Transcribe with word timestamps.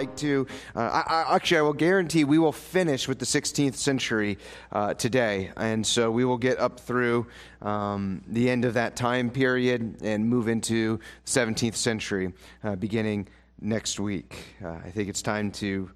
like 0.00 0.16
to. 0.16 0.46
Uh, 0.74 0.80
I, 0.80 1.14
I, 1.14 1.34
actually, 1.36 1.58
I 1.58 1.62
will 1.62 1.74
guarantee 1.74 2.24
we 2.24 2.38
will 2.38 2.52
finish 2.52 3.06
with 3.06 3.18
the 3.18 3.26
16th 3.26 3.74
century 3.74 4.38
uh, 4.72 4.94
today. 4.94 5.50
And 5.58 5.86
so 5.86 6.10
we 6.10 6.24
will 6.24 6.38
get 6.38 6.58
up 6.58 6.80
through 6.80 7.26
um, 7.60 8.22
the 8.26 8.48
end 8.48 8.64
of 8.64 8.74
that 8.74 8.96
time 8.96 9.28
period 9.28 9.98
and 10.02 10.26
move 10.26 10.48
into 10.48 11.00
17th 11.26 11.74
century 11.74 12.32
uh, 12.64 12.76
beginning 12.76 13.28
next 13.60 14.00
week. 14.00 14.54
Uh, 14.64 14.70
I 14.70 14.90
think 14.90 15.10
it's 15.10 15.20
time 15.20 15.50
to 15.52 15.90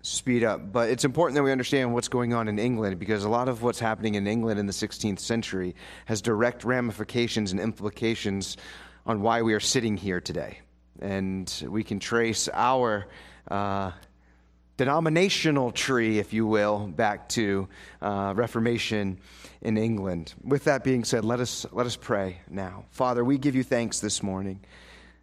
speed 0.00 0.42
up. 0.42 0.72
But 0.72 0.88
it's 0.88 1.04
important 1.04 1.34
that 1.34 1.42
we 1.42 1.52
understand 1.52 1.92
what's 1.92 2.08
going 2.08 2.32
on 2.32 2.48
in 2.48 2.58
England 2.58 2.98
because 2.98 3.24
a 3.24 3.28
lot 3.28 3.48
of 3.48 3.62
what's 3.62 3.78
happening 3.78 4.14
in 4.14 4.26
England 4.26 4.58
in 4.58 4.66
the 4.66 4.72
16th 4.72 5.18
century 5.18 5.74
has 6.06 6.22
direct 6.22 6.64
ramifications 6.64 7.52
and 7.52 7.60
implications 7.60 8.56
on 9.04 9.20
why 9.20 9.42
we 9.42 9.52
are 9.52 9.60
sitting 9.60 9.98
here 9.98 10.22
today. 10.22 10.60
And 11.00 11.52
we 11.68 11.84
can 11.84 11.98
trace 11.98 12.48
our 12.52 13.06
uh, 13.50 13.92
denominational 14.76 15.70
tree, 15.72 16.18
if 16.18 16.32
you 16.32 16.46
will, 16.46 16.86
back 16.86 17.28
to 17.30 17.68
uh, 18.02 18.32
Reformation 18.36 19.18
in 19.62 19.76
England. 19.76 20.34
With 20.44 20.64
that 20.64 20.84
being 20.84 21.04
said, 21.04 21.24
let 21.24 21.40
us, 21.40 21.66
let 21.72 21.86
us 21.86 21.96
pray 21.96 22.40
now. 22.48 22.84
Father, 22.90 23.24
we 23.24 23.38
give 23.38 23.54
you 23.54 23.62
thanks 23.62 24.00
this 24.00 24.22
morning 24.22 24.60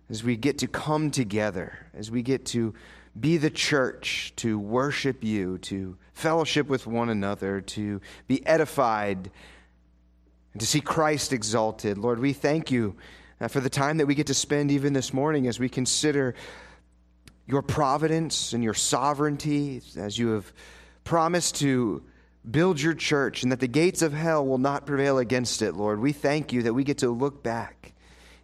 as 0.10 0.24
we 0.24 0.36
get 0.36 0.58
to 0.60 0.68
come 0.68 1.12
together, 1.12 1.78
as 1.94 2.10
we 2.10 2.22
get 2.22 2.46
to 2.48 2.74
be 3.20 3.38
the 3.38 3.50
church, 3.50 4.34
to 4.38 4.58
worship 4.58 5.24
you, 5.24 5.60
to 5.60 5.96
fellowship 6.14 6.68
with 6.68 6.88
one 6.88 7.10
another, 7.10 7.62
to 7.62 8.02
be 8.28 8.46
edified, 8.46 9.30
and 10.54 10.60
to 10.60 10.66
see 10.66 10.82
Christ 10.82 11.32
exalted. 11.32 11.98
Lord, 11.98 12.20
we 12.20 12.34
thank 12.34 12.72
you 12.72 12.96
uh, 13.40 13.48
for 13.48 13.60
the 13.60 13.70
time 13.70 13.98
that 13.98 14.08
we 14.08 14.16
get 14.16 14.28
to 14.28 14.34
spend 14.34 14.72
even 14.72 14.94
this 14.94 15.14
morning 15.14 15.48
as 15.48 15.60
we 15.60 15.70
consider 15.70 16.34
your 17.46 17.62
providence 17.62 18.54
and 18.54 18.64
your 18.64 18.74
sovereignty, 18.74 19.82
as 19.98 20.18
you 20.18 20.30
have 20.30 20.54
promised 21.04 21.56
to 21.56 22.04
build 22.50 22.80
your 22.80 22.94
church 22.94 23.44
and 23.44 23.52
that 23.52 23.60
the 23.60 23.68
gates 23.68 24.02
of 24.02 24.14
hell 24.14 24.46
will 24.46 24.58
not 24.58 24.86
prevail 24.86 25.18
against 25.18 25.62
it, 25.62 25.74
Lord. 25.76 26.00
We 26.00 26.12
thank 26.12 26.54
you 26.54 26.64
that 26.64 26.74
we 26.74 26.84
get 26.84 27.00
to 27.00 27.10
look 27.10 27.44
back 27.44 27.94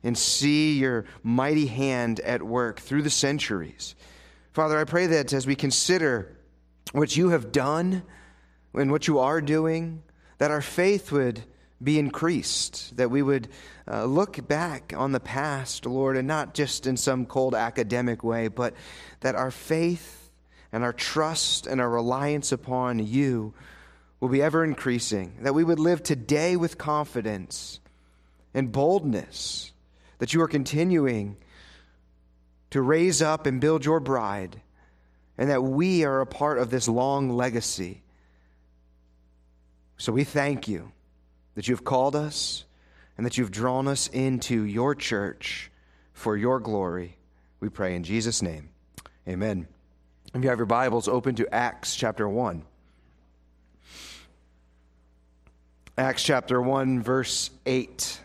and 0.03 0.17
see 0.17 0.77
your 0.77 1.05
mighty 1.23 1.67
hand 1.67 2.19
at 2.21 2.41
work 2.41 2.79
through 2.79 3.01
the 3.01 3.09
centuries. 3.09 3.95
Father, 4.53 4.79
I 4.79 4.85
pray 4.85 5.07
that 5.07 5.33
as 5.33 5.45
we 5.45 5.55
consider 5.55 6.37
what 6.91 7.15
you 7.15 7.29
have 7.29 7.51
done 7.51 8.03
and 8.73 8.91
what 8.91 9.07
you 9.07 9.19
are 9.19 9.41
doing, 9.41 10.03
that 10.37 10.51
our 10.51 10.61
faith 10.61 11.11
would 11.11 11.43
be 11.81 11.97
increased, 11.97 12.95
that 12.97 13.09
we 13.09 13.21
would 13.21 13.47
uh, 13.89 14.05
look 14.05 14.47
back 14.47 14.93
on 14.95 15.11
the 15.11 15.19
past, 15.19 15.85
Lord, 15.85 16.17
and 16.17 16.27
not 16.27 16.53
just 16.53 16.85
in 16.85 16.97
some 16.97 17.25
cold 17.25 17.55
academic 17.55 18.23
way, 18.23 18.49
but 18.49 18.73
that 19.21 19.35
our 19.35 19.51
faith 19.51 20.29
and 20.71 20.83
our 20.83 20.93
trust 20.93 21.67
and 21.67 21.79
our 21.79 21.89
reliance 21.89 22.51
upon 22.51 22.99
you 22.99 23.53
will 24.19 24.29
be 24.29 24.41
ever 24.41 24.65
increasing, 24.65 25.37
that 25.41 25.53
we 25.53 25.63
would 25.63 25.79
live 25.79 26.03
today 26.03 26.57
with 26.57 26.77
confidence 26.77 27.79
and 28.53 28.71
boldness, 28.71 29.71
that 30.17 30.33
you 30.33 30.41
are 30.41 30.47
continuing 30.47 31.37
to 32.71 32.81
raise 32.81 33.21
up 33.21 33.45
and 33.45 33.61
build 33.61 33.85
your 33.85 34.01
bride, 34.01 34.61
and 35.37 35.49
that 35.49 35.63
we 35.63 36.03
are 36.03 36.19
a 36.19 36.25
part 36.25 36.59
of 36.59 36.69
this 36.69 36.89
long 36.89 37.29
legacy. 37.29 38.03
So 39.97 40.11
we 40.11 40.25
thank 40.25 40.67
you 40.67 40.91
that 41.59 41.67
you've 41.67 41.83
called 41.83 42.15
us 42.15 42.63
and 43.17 43.25
that 43.25 43.37
you've 43.37 43.51
drawn 43.51 43.85
us 43.85 44.07
into 44.07 44.63
your 44.63 44.95
church 44.95 45.69
for 46.13 46.37
your 46.37 46.57
glory. 46.57 47.17
We 47.59 47.67
pray 47.67 47.97
in 47.97 48.05
Jesus' 48.05 48.41
name. 48.41 48.69
Amen. 49.27 49.67
If 50.33 50.41
you 50.41 50.47
have 50.47 50.57
your 50.57 50.65
Bibles, 50.65 51.09
open 51.09 51.35
to 51.35 51.53
Acts 51.53 51.97
chapter 51.97 52.29
1. 52.29 52.63
Acts 55.97 56.23
chapter 56.23 56.61
1, 56.61 57.03
verse 57.03 57.51
8. 57.65 58.21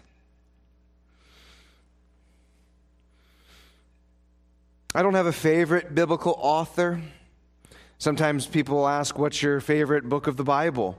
I 4.94 5.02
don't 5.02 5.14
have 5.14 5.26
a 5.26 5.32
favorite 5.32 5.92
biblical 5.92 6.36
author. 6.38 7.00
Sometimes 7.98 8.46
people 8.46 8.86
ask, 8.86 9.18
What's 9.18 9.42
your 9.42 9.58
favorite 9.58 10.08
book 10.08 10.28
of 10.28 10.36
the 10.36 10.44
Bible? 10.44 10.96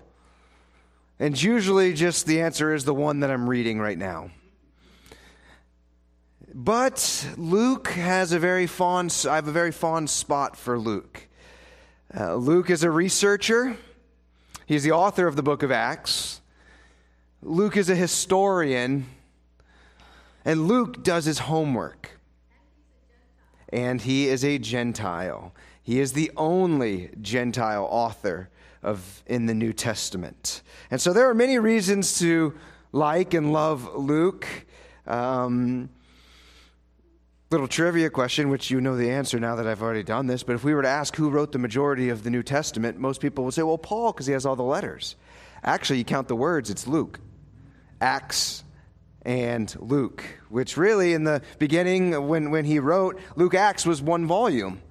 And 1.19 1.41
usually, 1.41 1.93
just 1.93 2.25
the 2.25 2.41
answer 2.41 2.73
is 2.73 2.85
the 2.85 2.93
one 2.93 3.21
that 3.21 3.31
I'm 3.31 3.49
reading 3.49 3.79
right 3.79 3.97
now. 3.97 4.31
But 6.53 7.27
Luke 7.37 7.89
has 7.89 8.31
a 8.31 8.39
very 8.39 8.67
fond, 8.67 9.25
I 9.29 9.35
have 9.35 9.47
a 9.47 9.51
very 9.51 9.71
fond 9.71 10.09
spot 10.09 10.55
for 10.55 10.77
Luke. 10.77 11.27
Uh, 12.17 12.35
Luke 12.35 12.69
is 12.69 12.83
a 12.83 12.91
researcher, 12.91 13.77
he's 14.65 14.83
the 14.83 14.91
author 14.91 15.27
of 15.27 15.35
the 15.35 15.43
book 15.43 15.63
of 15.63 15.71
Acts. 15.71 16.41
Luke 17.41 17.75
is 17.75 17.89
a 17.89 17.95
historian, 17.95 19.05
and 20.45 20.67
Luke 20.67 21.03
does 21.03 21.25
his 21.25 21.39
homework 21.39 22.15
and 23.75 24.01
he 24.01 24.27
is 24.27 24.43
a 24.45 24.57
Gentile. 24.57 25.53
He 25.83 25.99
is 25.99 26.13
the 26.13 26.31
only 26.37 27.11
Gentile 27.21 27.85
author 27.89 28.49
of 28.85 29.23
in 29.25 29.47
the 29.47 29.53
New 29.53 29.73
Testament. 29.73 30.61
And 30.91 31.01
so 31.01 31.11
there 31.11 31.29
are 31.29 31.33
many 31.33 31.59
reasons 31.59 32.19
to 32.19 32.53
like 32.91 33.33
and 33.33 33.51
love 33.51 33.95
Luke. 33.95 34.47
Um, 35.07 35.89
little 37.51 37.67
trivia 37.67 38.09
question, 38.09 38.49
which 38.49 38.69
you 38.69 38.79
know 38.79 38.95
the 38.95 39.09
answer 39.09 39.39
now 39.39 39.55
that 39.55 39.67
I've 39.67 39.81
already 39.81 40.03
done 40.03 40.27
this, 40.27 40.43
but 40.43 40.55
if 40.55 40.63
we 40.63 40.73
were 40.73 40.81
to 40.81 40.87
ask 40.87 41.15
who 41.15 41.29
wrote 41.29 41.51
the 41.51 41.59
majority 41.59 42.09
of 42.09 42.23
the 42.23 42.29
New 42.29 42.43
Testament, 42.43 42.97
most 42.97 43.21
people 43.21 43.43
would 43.45 43.53
say, 43.53 43.63
well, 43.63 43.77
Paul, 43.77 44.11
because 44.11 44.25
he 44.27 44.33
has 44.33 44.45
all 44.45 44.55
the 44.55 44.63
letters. 44.63 45.15
Actually, 45.63 45.99
you 45.99 46.05
count 46.05 46.27
the 46.27 46.35
words, 46.35 46.69
it's 46.69 46.87
Luke. 46.87 47.19
Acts, 48.01 48.63
and 49.23 49.75
Luke, 49.79 50.23
which 50.49 50.77
really 50.77 51.13
in 51.13 51.23
the 51.23 51.41
beginning, 51.57 52.27
when, 52.27 52.51
when 52.51 52.65
he 52.65 52.79
wrote, 52.79 53.19
Luke 53.35 53.55
Acts 53.55 53.85
was 53.85 54.01
one 54.01 54.27
volume 54.27 54.81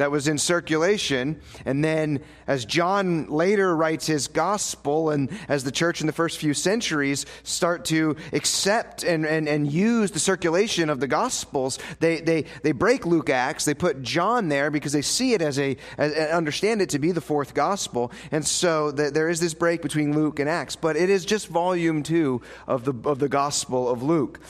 that 0.00 0.10
was 0.10 0.26
in 0.26 0.38
circulation. 0.38 1.38
And 1.66 1.84
then, 1.84 2.20
as 2.46 2.64
John 2.64 3.26
later 3.26 3.76
writes 3.76 4.06
his 4.06 4.28
gospel, 4.28 5.10
and 5.10 5.30
as 5.46 5.62
the 5.62 5.70
church 5.70 6.00
in 6.00 6.06
the 6.06 6.12
first 6.14 6.38
few 6.38 6.54
centuries 6.54 7.26
start 7.42 7.84
to 7.86 8.16
accept 8.32 9.02
and, 9.04 9.26
and, 9.26 9.46
and 9.46 9.70
use 9.70 10.10
the 10.10 10.18
circulation 10.18 10.88
of 10.88 11.00
the 11.00 11.06
gospels, 11.06 11.78
they, 11.98 12.22
they, 12.22 12.46
they 12.62 12.72
break 12.72 13.04
Luke 13.04 13.28
Acts. 13.28 13.66
They 13.66 13.74
put 13.74 14.00
John 14.00 14.48
there 14.48 14.70
because 14.70 14.92
they 14.92 15.02
see 15.02 15.34
it 15.34 15.42
as 15.42 15.58
a, 15.58 15.76
as, 15.98 16.14
understand 16.30 16.80
it 16.80 16.88
to 16.90 16.98
be 16.98 17.12
the 17.12 17.20
fourth 17.20 17.52
gospel. 17.52 18.10
And 18.32 18.46
so 18.46 18.90
the, 18.90 19.10
there 19.10 19.28
is 19.28 19.38
this 19.38 19.52
break 19.52 19.82
between 19.82 20.16
Luke 20.16 20.38
and 20.38 20.48
Acts, 20.48 20.76
but 20.76 20.96
it 20.96 21.10
is 21.10 21.26
just 21.26 21.48
volume 21.48 22.02
two 22.02 22.40
of 22.66 22.86
the, 22.86 22.94
of 23.06 23.18
the 23.18 23.28
gospel 23.28 23.86
of 23.86 24.02
Luke. 24.02 24.40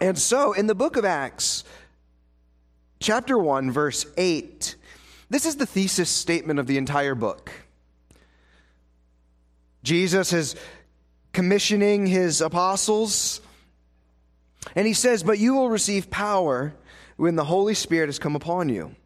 And 0.00 0.18
so 0.18 0.52
in 0.52 0.66
the 0.66 0.74
book 0.74 0.96
of 0.96 1.04
Acts, 1.04 1.62
chapter 3.04 3.36
1, 3.36 3.70
verse 3.70 4.06
8. 4.16 4.76
This 5.28 5.44
is 5.44 5.56
the 5.56 5.66
thesis 5.66 6.08
statement 6.08 6.58
of 6.58 6.66
the 6.66 6.78
entire 6.78 7.14
book. 7.14 7.52
Jesus 9.82 10.32
is 10.32 10.56
commissioning 11.34 12.06
his 12.06 12.40
apostles, 12.40 13.42
and 14.74 14.86
he 14.86 14.94
says, 14.94 15.22
But 15.22 15.38
you 15.38 15.52
will 15.52 15.68
receive 15.68 16.08
power 16.08 16.74
when 17.16 17.36
the 17.36 17.44
Holy 17.44 17.74
Spirit 17.74 18.06
has 18.06 18.18
come 18.18 18.36
upon 18.36 18.70
you, 18.70 18.96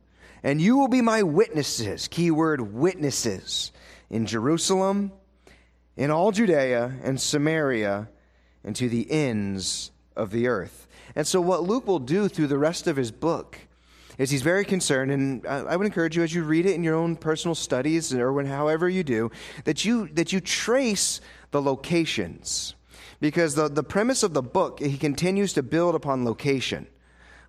and 0.44 0.62
you 0.62 0.76
will 0.76 0.86
be 0.86 1.03
my 1.03 1.25
witnesses, 1.25 2.06
keyword 2.06 2.72
witnesses, 2.72 3.72
in 4.10 4.26
Jerusalem, 4.26 5.10
in 5.97 6.12
all 6.12 6.30
Judea 6.30 6.94
and 7.03 7.20
Samaria, 7.20 8.09
and 8.62 8.77
to 8.77 8.89
the 8.89 9.10
ends 9.10 9.91
of 10.15 10.30
the 10.30 10.47
earth. 10.47 10.86
And 11.16 11.27
so, 11.27 11.41
what 11.41 11.65
Luke 11.65 11.89
will 11.89 11.98
do 11.98 12.28
through 12.28 12.47
the 12.47 12.59
rest 12.59 12.86
of 12.86 12.95
his 12.95 13.10
book 13.10 13.59
is 14.18 14.30
he's 14.30 14.42
very 14.42 14.65
concerned, 14.65 15.10
and 15.12 15.47
I 15.47 15.76
would 15.76 15.86
encourage 15.86 16.16
you 16.16 16.22
as 16.24 16.34
you 16.34 16.42
read 16.42 16.66
it 16.66 16.74
in 16.74 16.82
your 16.82 16.97
own 16.97 17.16
personal 17.16 17.54
studies 17.54 18.12
or 18.12 18.32
when, 18.32 18.47
however 18.47 18.88
you 18.88 19.04
do, 19.04 19.30
that 19.65 19.84
you, 19.84 20.09
that 20.09 20.32
you 20.32 20.41
trace 20.41 21.20
the 21.53 21.62
locations. 21.62 22.74
Because 23.20 23.54
the, 23.54 23.68
the 23.68 23.82
premise 23.82 24.22
of 24.22 24.34
the 24.34 24.42
book, 24.42 24.80
he 24.80 24.98
continues 24.98 25.53
to 25.54 25.62
build 25.62 25.94
upon 25.94 26.24
location. 26.24 26.86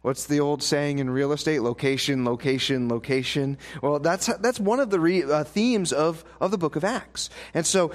What's 0.01 0.25
the 0.25 0.39
old 0.39 0.63
saying 0.63 0.99
in 0.99 1.09
real 1.09 1.33
estate? 1.33 1.61
Location, 1.61 2.23
location, 2.23 2.87
location. 2.87 3.57
Well, 3.81 3.99
that's, 3.99 4.27
that's 4.37 4.59
one 4.59 4.79
of 4.79 4.91
the 4.91 4.99
re, 4.99 5.23
uh, 5.23 5.43
themes 5.43 5.91
of, 5.91 6.23
of 6.39 6.51
the 6.51 6.57
book 6.57 6.75
of 6.75 6.83
Acts. 6.85 7.29
And 7.53 7.67
so 7.67 7.91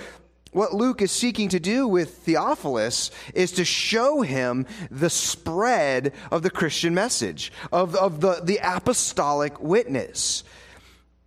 what 0.54 0.72
Luke 0.72 1.02
is 1.02 1.10
seeking 1.10 1.48
to 1.50 1.60
do 1.60 1.86
with 1.88 2.18
Theophilus 2.18 3.10
is 3.34 3.52
to 3.52 3.64
show 3.64 4.22
him 4.22 4.66
the 4.90 5.10
spread 5.10 6.14
of 6.30 6.42
the 6.42 6.50
Christian 6.50 6.94
message, 6.94 7.52
of, 7.72 7.94
of 7.96 8.20
the, 8.20 8.40
the 8.42 8.60
apostolic 8.62 9.60
witness. 9.60 10.44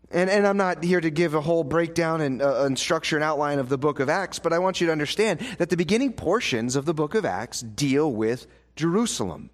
And, 0.09 0.29
and 0.29 0.47
I'm 0.47 0.57
not 0.57 0.83
here 0.83 1.01
to 1.01 1.09
give 1.09 1.33
a 1.33 1.41
whole 1.41 1.65
breakdown 1.65 2.21
and, 2.21 2.41
uh, 2.41 2.63
and 2.63 2.79
structure 2.79 3.17
and 3.17 3.23
outline 3.23 3.59
of 3.59 3.67
the 3.67 3.77
book 3.77 3.99
of 3.99 4.07
Acts, 4.07 4.39
but 4.39 4.53
I 4.53 4.59
want 4.59 4.79
you 4.79 4.87
to 4.87 4.93
understand 4.93 5.41
that 5.57 5.69
the 5.69 5.77
beginning 5.77 6.13
portions 6.13 6.77
of 6.77 6.85
the 6.85 6.93
book 6.93 7.13
of 7.13 7.25
Acts 7.25 7.59
deal 7.59 8.11
with 8.11 8.47
Jerusalem. 8.77 9.49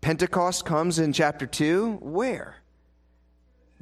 Pentecost 0.00 0.64
comes 0.64 0.98
in 0.98 1.12
chapter 1.12 1.46
2. 1.46 1.98
Where? 2.00 2.56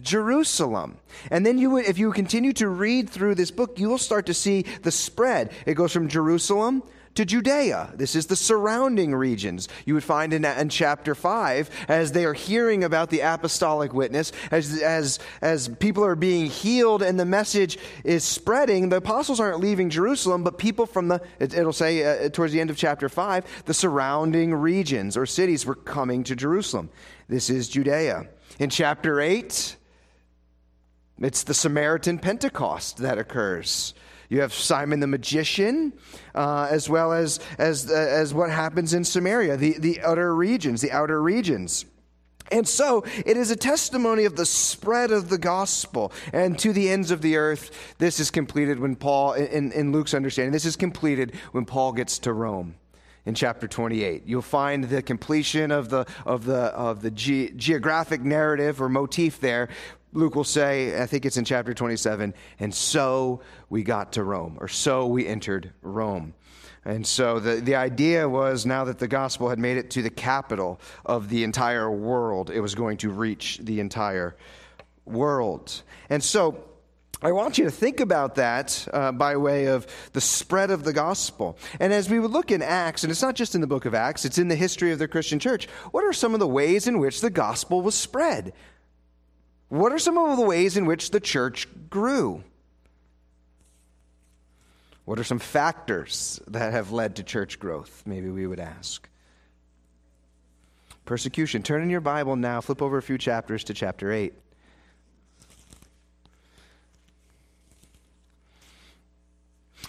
Jerusalem. 0.00 0.98
And 1.30 1.44
then 1.44 1.58
you 1.58 1.76
if 1.78 1.98
you 1.98 2.12
continue 2.12 2.52
to 2.54 2.68
read 2.68 3.10
through 3.10 3.34
this 3.34 3.50
book, 3.50 3.78
you 3.78 3.88
will 3.88 3.98
start 3.98 4.26
to 4.26 4.34
see 4.34 4.62
the 4.82 4.90
spread. 4.90 5.52
It 5.66 5.74
goes 5.74 5.92
from 5.92 6.08
Jerusalem 6.08 6.82
to 7.18 7.24
Judea. 7.24 7.90
This 7.96 8.14
is 8.14 8.26
the 8.26 8.36
surrounding 8.36 9.12
regions. 9.12 9.68
You 9.84 9.94
would 9.94 10.04
find 10.04 10.32
in, 10.32 10.44
in 10.44 10.68
chapter 10.68 11.16
5, 11.16 11.68
as 11.88 12.12
they 12.12 12.24
are 12.24 12.32
hearing 12.32 12.84
about 12.84 13.10
the 13.10 13.22
apostolic 13.22 13.92
witness, 13.92 14.30
as, 14.52 14.80
as, 14.80 15.18
as 15.42 15.68
people 15.80 16.04
are 16.04 16.14
being 16.14 16.46
healed 16.46 17.02
and 17.02 17.18
the 17.18 17.24
message 17.24 17.76
is 18.04 18.22
spreading, 18.22 18.88
the 18.88 18.98
apostles 18.98 19.40
aren't 19.40 19.58
leaving 19.58 19.90
Jerusalem, 19.90 20.44
but 20.44 20.58
people 20.58 20.86
from 20.86 21.08
the, 21.08 21.20
it, 21.40 21.54
will 21.54 21.72
say 21.72 22.26
uh, 22.26 22.28
towards 22.28 22.52
the 22.52 22.60
end 22.60 22.70
of 22.70 22.76
chapter 22.76 23.08
5, 23.08 23.64
the 23.64 23.74
surrounding 23.74 24.54
regions 24.54 25.16
or 25.16 25.26
cities 25.26 25.66
were 25.66 25.74
coming 25.74 26.22
to 26.22 26.36
Jerusalem. 26.36 26.88
This 27.28 27.50
is 27.50 27.68
Judea. 27.68 28.28
In 28.60 28.70
chapter 28.70 29.20
8, 29.20 29.76
it's 31.20 31.42
the 31.42 31.54
Samaritan 31.54 32.18
Pentecost 32.18 32.98
that 32.98 33.18
occurs. 33.18 33.94
You 34.28 34.40
have 34.42 34.52
Simon 34.52 35.00
the 35.00 35.06
magician, 35.06 35.94
uh, 36.34 36.68
as 36.70 36.88
well 36.88 37.12
as, 37.12 37.40
as, 37.56 37.90
uh, 37.90 37.94
as 37.94 38.34
what 38.34 38.50
happens 38.50 38.92
in 38.92 39.04
Samaria, 39.04 39.56
the, 39.56 39.78
the 39.78 40.00
outer 40.02 40.34
regions, 40.34 40.82
the 40.82 40.92
outer 40.92 41.20
regions. 41.22 41.86
And 42.50 42.66
so 42.66 43.04
it 43.26 43.36
is 43.36 43.50
a 43.50 43.56
testimony 43.56 44.24
of 44.24 44.36
the 44.36 44.46
spread 44.46 45.12
of 45.12 45.28
the 45.28 45.38
gospel 45.38 46.12
and 46.32 46.58
to 46.60 46.72
the 46.72 46.88
ends 46.88 47.10
of 47.10 47.20
the 47.20 47.36
earth. 47.36 47.94
This 47.98 48.20
is 48.20 48.30
completed 48.30 48.80
when 48.80 48.96
Paul, 48.96 49.34
in, 49.34 49.72
in 49.72 49.92
Luke's 49.92 50.14
understanding, 50.14 50.52
this 50.52 50.64
is 50.64 50.76
completed 50.76 51.34
when 51.52 51.64
Paul 51.64 51.92
gets 51.92 52.18
to 52.20 52.32
Rome 52.32 52.74
in 53.26 53.34
chapter 53.34 53.68
28. 53.68 54.22
You'll 54.24 54.40
find 54.40 54.84
the 54.84 55.02
completion 55.02 55.70
of 55.70 55.90
the, 55.90 56.06
of 56.24 56.46
the, 56.46 56.56
of 56.56 57.02
the 57.02 57.10
ge- 57.10 57.54
geographic 57.56 58.22
narrative 58.22 58.80
or 58.80 58.88
motif 58.88 59.40
there 59.40 59.68
Luke 60.12 60.34
will 60.34 60.44
say, 60.44 61.00
I 61.00 61.06
think 61.06 61.26
it's 61.26 61.36
in 61.36 61.44
chapter 61.44 61.74
27, 61.74 62.34
and 62.58 62.74
so 62.74 63.40
we 63.68 63.82
got 63.82 64.12
to 64.14 64.24
Rome, 64.24 64.56
or 64.60 64.68
so 64.68 65.06
we 65.06 65.26
entered 65.26 65.72
Rome. 65.82 66.34
And 66.84 67.06
so 67.06 67.38
the, 67.38 67.56
the 67.56 67.74
idea 67.74 68.28
was 68.28 68.64
now 68.64 68.84
that 68.84 68.98
the 68.98 69.08
gospel 69.08 69.50
had 69.50 69.58
made 69.58 69.76
it 69.76 69.90
to 69.90 70.02
the 70.02 70.10
capital 70.10 70.80
of 71.04 71.28
the 71.28 71.44
entire 71.44 71.90
world, 71.90 72.50
it 72.50 72.60
was 72.60 72.74
going 72.74 72.96
to 72.98 73.10
reach 73.10 73.58
the 73.62 73.80
entire 73.80 74.36
world. 75.04 75.82
And 76.08 76.24
so 76.24 76.64
I 77.20 77.32
want 77.32 77.58
you 77.58 77.64
to 77.64 77.70
think 77.70 78.00
about 78.00 78.36
that 78.36 78.86
uh, 78.92 79.10
by 79.10 79.36
way 79.36 79.66
of 79.66 79.86
the 80.12 80.20
spread 80.20 80.70
of 80.70 80.84
the 80.84 80.92
gospel. 80.92 81.58
And 81.80 81.92
as 81.92 82.08
we 82.08 82.20
would 82.20 82.30
look 82.30 82.52
in 82.52 82.62
Acts, 82.62 83.02
and 83.02 83.10
it's 83.10 83.22
not 83.22 83.34
just 83.34 83.54
in 83.56 83.60
the 83.60 83.66
book 83.66 83.86
of 83.86 83.94
Acts, 83.94 84.24
it's 84.24 84.38
in 84.38 84.48
the 84.48 84.54
history 84.54 84.92
of 84.92 85.00
the 85.00 85.08
Christian 85.08 85.40
church, 85.40 85.66
what 85.90 86.04
are 86.04 86.12
some 86.12 86.32
of 86.32 86.40
the 86.40 86.46
ways 86.46 86.86
in 86.86 87.00
which 87.00 87.20
the 87.20 87.30
gospel 87.30 87.82
was 87.82 87.96
spread? 87.96 88.52
What 89.68 89.92
are 89.92 89.98
some 89.98 90.16
of 90.16 90.36
the 90.36 90.44
ways 90.44 90.76
in 90.76 90.86
which 90.86 91.10
the 91.10 91.20
church 91.20 91.68
grew? 91.90 92.42
What 95.04 95.18
are 95.18 95.24
some 95.24 95.38
factors 95.38 96.40
that 96.48 96.72
have 96.72 96.92
led 96.92 97.16
to 97.16 97.22
church 97.22 97.58
growth? 97.58 98.02
Maybe 98.06 98.28
we 98.28 98.46
would 98.46 98.60
ask. 98.60 99.08
Persecution. 101.04 101.62
Turn 101.62 101.82
in 101.82 101.88
your 101.88 102.02
Bible 102.02 102.36
now, 102.36 102.60
flip 102.60 102.82
over 102.82 102.98
a 102.98 103.02
few 103.02 103.16
chapters 103.16 103.64
to 103.64 103.74
chapter 103.74 104.12
8. 104.12 104.34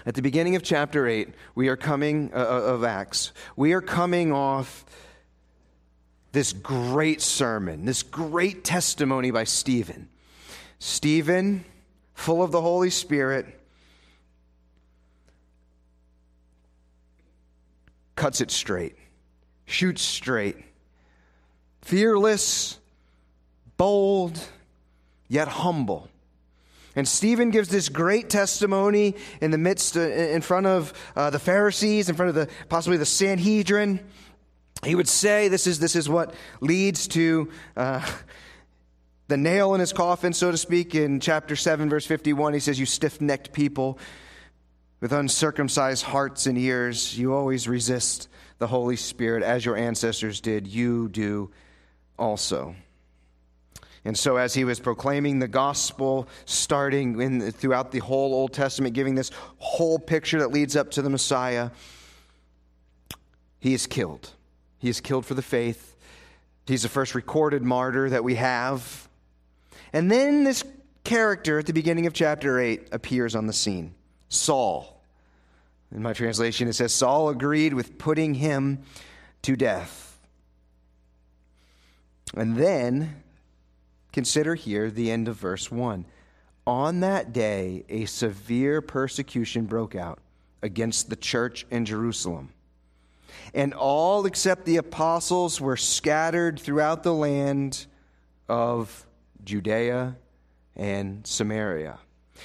At 0.05 0.15
the 0.15 0.21
beginning 0.21 0.55
of 0.55 0.63
chapter 0.63 1.05
8, 1.05 1.33
we 1.55 1.67
are 1.67 1.75
coming, 1.75 2.31
uh, 2.33 2.37
uh 2.37 2.73
of 2.73 2.85
Acts, 2.85 3.33
we 3.57 3.73
are 3.73 3.81
coming 3.81 4.31
off 4.31 4.85
this 6.31 6.53
great 6.53 7.21
sermon, 7.21 7.85
this 7.85 8.03
great 8.03 8.63
testimony 8.63 9.31
by 9.31 9.43
Stephen. 9.43 10.09
Stephen, 10.77 11.65
full 12.13 12.43
of 12.43 12.51
the 12.51 12.61
Holy 12.61 12.89
Spirit, 12.89 13.45
cuts 18.15 18.41
it 18.41 18.51
straight, 18.51 18.95
shoots 19.65 20.01
straight, 20.01 20.57
fearless, 21.81 22.77
bold, 23.77 24.39
yet 25.27 25.47
humble. 25.47 26.09
And 26.95 27.07
Stephen 27.07 27.49
gives 27.49 27.69
this 27.69 27.87
great 27.87 28.29
testimony 28.29 29.15
in 29.41 29.51
the 29.51 29.57
midst, 29.57 29.95
uh, 29.95 30.01
in 30.01 30.41
front 30.41 30.65
of 30.65 30.93
uh, 31.15 31.29
the 31.29 31.39
Pharisees, 31.39 32.09
in 32.09 32.15
front 32.15 32.29
of 32.29 32.35
the 32.35 32.49
possibly 32.67 32.97
the 32.97 33.05
Sanhedrin 33.05 33.99
he 34.83 34.95
would 34.95 35.07
say 35.07 35.47
this 35.47 35.67
is, 35.67 35.79
this 35.79 35.95
is 35.95 36.07
what 36.07 36.33
leads 36.61 37.07
to 37.09 37.49
uh, 37.75 38.05
the 39.27 39.37
nail 39.37 39.73
in 39.73 39.79
his 39.79 39.93
coffin, 39.93 40.33
so 40.33 40.51
to 40.51 40.57
speak. 40.57 40.95
In 40.95 41.19
chapter 41.19 41.55
7, 41.55 41.89
verse 41.89 42.05
51, 42.05 42.53
he 42.53 42.59
says, 42.59 42.79
You 42.79 42.85
stiff 42.85 43.19
necked 43.21 43.53
people 43.53 43.99
with 45.01 45.13
uncircumcised 45.13 46.03
hearts 46.03 46.45
and 46.45 46.57
ears, 46.57 47.17
you 47.17 47.33
always 47.33 47.67
resist 47.67 48.27
the 48.57 48.67
Holy 48.67 48.97
Spirit 48.97 49.43
as 49.43 49.65
your 49.65 49.77
ancestors 49.77 50.41
did. 50.41 50.67
You 50.67 51.07
do 51.07 51.51
also. 52.17 52.75
And 54.03 54.17
so, 54.17 54.37
as 54.37 54.53
he 54.53 54.63
was 54.63 54.79
proclaiming 54.79 55.39
the 55.39 55.47
gospel, 55.47 56.27
starting 56.45 57.21
in, 57.21 57.51
throughout 57.51 57.91
the 57.91 57.99
whole 57.99 58.33
Old 58.33 58.53
Testament, 58.53 58.93
giving 58.93 59.15
this 59.15 59.31
whole 59.57 59.99
picture 59.99 60.39
that 60.39 60.51
leads 60.51 60.75
up 60.75 60.91
to 60.91 61.01
the 61.01 61.09
Messiah, 61.09 61.69
he 63.59 63.73
is 63.73 63.87
killed. 63.87 64.31
He 64.79 64.89
is 64.89 65.01
killed 65.01 65.25
for 65.25 65.33
the 65.33 65.41
faith. 65.41 65.95
He's 66.65 66.83
the 66.83 66.89
first 66.89 67.13
recorded 67.13 67.63
martyr 67.63 68.09
that 68.09 68.23
we 68.23 68.35
have. 68.35 69.07
And 69.93 70.09
then 70.09 70.43
this 70.43 70.63
character 71.03 71.59
at 71.59 71.65
the 71.65 71.73
beginning 71.73 72.07
of 72.07 72.13
chapter 72.13 72.59
8 72.59 72.89
appears 72.91 73.35
on 73.35 73.47
the 73.47 73.53
scene 73.53 73.93
Saul. 74.29 75.03
In 75.91 76.01
my 76.01 76.13
translation, 76.13 76.67
it 76.67 76.73
says 76.73 76.93
Saul 76.93 77.29
agreed 77.29 77.73
with 77.73 77.97
putting 77.97 78.35
him 78.35 78.83
to 79.41 79.55
death. 79.55 80.19
And 82.35 82.55
then 82.55 83.23
consider 84.11 84.53
here 84.53 84.91
the 84.91 85.09
end 85.09 85.27
of 85.27 85.35
verse 85.35 85.71
1. 85.71 86.05
On 86.67 86.99
that 86.99 87.33
day, 87.33 87.83
a 87.89 88.05
severe 88.05 88.81
persecution 88.81 89.65
broke 89.65 89.95
out 89.95 90.19
against 90.61 91.09
the 91.09 91.15
church 91.15 91.65
in 91.71 91.85
Jerusalem 91.85 92.53
and 93.53 93.73
all 93.73 94.25
except 94.25 94.65
the 94.65 94.77
apostles 94.77 95.59
were 95.59 95.77
scattered 95.77 96.59
throughout 96.59 97.03
the 97.03 97.13
land 97.13 97.85
of 98.47 99.05
Judea 99.43 100.15
and 100.75 101.25
Samaria. 101.25 101.99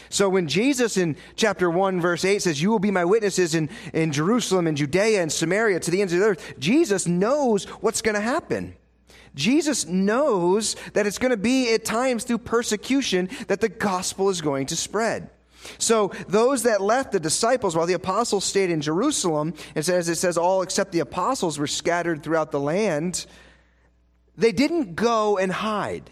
So 0.09 0.29
when 0.29 0.49
Jesus 0.49 0.97
in 0.97 1.17
chapter 1.37 1.71
1, 1.71 2.01
verse 2.01 2.25
8 2.25 2.43
says, 2.43 2.61
You 2.61 2.71
will 2.71 2.79
be 2.79 2.91
my 2.91 3.05
witnesses 3.05 3.55
in, 3.55 3.71
in 3.93 4.13
Jerusalem 4.13 4.67
and 4.67 4.77
Judea 4.77 5.23
and 5.23 5.31
Samaria 5.31 5.81
to 5.81 5.91
the 5.91 6.01
ends 6.01 6.13
of 6.13 6.21
the 6.21 6.27
earth, 6.27 6.55
Jesus 6.59 7.07
knows 7.07 7.65
what's 7.65 8.03
going 8.03 8.15
to 8.15 8.21
happen. 8.21 8.77
Jesus 9.35 9.87
knows 9.87 10.77
that 10.93 11.07
it's 11.07 11.19
going 11.19 11.31
to 11.31 11.37
be 11.37 11.73
at 11.75 11.85
times 11.85 12.25
through 12.25 12.39
persecution 12.39 13.29
that 13.49 13.61
the 13.61 13.69
gospel 13.69 14.29
is 14.29 14.41
going 14.41 14.67
to 14.67 14.77
spread. 14.77 15.31
So 15.79 16.13
those 16.29 16.65
that 16.65 16.81
left 16.81 17.13
the 17.13 17.21
disciples 17.21 17.77
while 17.77 17.87
the 17.87 17.95
apostles 17.95 18.45
stayed 18.45 18.71
in 18.71 18.81
Jerusalem, 18.81 19.55
and 19.75 19.89
as 19.89 20.09
it 20.09 20.17
says, 20.17 20.37
all 20.37 20.63
except 20.63 20.93
the 20.93 21.01
apostles 21.01 21.59
were 21.59 21.67
scattered 21.67 22.23
throughout 22.23 22.51
the 22.51 22.61
land, 22.61 23.27
they 24.37 24.53
didn't 24.53 24.95
go 24.95 25.39
and 25.39 25.53
hide. 25.53 26.11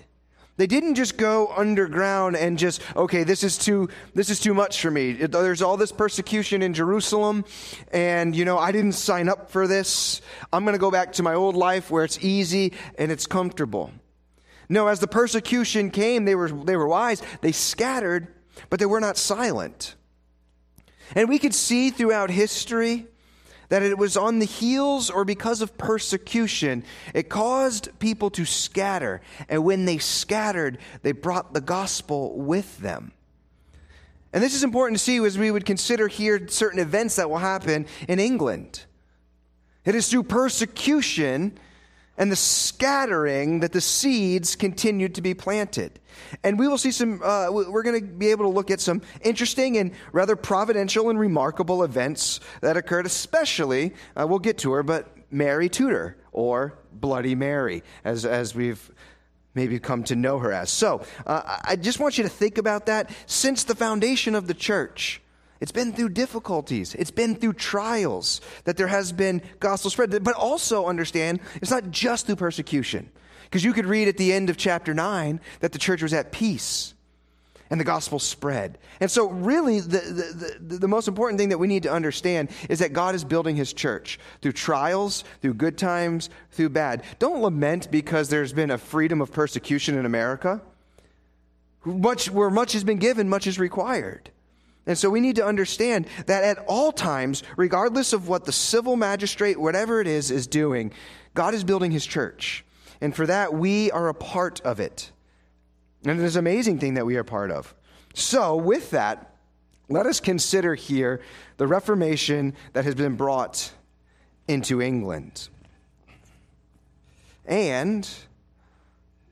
They 0.59 0.67
didn't 0.67 0.97
just 0.97 1.17
go 1.17 1.51
underground 1.57 2.37
and 2.37 2.59
just, 2.59 2.83
okay, 2.95 3.25
this 3.25 3.43
is 3.43 3.57
too, 3.57 3.89
this 4.15 4.29
is 4.29 4.39
too 4.39 4.53
much 4.53 4.81
for 4.81 4.91
me. 4.91 5.13
There's 5.13 5.63
all 5.63 5.79
this 5.79 5.93
persecution 5.93 6.61
in 6.63 6.75
Jerusalem, 6.75 7.47
and 7.91 8.37
you 8.37 8.45
know, 8.45 8.59
I 8.59 8.71
didn't 8.71 8.93
sign 8.93 9.29
up 9.29 9.51
for 9.51 9.67
this. 9.67 10.21
I'm 10.53 10.65
going 10.65 10.75
to 10.75 10.79
go 10.79 10.91
back 10.91 11.15
to 11.15 11.23
my 11.23 11.35
old 11.35 11.57
life 11.57 11.91
where 11.91 12.05
it's 12.05 12.23
easy 12.23 12.75
and 12.99 13.11
it's 13.11 13.27
comfortable. 13.27 13.91
No, 14.69 14.89
as 14.89 15.01
the 15.01 15.09
persecution 15.09 15.91
came, 15.91 16.27
they 16.27 16.35
were, 16.35 16.51
they 16.51 16.77
were 16.77 16.87
wise. 16.87 17.23
They 17.41 17.53
scattered 17.53 18.29
but 18.71 18.79
they 18.79 18.87
were 18.87 19.01
not 19.01 19.17
silent. 19.17 19.95
And 21.15 21.29
we 21.29 21.39
could 21.39 21.55
see 21.55 21.91
throughout 21.91 22.31
history 22.31 23.07
that 23.69 23.83
it 23.83 23.97
was 23.97 24.17
on 24.17 24.39
the 24.39 24.45
heels 24.45 25.09
or 25.09 25.25
because 25.25 25.63
of 25.63 25.79
persecution, 25.79 26.85
it 27.15 27.29
caused 27.31 27.89
people 27.99 28.29
to 28.31 28.45
scatter. 28.45 29.23
And 29.49 29.65
when 29.65 29.87
they 29.87 29.99
scattered, 29.99 30.79
they 31.03 31.13
brought 31.13 31.55
the 31.55 31.61
gospel 31.61 32.39
with 32.39 32.79
them. 32.79 33.13
And 34.33 34.43
this 34.43 34.55
is 34.55 34.63
important 34.63 34.99
to 34.99 35.05
see 35.05 35.19
as 35.25 35.39
we 35.39 35.51
would 35.51 35.67
consider 35.67 36.09
here 36.09 36.47
certain 36.49 36.81
events 36.81 37.17
that 37.17 37.29
will 37.29 37.39
happen 37.39 37.87
in 38.09 38.19
England. 38.19 38.85
It 39.85 39.95
is 39.95 40.09
through 40.09 40.25
persecution 40.25 41.59
and 42.17 42.31
the 42.31 42.37
scattering 42.37 43.61
that 43.61 43.73
the 43.73 43.81
seeds 43.81 44.55
continued 44.55 45.15
to 45.15 45.23
be 45.23 45.35
planted. 45.35 45.99
And 46.43 46.59
we 46.59 46.69
will 46.69 46.79
see 46.79 46.91
some, 46.91 47.21
uh, 47.23 47.49
we're 47.51 47.83
going 47.83 48.01
to 48.01 48.07
be 48.07 48.31
able 48.31 48.45
to 48.45 48.51
look 48.51 48.71
at 48.71 48.81
some 48.81 49.03
interesting 49.23 49.79
and 49.79 49.93
rather 50.13 50.37
providential 50.37 51.11
and 51.11 51.19
remarkable 51.19 51.83
events 51.83 52.41
that 52.61 52.77
occurred, 52.77 53.07
especially, 53.07 53.95
uh, 54.17 54.27
we'll 54.27 54.39
get 54.39 54.59
to 54.59 54.73
her, 54.73 54.83
but 54.83 55.17
Mary 55.31 55.69
Tudor 55.69 56.17
or 56.33 56.79
Bloody 56.93 57.35
Mary, 57.35 57.83
as, 58.05 58.25
as 58.25 58.55
we've 58.55 58.91
maybe 59.55 59.79
come 59.79 60.03
to 60.05 60.17
know 60.17 60.39
her 60.39 60.53
as. 60.53 60.71
So 60.71 61.05
uh, 61.27 61.59
I 61.65 61.77
just 61.77 62.01
want 62.01 62.19
you 62.19 62.25
to 62.25 62.31
think 62.31 62.59
about 62.59 62.87
that. 62.87 63.11
Since 63.27 63.65
the 63.65 63.75
foundation 63.75 64.35
of 64.35 64.47
the 64.47 64.55
church, 64.55 65.21
it's 65.61 65.73
been 65.73 65.93
through 65.93 66.11
difficulties, 66.11 66.95
it's 66.95 67.11
been 67.11 67.37
through 67.37 67.53
trials 67.55 68.41
that 68.65 68.77
there 68.77 68.89
has 68.89 69.13
been 69.13 69.43
gospel 69.61 69.91
spread. 69.91 70.25
But 70.25 70.35
also 70.35 70.87
understand 70.87 71.41
it's 71.57 71.71
not 71.71 71.91
just 71.91 72.27
through 72.27 72.37
persecution. 72.37 73.11
Because 73.53 73.65
you 73.65 73.75
could 73.75 73.85
read 73.85 74.09
at 74.09 74.17
the 74.17 74.33
end 74.33 74.49
of 74.49 74.57
chapter 74.57 74.95
9 74.95 75.39
that 75.61 75.73
the 75.73 75.79
church 75.79 76.03
was 76.03 76.15
at 76.15 76.33
peace 76.33 76.95
and 77.69 77.79
the 77.79 77.85
gospel 77.85 78.19
spread. 78.19 78.79
And 78.99 79.11
so, 79.11 79.29
really, 79.29 79.79
the, 79.81 79.99
the, 79.99 80.57
the, 80.59 80.79
the, 80.79 80.89
most 80.89 81.07
important 81.07 81.39
thing 81.39 81.51
that 81.51 81.59
we 81.59 81.67
need 81.67 81.83
to 81.83 81.93
understand 81.93 82.49
is 82.71 82.79
that 82.79 82.95
God 82.95 83.15
is 83.15 83.25
building 83.25 83.55
his 83.55 83.75
church 83.75 84.19
through 84.41 84.53
trials, 84.53 85.25
through 85.43 85.53
good 85.53 85.77
times, 85.77 86.31
through 86.53 86.71
bad. 86.71 87.03
Don't 87.19 87.43
lament 87.43 87.91
because 87.91 88.31
there's 88.31 88.55
been 88.55 88.71
a 88.71 88.79
freedom 88.79 89.21
of 89.21 89.31
persecution 89.31 89.99
in 89.99 90.07
America. 90.07 90.63
Much, 91.85 92.31
where 92.31 92.49
much 92.49 92.73
has 92.73 92.85
been 92.85 92.99
given, 92.99 93.29
much 93.29 93.47
is 93.47 93.59
required. 93.59 94.31
And 94.87 94.97
so 94.97 95.11
we 95.11 95.21
need 95.21 95.37
to 95.37 95.45
understand 95.45 96.07
that 96.25 96.43
at 96.43 96.65
all 96.69 96.91
times, 96.91 97.43
regardless 97.59 98.15
of 98.15 98.29
what 98.29 98.47
the 98.47 98.53
civil 98.53 98.97
magistrate, 98.97 99.61
whatever 99.61 100.01
it 100.01 100.07
is, 100.07 100.31
is 100.31 100.47
doing, 100.47 100.91
God 101.35 101.53
is 101.53 101.65
building 101.65 101.91
his 101.91 102.07
church. 102.07 102.65
And 103.03 103.15
for 103.15 103.27
that, 103.27 103.53
we 103.53 103.91
are 103.91 104.09
a 104.09 104.15
part 104.15 104.61
of 104.61 104.79
it. 104.79 105.11
And 106.05 106.21
it 106.21 106.25
is 106.25 106.37
an 106.37 106.39
amazing 106.39 106.79
thing 106.79 106.95
that 106.95 107.05
we 107.05 107.17
are 107.17 107.25
part 107.25 107.51
of. 107.51 107.75
So, 108.15 108.55
with 108.55 108.93
that, 108.93 109.35
let 109.89 110.07
us 110.07 110.21
consider 110.21 110.77
here 110.77 111.21
the 111.57 111.67
Reformation 111.67 112.55
that 112.75 112.85
has 112.85 112.95
been 112.95 113.17
brought 113.17 113.73
into 114.47 114.81
England. 114.81 115.49
And 117.45 118.09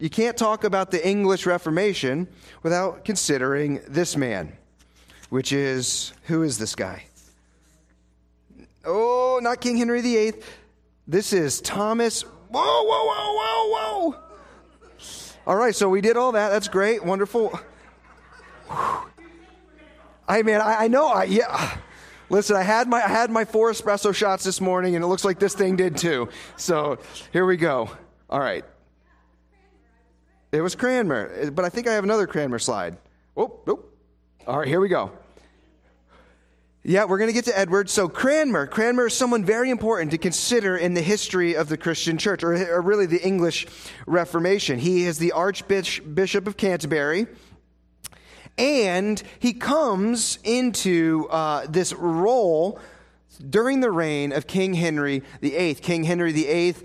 you 0.01 0.11
can't 0.11 0.37
talk 0.37 0.65
about 0.65 0.91
the 0.91 1.07
English 1.07 1.47
Reformation 1.47 2.27
without 2.65 3.05
considering 3.05 3.81
this 3.87 4.17
man, 4.17 4.53
which 5.29 5.53
is 5.53 6.13
who 6.25 6.43
is 6.43 6.59
this 6.59 6.75
guy? 6.75 7.05
Oh, 8.85 9.39
not 9.41 9.61
King 9.61 9.77
Henry 9.77 10.01
VIII. 10.01 10.33
This 11.07 11.33
is 11.33 11.61
Thomas. 11.61 12.25
Whoa, 12.51 12.83
whoa, 12.83 13.05
whoa, 13.07 13.35
whoa, 13.37 14.11
whoa. 14.11 14.17
All 15.47 15.57
right, 15.57 15.75
so 15.75 15.89
we 15.89 16.01
did 16.01 16.17
all 16.17 16.33
that. 16.33 16.49
That's 16.51 16.69
great, 16.69 17.05
wonderful. 17.05 17.59
I 20.29 20.43
mean, 20.43 20.57
I, 20.57 20.85
I 20.85 20.89
know. 20.89 21.09
I, 21.09 21.25
yeah. 21.25 21.77
Listen, 22.29 22.57
I 22.57 22.63
had 22.63 22.89
my 22.89 23.03
I 23.05 23.09
had 23.09 23.31
my 23.31 23.45
four 23.45 23.71
espresso 23.71 24.15
shots 24.15 24.45
this 24.45 24.61
morning, 24.61 24.95
and 24.95 25.05
it 25.05 25.09
looks 25.09 25.25
like 25.25 25.39
this 25.41 25.55
thing 25.55 25.77
did 25.77 25.97
too. 25.97 26.29
So 26.57 26.99
here 27.33 27.47
we 27.47 27.57
go. 27.57 27.91
All 28.29 28.39
right. 28.41 28.65
It 30.53 30.61
was 30.61 30.75
Cranmer, 30.75 31.51
but 31.51 31.65
I 31.65 31.69
think 31.69 31.89
I 31.89 31.93
have 31.93 32.05
another 32.05 32.27
Cranmer 32.27 32.59
slide. 32.59 32.99
Oh, 33.37 33.61
oh. 33.67 33.85
All 34.47 34.59
right, 34.59 34.69
here 34.69 34.81
we 34.81 34.89
go. 34.89 35.13
Yeah, 36.83 37.05
we're 37.05 37.19
going 37.19 37.29
to 37.29 37.35
get 37.35 37.45
to 37.45 37.59
Edward. 37.59 37.91
So, 37.91 38.09
Cranmer. 38.09 38.67
Cranmer 38.67 39.09
is 39.09 39.15
someone 39.15 39.45
very 39.45 39.69
important 39.69 40.13
to 40.13 40.19
consider 40.19 40.79
in 40.79 40.95
the 40.95 41.03
history 41.03 41.55
of 41.55 41.69
the 41.69 41.77
Christian 41.77 42.17
church, 42.17 42.43
or, 42.43 42.55
or 42.55 42.81
really 42.81 43.05
the 43.05 43.23
English 43.23 43.67
Reformation. 44.07 44.79
He 44.79 45.05
is 45.05 45.19
the 45.19 45.33
Archbishop 45.33 46.47
of 46.47 46.57
Canterbury. 46.57 47.27
And 48.57 49.23
he 49.41 49.53
comes 49.53 50.39
into 50.43 51.29
uh, 51.31 51.67
this 51.69 51.93
role 51.93 52.81
during 53.51 53.81
the 53.81 53.91
reign 53.91 54.33
of 54.33 54.47
King 54.47 54.73
Henry 54.73 55.23
VIII. 55.43 55.75
King 55.75 56.05
Henry 56.05 56.33
VIII 56.33 56.77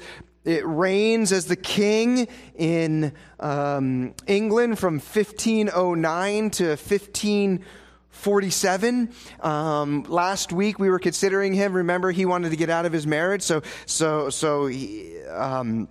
it 0.44 0.64
reigns 0.68 1.32
as 1.32 1.46
the 1.46 1.56
king 1.56 2.28
in 2.54 3.14
um, 3.40 4.14
England 4.28 4.78
from 4.78 4.96
1509 4.96 6.50
to 6.52 6.78
15. 6.78 7.66
47. 8.16 9.12
Um, 9.42 10.04
last 10.04 10.52
week 10.52 10.80
we 10.80 10.90
were 10.90 11.00
considering 11.00 11.54
him. 11.54 11.74
Remember, 11.74 12.12
he 12.12 12.26
wanted 12.26 12.50
to 12.50 12.56
get 12.56 12.70
out 12.70 12.86
of 12.86 12.94
his 12.94 13.06
marriage, 13.06 13.42
so 13.42 13.62
so 13.86 14.30
so 14.30 14.68
he, 14.68 15.22
um, 15.24 15.88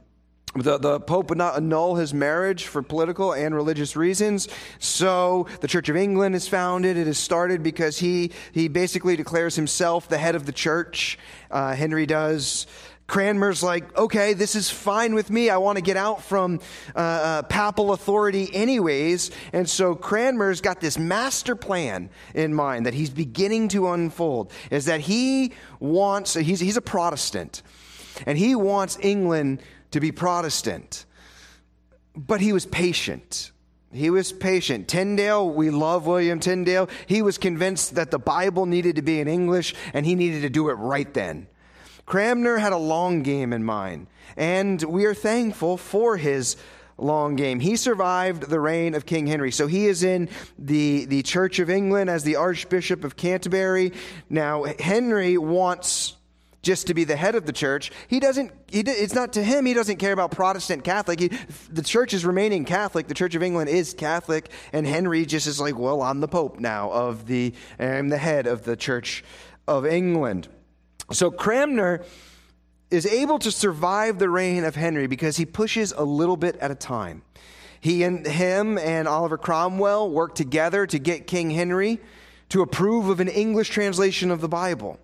the, 0.55 0.79
the 0.79 1.01
Pope 1.01 1.31
would 1.31 1.39
not 1.39 1.57
annul 1.57 1.97
his 1.97 2.15
marriage 2.15 2.67
for 2.67 2.83
political 2.83 3.33
and 3.33 3.55
religious 3.55 3.97
reasons. 3.97 4.49
So 4.79 5.49
the 5.61 5.69
Church 5.69 5.89
of 5.89 5.97
England 5.97 6.35
is 6.35 6.47
founded. 6.47 6.97
It 6.97 7.09
is 7.09 7.19
started 7.19 7.63
because 7.63 7.99
he, 7.99 8.31
he 8.53 8.69
basically 8.69 9.17
declares 9.17 9.57
himself 9.57 10.09
the 10.09 10.19
head 10.19 10.35
of 10.35 10.47
the 10.47 10.53
church. 10.53 11.19
Uh, 11.51 11.75
Henry 11.75 12.07
does. 12.07 12.67
Cranmer's 13.07 13.63
like, 13.63 13.97
okay, 13.97 14.33
this 14.33 14.55
is 14.55 14.71
fine 14.71 15.15
with 15.15 15.31
me. 15.31 15.51
I 15.51 15.59
want 15.59 15.77
to 15.77 15.83
get 15.83 15.97
out 15.97 16.23
from 16.23 16.61
uh, 16.97 16.99
uh, 16.99 17.43
papal 17.43 17.93
authority, 17.93 18.49
anyways. 18.55 19.31
And 19.53 19.69
so 19.69 19.95
Cranmer's 19.95 20.61
got 20.61 20.81
this 20.81 20.99
master 20.99 21.55
plan 21.55 22.09
in 22.35 22.55
mind 22.55 22.87
that 22.87 22.95
he's 22.95 23.11
beginning 23.11 23.69
to 23.69 23.91
unfold 23.91 24.53
is 24.71 24.87
that 24.87 25.01
he 25.01 25.53
wants, 25.81 26.35
he's, 26.35 26.61
he's 26.61 26.79
a 26.79 26.83
Protestant, 26.83 27.63
and 28.27 28.39
he 28.39 28.55
wants 28.55 28.99
England 29.03 29.61
to 29.91 30.01
be 30.01 30.11
Protestant. 30.11 31.05
But 32.17 32.41
he 32.41 32.53
was 32.53 32.65
patient. 32.65 33.53
He 33.93 34.09
was 34.09 34.33
patient. 34.33 34.89
Tyndale, 34.89 35.51
we 35.51 35.71
love 35.71 36.07
William 36.07 36.41
Tyndale. 36.41 36.89
He 37.07 37.23
was 37.23 37.39
convinced 37.39 37.97
that 37.97 38.11
the 38.11 38.19
Bible 38.19 38.67
needed 38.67 38.97
to 38.97 39.03
be 39.03 39.21
in 39.21 39.29
English 39.29 39.75
and 39.93 40.07
he 40.07 40.15
needed 40.15 40.43
to 40.43 40.49
do 40.49 40.71
it 40.71 40.75
right 40.75 41.13
then. 41.13 41.49
Cranmer 42.07 42.59
had 42.59 42.73
a 42.73 42.79
long 42.79 43.23
game 43.23 43.53
in 43.53 43.65
mind, 43.65 44.07
and 44.37 44.83
we 44.83 45.05
are 45.07 45.15
thankful 45.15 45.77
for 45.77 46.17
his 46.17 46.57
long 46.99 47.37
game. 47.37 47.61
He 47.61 47.77
survived 47.77 48.49
the 48.49 48.61
reign 48.61 48.95
of 48.95 49.07
King 49.07 49.27
Henry. 49.27 49.51
So 49.51 49.67
he 49.67 49.87
is 49.87 50.03
in 50.03 50.29
the, 50.59 51.07
the 51.07 51.23
Church 51.23 51.59
of 51.59 51.71
England 51.71 52.11
as 52.11 52.25
the 52.25 52.37
Archbishop 52.37 53.05
of 53.05 53.17
Canterbury. 53.17 53.93
Now, 54.29 54.65
Henry 54.79 55.37
wants 55.37 56.17
just 56.63 56.87
to 56.87 56.95
be 56.95 57.05
the 57.05 57.17
head 57.17 57.35
of 57.35 57.47
the 57.47 57.53
church. 57.53 57.93
He 58.09 58.21
doesn't, 58.21 58.51
he, 58.69 58.81
it's 58.81 59.15
not 59.15 59.35
to 59.35 59.43
him, 59.43 59.67
he 59.67 59.75
doesn't 59.75 59.99
care 59.99 60.13
about 60.13 60.31
Protestant 60.31 60.83
Catholic. 60.83 61.21
He, 61.21 61.31
the 61.71 61.83
church 61.83 62.15
is 62.15 62.25
remaining 62.25 62.65
Catholic. 62.65 63.07
The 63.07 63.15
Church 63.15 63.35
of 63.35 63.43
England 63.43 63.69
is 63.69 63.93
Catholic. 63.93 64.51
And 64.73 64.87
Henry 64.87 65.27
just 65.27 65.47
is 65.47 65.61
like, 65.61 65.79
well, 65.79 66.01
I'm 66.01 66.21
the 66.21 66.29
Pope 66.29 66.59
now 66.59 66.91
of 66.91 67.27
the, 67.27 67.55
I'm 67.79 68.09
the 68.09 68.19
head 68.19 68.47
of 68.47 68.65
the 68.65 68.77
Church 68.77 69.25
of 69.69 69.85
England. 69.85 70.49
So 71.13 71.31
Cranmer 71.31 72.05
is 72.91 73.07
able 73.07 73.39
to 73.41 73.51
survive 73.51 74.19
the 74.19 74.29
reign 74.29 74.65
of 74.65 74.77
Henry 74.77 75.07
because 75.07 75.37
he 75.37 75.45
pushes 75.45 75.93
a 75.93 76.05
little 76.05 76.37
bit 76.37 76.57
at 76.57 76.71
a 76.71 76.75
time. 76.75 77.23
He 77.81 78.03
and 78.03 78.27
him 78.27 78.79
and 78.79 79.07
Oliver 79.07 79.37
Cromwell 79.37 80.11
work 80.11 80.35
together 80.35 80.87
to 80.87 80.99
get 80.99 81.27
King 81.27 81.51
Henry 81.51 82.01
to 82.49 82.63
approve 82.63 83.09
of 83.09 83.21
an 83.21 83.29
English 83.29 83.71
translation 83.71 84.31
of 84.31 84.41
the 84.41 84.49
Bible. 84.49 84.99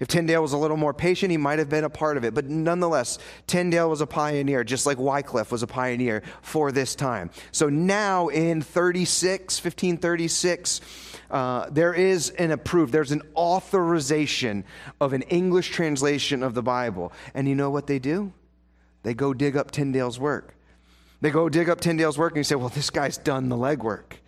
If 0.00 0.08
Tyndale 0.08 0.42
was 0.42 0.52
a 0.52 0.58
little 0.58 0.76
more 0.76 0.94
patient, 0.94 1.30
he 1.30 1.36
might 1.36 1.58
have 1.58 1.68
been 1.68 1.84
a 1.84 1.90
part 1.90 2.16
of 2.16 2.24
it. 2.24 2.34
But 2.34 2.46
nonetheless, 2.46 3.18
Tyndale 3.46 3.88
was 3.88 4.00
a 4.00 4.06
pioneer, 4.06 4.64
just 4.64 4.86
like 4.86 4.98
Wycliffe 4.98 5.52
was 5.52 5.62
a 5.62 5.66
pioneer 5.66 6.22
for 6.42 6.72
this 6.72 6.94
time. 6.94 7.30
So 7.52 7.68
now 7.68 8.28
in 8.28 8.62
36, 8.62 9.56
1536, 9.62 10.80
uh, 11.30 11.68
there 11.70 11.94
is 11.94 12.30
an 12.30 12.50
approved, 12.50 12.92
there's 12.92 13.12
an 13.12 13.22
authorization 13.36 14.64
of 15.00 15.12
an 15.12 15.22
English 15.22 15.70
translation 15.70 16.42
of 16.42 16.54
the 16.54 16.62
Bible. 16.62 17.12
And 17.34 17.48
you 17.48 17.54
know 17.54 17.70
what 17.70 17.86
they 17.86 17.98
do? 17.98 18.32
They 19.02 19.14
go 19.14 19.34
dig 19.34 19.56
up 19.56 19.70
Tyndale's 19.70 20.18
work. 20.18 20.56
They 21.20 21.30
go 21.30 21.48
dig 21.48 21.68
up 21.68 21.80
Tyndale's 21.80 22.18
work 22.18 22.32
and 22.32 22.38
you 22.38 22.44
say, 22.44 22.54
well, 22.54 22.68
this 22.68 22.90
guy's 22.90 23.16
done 23.16 23.48
the 23.48 23.56
legwork. 23.56 24.18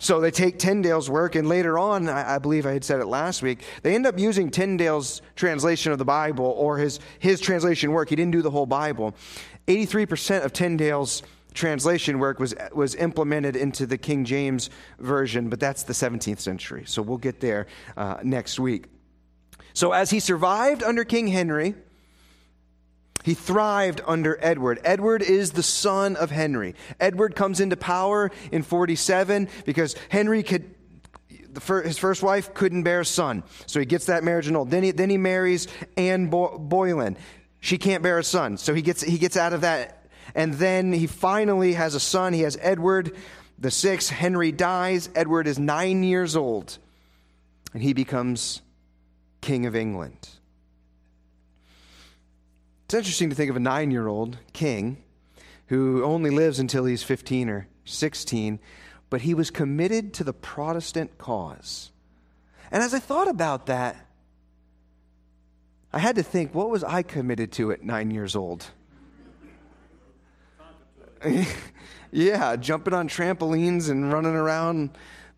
So 0.00 0.18
they 0.18 0.30
take 0.30 0.58
Tyndale's 0.58 1.10
work, 1.10 1.34
and 1.34 1.46
later 1.46 1.78
on, 1.78 2.08
I, 2.08 2.36
I, 2.36 2.38
believe 2.38 2.64
I 2.64 2.72
had 2.72 2.82
said 2.84 3.00
it 3.00 3.06
last 3.06 3.42
week, 3.42 3.62
they 3.82 3.94
end 3.94 4.06
up 4.06 4.18
using 4.18 4.50
Tyndale's 4.50 5.20
translation 5.36 5.92
of 5.92 5.98
the 5.98 6.06
Bible 6.06 6.46
or 6.46 6.78
his, 6.78 7.00
his 7.18 7.38
translation 7.38 7.92
work. 7.92 8.08
He 8.08 8.16
didn't 8.16 8.32
do 8.32 8.40
the 8.40 8.50
whole 8.50 8.64
Bible. 8.64 9.14
83% 9.68 10.42
of 10.42 10.54
Tyndale's 10.54 11.22
translation 11.52 12.18
work 12.18 12.40
was, 12.40 12.54
was 12.72 12.94
implemented 12.94 13.56
into 13.56 13.84
the 13.84 13.98
King 13.98 14.24
James 14.24 14.70
Version, 14.98 15.50
but 15.50 15.60
that's 15.60 15.82
the 15.82 15.92
17th 15.92 16.40
century. 16.40 16.84
So 16.86 17.02
we'll 17.02 17.18
get 17.18 17.40
there 17.40 17.66
uh, 17.98 18.20
next 18.22 18.58
week. 18.58 18.86
So 19.74 19.92
as 19.92 20.08
he 20.08 20.18
survived 20.18 20.82
under 20.82 21.04
King 21.04 21.26
Henry, 21.26 21.74
he 23.24 23.34
thrived 23.34 24.00
under 24.06 24.38
Edward. 24.40 24.80
Edward 24.84 25.22
is 25.22 25.52
the 25.52 25.62
son 25.62 26.16
of 26.16 26.30
Henry. 26.30 26.74
Edward 26.98 27.34
comes 27.34 27.60
into 27.60 27.76
power 27.76 28.30
in 28.50 28.62
47 28.62 29.48
because 29.64 29.94
Henry 30.08 30.42
could 30.42 30.74
his 31.82 31.98
first 31.98 32.22
wife 32.22 32.54
couldn't 32.54 32.84
bear 32.84 33.00
a 33.00 33.04
son, 33.04 33.42
so 33.66 33.80
he 33.80 33.86
gets 33.86 34.06
that 34.06 34.22
marriage 34.22 34.46
annulled. 34.46 34.70
Then 34.70 34.84
he, 34.84 34.90
then 34.92 35.10
he 35.10 35.16
marries 35.16 35.66
Anne 35.96 36.28
Boleyn. 36.28 37.16
She 37.58 37.76
can't 37.76 38.04
bear 38.04 38.18
a 38.18 38.24
son, 38.24 38.56
so 38.56 38.72
he 38.72 38.82
gets, 38.82 39.02
he 39.02 39.18
gets 39.18 39.36
out 39.36 39.52
of 39.52 39.62
that. 39.62 40.06
And 40.34 40.54
then 40.54 40.92
he 40.92 41.08
finally 41.08 41.72
has 41.72 41.96
a 41.96 42.00
son. 42.00 42.32
He 42.32 42.42
has 42.42 42.56
Edward 42.60 43.16
the 43.58 43.70
sixth. 43.70 44.10
Henry 44.10 44.52
dies. 44.52 45.10
Edward 45.14 45.46
is 45.46 45.58
nine 45.58 46.02
years 46.02 46.36
old, 46.36 46.78
and 47.74 47.82
he 47.82 47.92
becomes 47.92 48.62
King 49.40 49.66
of 49.66 49.74
England. 49.74 50.28
It's 52.90 52.94
interesting 52.96 53.30
to 53.30 53.36
think 53.36 53.50
of 53.50 53.54
a 53.54 53.60
nine 53.60 53.92
year 53.92 54.08
old 54.08 54.38
king 54.52 54.96
who 55.66 56.02
only 56.02 56.28
lives 56.28 56.58
until 56.58 56.86
he's 56.86 57.04
15 57.04 57.48
or 57.48 57.68
16, 57.84 58.58
but 59.10 59.20
he 59.20 59.32
was 59.32 59.48
committed 59.48 60.12
to 60.14 60.24
the 60.24 60.32
Protestant 60.32 61.16
cause. 61.16 61.92
And 62.68 62.82
as 62.82 62.92
I 62.92 62.98
thought 62.98 63.28
about 63.28 63.66
that, 63.66 63.94
I 65.92 66.00
had 66.00 66.16
to 66.16 66.24
think, 66.24 66.52
what 66.52 66.68
was 66.68 66.82
I 66.82 67.02
committed 67.02 67.52
to 67.52 67.70
at 67.70 67.84
nine 67.84 68.10
years 68.10 68.34
old? 68.34 68.66
yeah, 72.10 72.56
jumping 72.56 72.92
on 72.92 73.08
trampolines 73.08 73.88
and 73.88 74.12
running 74.12 74.34
around. 74.34 74.90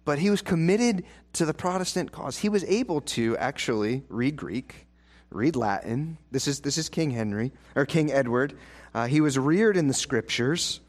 But 0.07 0.19
he 0.19 0.31
was 0.31 0.41
committed 0.41 1.05
to 1.35 1.45
the 1.45 1.53
Protestant 1.53 2.13
cause. 2.13 2.39
He 2.39 2.49
was 2.49 2.65
able 2.65 3.03
to 3.03 3.37
actually 3.37 4.05
read 4.09 4.37
Greek, 4.37 4.87
read 5.35 5.57
Latin. 5.57 6.19
This 6.31 6.47
is, 6.47 6.61
this 6.61 6.79
is 6.79 6.89
King 6.89 7.11
Henry, 7.11 7.53
or 7.75 7.87
King 7.87 8.13
Edward. 8.13 8.55
Uh, 8.95 9.07
he 9.07 9.21
was 9.21 9.39
reared 9.39 9.77
in 9.77 9.89
the 9.89 9.95
scriptures, 9.95 10.81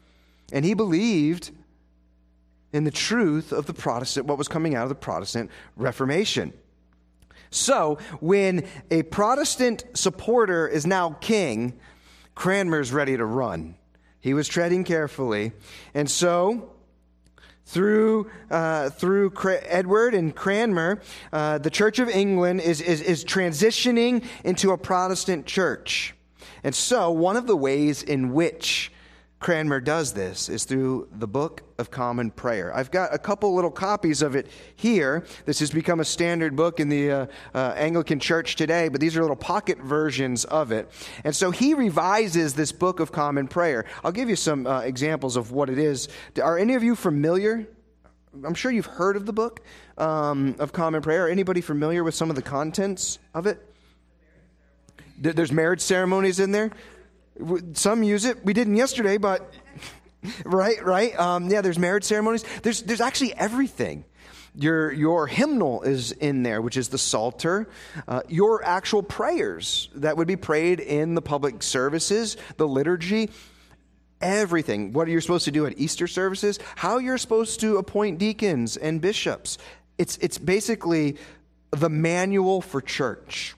and 0.52 0.64
he 0.64 0.74
believed 0.74 1.50
in 2.72 2.84
the 2.84 2.90
truth 2.90 3.52
of 3.52 3.66
the 3.66 3.72
Protestant, 3.72 4.26
what 4.26 4.36
was 4.36 4.48
coming 4.48 4.74
out 4.74 4.82
of 4.82 4.88
the 4.88 4.94
Protestant 4.94 5.50
Reformation. 5.76 6.52
So, 7.50 7.98
when 8.20 8.66
a 8.90 9.04
Protestant 9.04 9.84
supporter 9.94 10.66
is 10.66 10.86
now 10.86 11.16
king, 11.20 11.78
Cranmer's 12.34 12.92
ready 12.92 13.16
to 13.16 13.24
run. 13.24 13.76
He 14.20 14.34
was 14.34 14.48
treading 14.48 14.82
carefully. 14.82 15.52
And 15.94 16.10
so, 16.10 16.73
through, 17.66 18.30
uh, 18.50 18.90
through 18.90 19.32
Edward 19.66 20.14
and 20.14 20.34
Cranmer, 20.34 21.00
uh, 21.32 21.58
the 21.58 21.70
Church 21.70 21.98
of 21.98 22.08
England 22.08 22.60
is, 22.60 22.80
is, 22.80 23.00
is 23.00 23.24
transitioning 23.24 24.24
into 24.44 24.72
a 24.72 24.78
Protestant 24.78 25.46
church. 25.46 26.14
And 26.62 26.74
so, 26.74 27.10
one 27.10 27.36
of 27.36 27.46
the 27.46 27.56
ways 27.56 28.02
in 28.02 28.32
which 28.32 28.90
Cranmer 29.44 29.78
does 29.78 30.14
this 30.14 30.48
is 30.48 30.64
through 30.64 31.06
the 31.18 31.26
Book 31.26 31.64
of 31.76 31.90
Common 31.90 32.30
Prayer. 32.30 32.74
I've 32.74 32.90
got 32.90 33.12
a 33.12 33.18
couple 33.18 33.54
little 33.54 33.70
copies 33.70 34.22
of 34.22 34.34
it 34.34 34.46
here. 34.74 35.26
This 35.44 35.58
has 35.58 35.70
become 35.70 36.00
a 36.00 36.04
standard 36.06 36.56
book 36.56 36.80
in 36.80 36.88
the 36.88 37.10
uh, 37.10 37.26
uh, 37.54 37.74
Anglican 37.76 38.20
Church 38.20 38.56
today, 38.56 38.88
but 38.88 39.02
these 39.02 39.18
are 39.18 39.20
little 39.20 39.36
pocket 39.36 39.76
versions 39.76 40.46
of 40.46 40.72
it. 40.72 40.90
And 41.24 41.36
so 41.36 41.50
he 41.50 41.74
revises 41.74 42.54
this 42.54 42.72
Book 42.72 43.00
of 43.00 43.12
Common 43.12 43.46
Prayer. 43.46 43.84
I'll 44.02 44.12
give 44.12 44.30
you 44.30 44.36
some 44.36 44.66
uh, 44.66 44.80
examples 44.80 45.36
of 45.36 45.52
what 45.52 45.68
it 45.68 45.76
is. 45.76 46.08
Are 46.42 46.56
any 46.56 46.72
of 46.72 46.82
you 46.82 46.96
familiar? 46.96 47.68
I'm 48.46 48.54
sure 48.54 48.72
you've 48.72 48.86
heard 48.86 49.14
of 49.14 49.26
the 49.26 49.34
Book 49.34 49.60
um, 49.98 50.56
of 50.58 50.72
Common 50.72 51.02
Prayer. 51.02 51.28
Anybody 51.28 51.60
familiar 51.60 52.02
with 52.02 52.14
some 52.14 52.30
of 52.30 52.36
the 52.36 52.40
contents 52.40 53.18
of 53.34 53.46
it? 53.46 53.58
There's 55.18 55.52
marriage 55.52 55.82
ceremonies 55.82 56.40
in 56.40 56.50
there. 56.50 56.70
Some 57.74 58.02
use 58.02 58.24
it. 58.24 58.44
We 58.44 58.52
didn't 58.52 58.76
yesterday, 58.76 59.16
but 59.16 59.52
right, 60.44 60.82
right. 60.84 61.18
Um, 61.18 61.50
yeah, 61.50 61.60
there's 61.60 61.78
marriage 61.78 62.04
ceremonies. 62.04 62.44
There's 62.62 62.82
there's 62.82 63.00
actually 63.00 63.34
everything. 63.34 64.04
Your 64.56 64.92
your 64.92 65.26
hymnal 65.26 65.82
is 65.82 66.12
in 66.12 66.44
there, 66.44 66.62
which 66.62 66.76
is 66.76 66.88
the 66.88 66.98
psalter. 66.98 67.68
Uh, 68.06 68.22
your 68.28 68.64
actual 68.64 69.02
prayers 69.02 69.88
that 69.96 70.16
would 70.16 70.28
be 70.28 70.36
prayed 70.36 70.78
in 70.78 71.14
the 71.14 71.22
public 71.22 71.62
services, 71.62 72.36
the 72.56 72.68
liturgy. 72.68 73.30
Everything. 74.20 74.92
What 74.92 75.08
are 75.08 75.10
you're 75.10 75.20
supposed 75.20 75.44
to 75.46 75.50
do 75.50 75.66
at 75.66 75.78
Easter 75.78 76.06
services, 76.06 76.58
how 76.76 76.96
you're 76.96 77.18
supposed 77.18 77.60
to 77.60 77.76
appoint 77.76 78.18
deacons 78.18 78.78
and 78.78 79.00
bishops. 79.00 79.58
It's, 79.98 80.16
it's 80.18 80.38
basically 80.38 81.18
the 81.70 81.90
manual 81.90 82.62
for 82.62 82.80
church. 82.80 83.54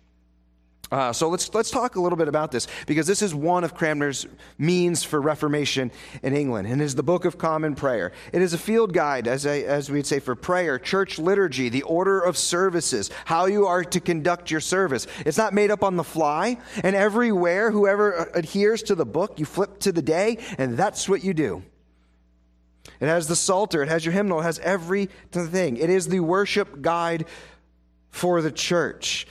Uh, 0.90 1.12
so 1.12 1.28
let's, 1.28 1.52
let's 1.52 1.70
talk 1.70 1.96
a 1.96 2.00
little 2.00 2.16
bit 2.16 2.28
about 2.28 2.52
this 2.52 2.68
because 2.86 3.08
this 3.08 3.20
is 3.20 3.34
one 3.34 3.64
of 3.64 3.74
Cranmer's 3.74 4.26
means 4.56 5.02
for 5.02 5.20
Reformation 5.20 5.90
in 6.22 6.36
England 6.36 6.68
and 6.68 6.80
is 6.80 6.94
the 6.94 7.02
Book 7.02 7.24
of 7.24 7.38
Common 7.38 7.74
Prayer. 7.74 8.12
It 8.32 8.40
is 8.40 8.52
a 8.52 8.58
field 8.58 8.92
guide, 8.92 9.26
as, 9.26 9.46
I, 9.46 9.58
as 9.58 9.90
we'd 9.90 10.06
say, 10.06 10.20
for 10.20 10.36
prayer, 10.36 10.78
church 10.78 11.18
liturgy, 11.18 11.68
the 11.68 11.82
order 11.82 12.20
of 12.20 12.38
services, 12.38 13.10
how 13.24 13.46
you 13.46 13.66
are 13.66 13.82
to 13.82 14.00
conduct 14.00 14.50
your 14.50 14.60
service. 14.60 15.08
It's 15.24 15.38
not 15.38 15.52
made 15.52 15.72
up 15.72 15.82
on 15.82 15.96
the 15.96 16.04
fly, 16.04 16.58
and 16.84 16.94
everywhere, 16.94 17.72
whoever 17.72 18.30
adheres 18.34 18.84
to 18.84 18.94
the 18.94 19.06
book, 19.06 19.40
you 19.40 19.44
flip 19.44 19.80
to 19.80 19.92
the 19.92 20.02
day, 20.02 20.38
and 20.56 20.76
that's 20.76 21.08
what 21.08 21.24
you 21.24 21.34
do. 21.34 21.64
It 23.00 23.06
has 23.06 23.26
the 23.26 23.36
Psalter, 23.36 23.82
it 23.82 23.88
has 23.88 24.04
your 24.04 24.12
hymnal, 24.12 24.40
it 24.40 24.44
has 24.44 24.60
every 24.60 25.06
thing. 25.32 25.76
It 25.78 25.90
is 25.90 26.06
the 26.06 26.20
worship 26.20 26.80
guide 26.80 27.26
for 28.10 28.40
the 28.40 28.52
church 28.52 29.26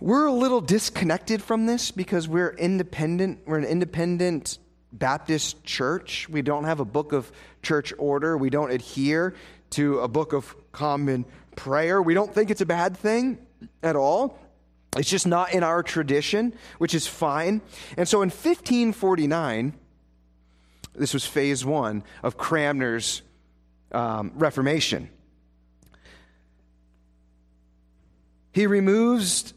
we're 0.00 0.26
a 0.26 0.32
little 0.32 0.60
disconnected 0.60 1.42
from 1.42 1.66
this 1.66 1.90
because 1.90 2.28
we're 2.28 2.50
independent. 2.50 3.40
We're 3.46 3.58
an 3.58 3.64
independent 3.64 4.58
Baptist 4.92 5.64
church. 5.64 6.28
We 6.28 6.42
don't 6.42 6.64
have 6.64 6.80
a 6.80 6.84
book 6.84 7.12
of 7.12 7.30
church 7.62 7.92
order. 7.98 8.36
We 8.36 8.50
don't 8.50 8.70
adhere 8.70 9.34
to 9.70 10.00
a 10.00 10.08
book 10.08 10.32
of 10.32 10.54
common 10.72 11.24
prayer. 11.54 12.00
We 12.00 12.14
don't 12.14 12.32
think 12.32 12.50
it's 12.50 12.60
a 12.60 12.66
bad 12.66 12.96
thing 12.96 13.38
at 13.82 13.96
all. 13.96 14.38
It's 14.96 15.10
just 15.10 15.26
not 15.26 15.52
in 15.52 15.62
our 15.62 15.82
tradition, 15.82 16.54
which 16.78 16.94
is 16.94 17.06
fine. 17.06 17.60
And 17.96 18.08
so 18.08 18.22
in 18.22 18.28
1549, 18.28 19.74
this 20.94 21.12
was 21.12 21.26
phase 21.26 21.64
one 21.64 22.02
of 22.22 22.38
Cranmer's 22.38 23.22
um, 23.92 24.32
Reformation. 24.34 25.10
He 28.52 28.66
removes 28.66 29.52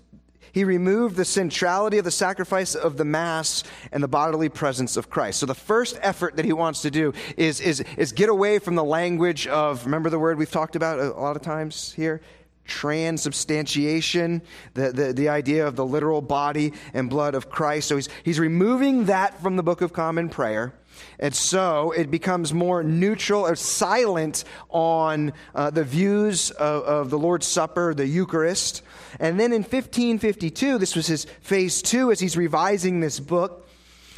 he 0.60 0.66
removed 0.66 1.16
the 1.16 1.24
centrality 1.24 2.00
of 2.00 2.04
the 2.04 2.12
sacrifice 2.12 2.76
of 2.76 2.98
the 2.98 3.06
Mass 3.06 3.64
and 3.94 4.04
the 4.04 4.10
bodily 4.10 4.50
presence 4.50 4.98
of 4.98 5.10
Christ. 5.10 5.40
So 5.40 5.46
the 5.46 5.56
first 5.56 5.98
effort 6.02 6.36
that 6.36 6.44
he 6.44 6.52
wants 6.52 6.82
to 6.82 6.92
do 6.92 7.14
is, 7.38 7.62
is, 7.62 7.80
is 7.96 8.12
get 8.12 8.28
away 8.28 8.60
from 8.60 8.76
the 8.76 8.84
language 8.84 9.48
of, 9.48 9.86
remember 9.86 10.10
the 10.10 10.20
word 10.20 10.38
we've 10.38 10.52
talked 10.52 10.76
about 10.76 11.00
a 11.00 11.12
lot 11.12 11.38
of 11.38 11.42
times 11.42 11.94
here? 11.94 12.20
transubstantiation, 12.66 14.42
the, 14.74 14.92
the, 14.92 15.14
the 15.14 15.30
idea 15.30 15.66
of 15.66 15.78
the 15.78 15.86
literal 15.86 16.22
body 16.22 16.74
and 16.94 17.10
blood 17.10 17.36
of 17.36 17.50
Christ. 17.50 17.88
So 17.88 17.96
he's, 17.96 18.10
he's 18.24 18.40
removing 18.40 19.06
that 19.06 19.42
from 19.42 19.56
the 19.56 19.64
Book 19.64 19.82
of 19.82 19.94
Common 19.94 20.28
Prayer. 20.28 20.74
And 21.20 21.36
so 21.36 21.92
it 21.92 22.10
becomes 22.10 22.54
more 22.54 22.84
neutral 22.84 23.46
or 23.46 23.56
silent 23.56 24.44
on 24.70 25.34
uh, 25.54 25.70
the 25.70 25.84
views 25.84 26.52
of, 26.52 26.84
of, 26.84 27.10
the 27.10 27.18
Lord's 27.18 27.46
Supper, 27.46 27.94
the 27.94 28.08
Eucharist. 28.08 28.82
And 29.20 29.40
then 29.40 29.52
in 29.52 29.62
1552, 29.62 30.78
this 30.78 30.96
was 30.96 31.08
his 31.08 31.26
phase 31.42 31.82
two 31.82 32.12
as 32.12 32.20
he's 32.20 32.38
revising 32.38 33.00
this 33.00 33.20
book, 33.20 33.68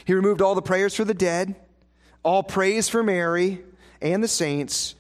he 0.06 0.14
removed 0.14 0.42
all 0.42 0.56
the 0.56 0.62
prayers 0.62 0.96
for 0.96 1.06
the 1.06 1.14
dead, 1.14 1.56
all 2.24 2.44
praise 2.44 2.90
for 2.90 3.04
Mary 3.04 3.64
and 4.02 4.24
the 4.24 4.28
saints. 4.28 4.96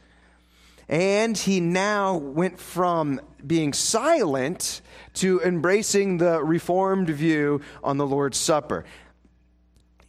And 0.87 1.37
he 1.37 1.59
now 1.59 2.17
went 2.17 2.59
from 2.59 3.21
being 3.45 3.73
silent 3.73 4.81
to 5.15 5.41
embracing 5.41 6.17
the 6.17 6.43
reformed 6.43 7.09
view 7.09 7.61
on 7.83 7.97
the 7.97 8.05
Lord's 8.05 8.37
Supper 8.37 8.85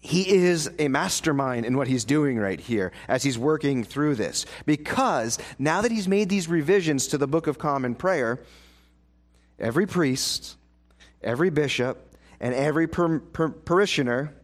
he 0.04 0.28
is 0.28 0.68
a 0.80 0.88
mastermind 0.88 1.64
in 1.64 1.76
what 1.76 1.86
he's 1.86 2.04
doing 2.04 2.36
right 2.36 2.58
here 2.58 2.90
as 3.06 3.22
he's 3.22 3.38
working 3.38 3.84
through 3.84 4.16
this. 4.16 4.46
Because 4.66 5.38
now 5.60 5.80
that 5.80 5.92
he's 5.92 6.08
made 6.08 6.28
these 6.28 6.48
revisions 6.48 7.06
to 7.06 7.18
the 7.18 7.28
Book 7.28 7.46
of 7.46 7.56
Common 7.56 7.94
Prayer, 7.94 8.40
every 9.60 9.86
priest, 9.86 10.56
every 11.22 11.50
bishop, 11.50 12.16
and 12.40 12.52
every 12.52 12.88
per- 12.88 13.20
per- 13.20 13.50
parishioner 13.50 14.34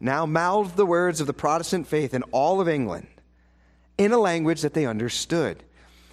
now 0.00 0.24
mouth 0.24 0.74
the 0.74 0.86
words 0.86 1.20
of 1.20 1.26
the 1.26 1.34
Protestant 1.34 1.86
faith 1.86 2.14
in 2.14 2.22
all 2.24 2.58
of 2.58 2.66
England 2.66 3.08
in 3.98 4.10
a 4.10 4.18
language 4.18 4.62
that 4.62 4.72
they 4.72 4.86
understood. 4.86 5.62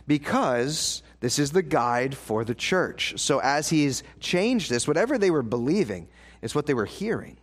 Because 0.05 1.01
this 1.21 1.39
is 1.39 1.51
the 1.51 1.63
guide 1.63 2.13
for 2.13 2.43
the 2.43 2.55
church. 2.55 3.13
So 3.15 3.39
as 3.39 3.69
he's 3.69 4.03
changed 4.19 4.69
this, 4.69 4.85
whatever 4.85 5.17
they 5.17 5.31
were 5.31 5.43
believing 5.43 6.09
is 6.41 6.53
what 6.53 6.65
they 6.65 6.73
were 6.73 6.85
hearing. 6.85 7.37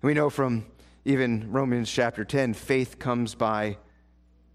We 0.00 0.14
know 0.14 0.30
from 0.30 0.66
even 1.04 1.50
Romans 1.50 1.90
chapter 1.90 2.24
10, 2.24 2.54
faith 2.54 2.98
comes 2.98 3.34
by 3.34 3.78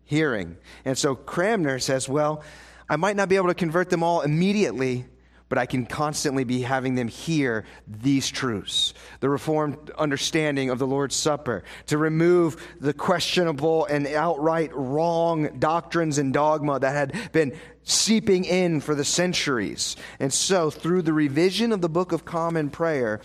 hearing. 0.06 0.58
And 0.86 0.98
so 0.98 1.16
Cranmer 1.16 1.80
says, 1.80 2.08
well, 2.08 2.44
I 2.88 2.96
might 2.96 3.16
not 3.16 3.28
be 3.30 3.36
able 3.36 3.48
to 3.48 3.54
convert 3.54 3.90
them 3.90 4.04
all 4.04 4.22
immediately, 4.22 5.06
but 5.50 5.58
I 5.58 5.66
can 5.66 5.86
constantly 5.86 6.46
be 6.46 6.62
having 6.62 6.96
them 6.96 7.08
hear 7.08 7.66
these 7.88 8.30
truths. 8.30 8.94
The 9.20 9.30
Reformed 9.30 9.92
understanding 9.98 10.70
of 10.70 10.80
the 10.80 10.88
Lord's 10.88 11.16
Supper, 11.16 11.64
to 11.88 11.98
remove 11.98 12.56
the 12.80 12.94
questionable 12.94 13.86
and 13.86 14.08
outright 14.08 14.72
wrong 14.74 15.60
doctrines 15.60 16.18
and 16.18 16.34
dogma 16.34 16.80
that 16.80 16.96
had 16.96 17.32
been 17.34 17.58
seeping 17.84 18.46
in 18.46 18.80
for 18.80 18.96
the 18.96 19.06
centuries. 19.06 19.96
And 20.20 20.32
so, 20.32 20.70
through 20.70 21.02
the 21.02 21.14
revision 21.14 21.72
of 21.72 21.82
the 21.82 21.90
Book 21.90 22.14
of 22.14 22.26
Common 22.26 22.70
Prayer, 22.70 23.22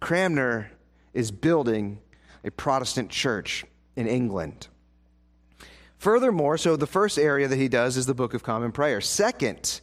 Cranmer 0.00 0.70
is 1.16 1.30
building 1.30 1.98
a 2.44 2.50
Protestant 2.50 3.10
church 3.10 3.64
in 3.96 4.06
England. 4.06 4.68
Furthermore, 5.98 6.58
so 6.58 6.76
the 6.76 6.86
first 6.86 7.18
area 7.18 7.48
that 7.48 7.56
he 7.56 7.68
does 7.68 7.96
is 7.96 8.04
the 8.04 8.14
Book 8.14 8.34
of 8.34 8.42
Common 8.42 8.70
Prayer. 8.70 9.00
Second, 9.00 9.80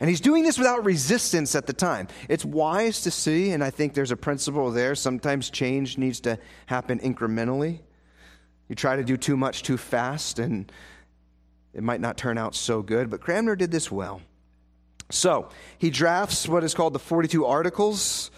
And 0.00 0.08
he's 0.08 0.20
doing 0.20 0.44
this 0.44 0.56
without 0.56 0.84
resistance 0.84 1.56
at 1.56 1.66
the 1.66 1.72
time. 1.72 2.06
It's 2.28 2.44
wise 2.44 3.02
to 3.02 3.10
see, 3.10 3.50
and 3.50 3.64
I 3.64 3.70
think 3.70 3.94
there's 3.94 4.12
a 4.12 4.16
principle 4.16 4.70
there. 4.70 4.94
Sometimes 4.94 5.50
change 5.50 5.98
needs 5.98 6.20
to 6.20 6.38
happen 6.66 7.00
incrementally. 7.00 7.80
You 8.68 8.76
try 8.76 8.94
to 8.94 9.02
do 9.02 9.16
too 9.16 9.36
much 9.36 9.64
too 9.64 9.76
fast, 9.76 10.38
and 10.38 10.70
it 11.74 11.82
might 11.82 12.00
not 12.00 12.16
turn 12.16 12.38
out 12.38 12.54
so 12.54 12.80
good. 12.80 13.10
But 13.10 13.20
Cranmer 13.20 13.56
did 13.56 13.72
this 13.72 13.90
well. 13.90 14.20
So 15.10 15.48
he 15.78 15.90
drafts 15.90 16.46
what 16.46 16.62
is 16.62 16.74
called 16.74 16.92
the 16.92 17.00
42 17.00 17.44
Articles. 17.44 18.30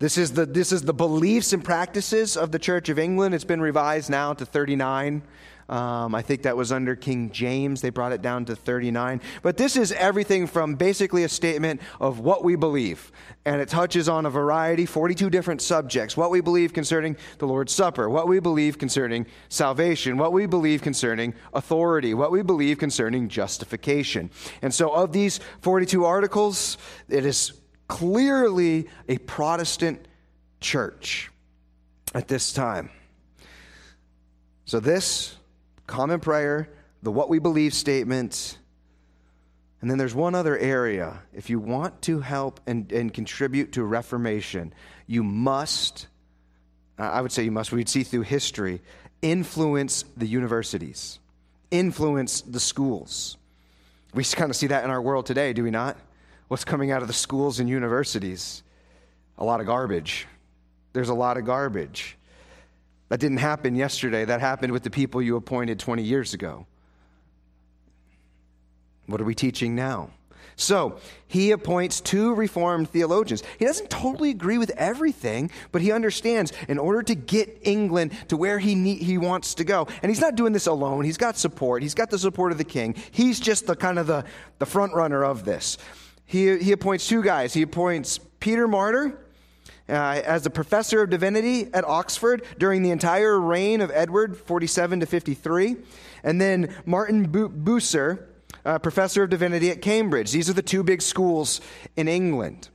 This 0.00 0.16
is, 0.16 0.32
the, 0.32 0.46
this 0.46 0.70
is 0.70 0.82
the 0.82 0.94
beliefs 0.94 1.52
and 1.52 1.64
practices 1.64 2.36
of 2.36 2.52
the 2.52 2.58
Church 2.60 2.88
of 2.88 3.00
England. 3.00 3.34
It's 3.34 3.42
been 3.42 3.60
revised 3.60 4.10
now 4.10 4.32
to 4.32 4.46
39. 4.46 5.22
Um, 5.68 6.14
I 6.14 6.22
think 6.22 6.42
that 6.42 6.56
was 6.56 6.70
under 6.70 6.94
King 6.94 7.30
James. 7.32 7.80
They 7.80 7.90
brought 7.90 8.12
it 8.12 8.22
down 8.22 8.44
to 8.44 8.54
39. 8.54 9.20
But 9.42 9.56
this 9.56 9.76
is 9.76 9.90
everything 9.90 10.46
from 10.46 10.76
basically 10.76 11.24
a 11.24 11.28
statement 11.28 11.80
of 12.00 12.20
what 12.20 12.44
we 12.44 12.54
believe. 12.54 13.10
And 13.44 13.60
it 13.60 13.68
touches 13.68 14.08
on 14.08 14.24
a 14.24 14.30
variety, 14.30 14.86
42 14.86 15.30
different 15.30 15.60
subjects. 15.60 16.16
What 16.16 16.30
we 16.30 16.40
believe 16.40 16.72
concerning 16.72 17.16
the 17.38 17.46
Lord's 17.48 17.72
Supper, 17.72 18.08
what 18.08 18.28
we 18.28 18.38
believe 18.38 18.78
concerning 18.78 19.26
salvation, 19.48 20.16
what 20.16 20.32
we 20.32 20.46
believe 20.46 20.80
concerning 20.80 21.34
authority, 21.52 22.14
what 22.14 22.30
we 22.30 22.42
believe 22.42 22.78
concerning 22.78 23.28
justification. 23.28 24.30
And 24.62 24.72
so, 24.72 24.90
of 24.90 25.12
these 25.12 25.40
42 25.60 26.04
articles, 26.04 26.78
it 27.08 27.26
is 27.26 27.57
clearly 27.88 28.88
a 29.08 29.18
Protestant 29.18 30.06
church 30.60 31.30
at 32.14 32.28
this 32.28 32.52
time. 32.52 32.90
So, 34.66 34.80
this 34.80 35.34
common 35.86 36.20
prayer, 36.20 36.68
the 37.02 37.10
what 37.10 37.28
we 37.28 37.38
believe 37.38 37.74
statement. 37.74 38.58
And 39.80 39.90
then 39.90 39.96
there's 39.96 40.14
one 40.14 40.34
other 40.34 40.58
area. 40.58 41.22
If 41.32 41.50
you 41.50 41.60
want 41.60 42.02
to 42.02 42.20
help 42.20 42.60
and, 42.66 42.90
and 42.92 43.14
contribute 43.14 43.72
to 43.72 43.84
Reformation, 43.84 44.74
you 45.06 45.22
must, 45.22 46.08
I 46.98 47.20
would 47.20 47.30
say 47.30 47.44
you 47.44 47.52
must, 47.52 47.72
we'd 47.72 47.88
see 47.88 48.02
through 48.02 48.22
history, 48.22 48.82
influence 49.22 50.04
the 50.16 50.26
universities, 50.26 51.20
influence 51.70 52.40
the 52.40 52.58
schools. 52.60 53.36
We 54.14 54.24
kind 54.24 54.50
of 54.50 54.56
see 54.56 54.66
that 54.66 54.84
in 54.84 54.90
our 54.90 55.00
world 55.00 55.26
today, 55.26 55.52
do 55.52 55.62
we 55.62 55.70
not? 55.70 55.96
What's 56.48 56.64
coming 56.64 56.90
out 56.90 57.02
of 57.02 57.08
the 57.08 57.14
schools 57.14 57.60
and 57.60 57.68
universities? 57.68 58.62
A 59.36 59.44
lot 59.44 59.60
of 59.60 59.66
garbage. 59.66 60.26
There's 60.94 61.10
a 61.10 61.14
lot 61.14 61.36
of 61.36 61.44
garbage. 61.44 62.16
That 63.10 63.20
didn't 63.20 63.38
happen 63.38 63.74
yesterday. 63.74 64.24
That 64.24 64.40
happened 64.40 64.72
with 64.72 64.82
the 64.82 64.90
people 64.90 65.22
you 65.22 65.36
appointed 65.36 65.78
20 65.78 66.02
years 66.02 66.34
ago. 66.34 66.66
What 69.06 69.20
are 69.20 69.24
we 69.24 69.34
teaching 69.34 69.74
now? 69.74 70.10
So, 70.56 70.98
he 71.28 71.52
appoints 71.52 72.00
two 72.00 72.34
Reformed 72.34 72.90
theologians. 72.90 73.44
He 73.60 73.64
doesn't 73.64 73.90
totally 73.90 74.30
agree 74.30 74.58
with 74.58 74.70
everything, 74.70 75.52
but 75.70 75.82
he 75.82 75.92
understands 75.92 76.52
in 76.66 76.78
order 76.78 77.00
to 77.04 77.14
get 77.14 77.60
England 77.62 78.12
to 78.28 78.36
where 78.36 78.58
he, 78.58 78.74
need, 78.74 79.00
he 79.00 79.18
wants 79.18 79.54
to 79.54 79.64
go. 79.64 79.86
And 80.02 80.10
he's 80.10 80.20
not 80.20 80.34
doing 80.34 80.52
this 80.52 80.66
alone. 80.66 81.04
He's 81.04 81.16
got 81.16 81.36
support. 81.36 81.82
He's 81.82 81.94
got 81.94 82.10
the 82.10 82.18
support 82.18 82.50
of 82.50 82.58
the 82.58 82.64
king. 82.64 82.96
He's 83.12 83.38
just 83.38 83.68
the 83.68 83.76
kind 83.76 84.00
of 84.00 84.08
the, 84.08 84.24
the 84.58 84.66
front 84.66 84.94
runner 84.94 85.24
of 85.24 85.44
this. 85.44 85.78
He, 86.28 86.58
he 86.58 86.72
appoints 86.72 87.08
two 87.08 87.22
guys. 87.22 87.54
He 87.54 87.62
appoints 87.62 88.20
Peter 88.38 88.68
Martyr, 88.68 89.18
uh, 89.88 90.20
as 90.24 90.44
a 90.44 90.50
professor 90.50 91.02
of 91.02 91.08
divinity 91.08 91.68
at 91.72 91.84
Oxford 91.84 92.44
during 92.58 92.82
the 92.82 92.90
entire 92.90 93.40
reign 93.40 93.80
of 93.80 93.90
Edward, 93.90 94.36
47 94.36 95.00
to 95.00 95.06
53. 95.06 95.76
And 96.22 96.38
then 96.38 96.74
Martin 96.84 97.28
Bucer, 97.28 98.26
uh, 98.66 98.78
professor 98.78 99.22
of 99.22 99.30
divinity 99.30 99.70
at 99.70 99.80
Cambridge. 99.80 100.30
These 100.30 100.50
are 100.50 100.52
the 100.52 100.60
two 100.60 100.82
big 100.82 101.00
schools 101.00 101.62
in 101.96 102.08
England. 102.08 102.68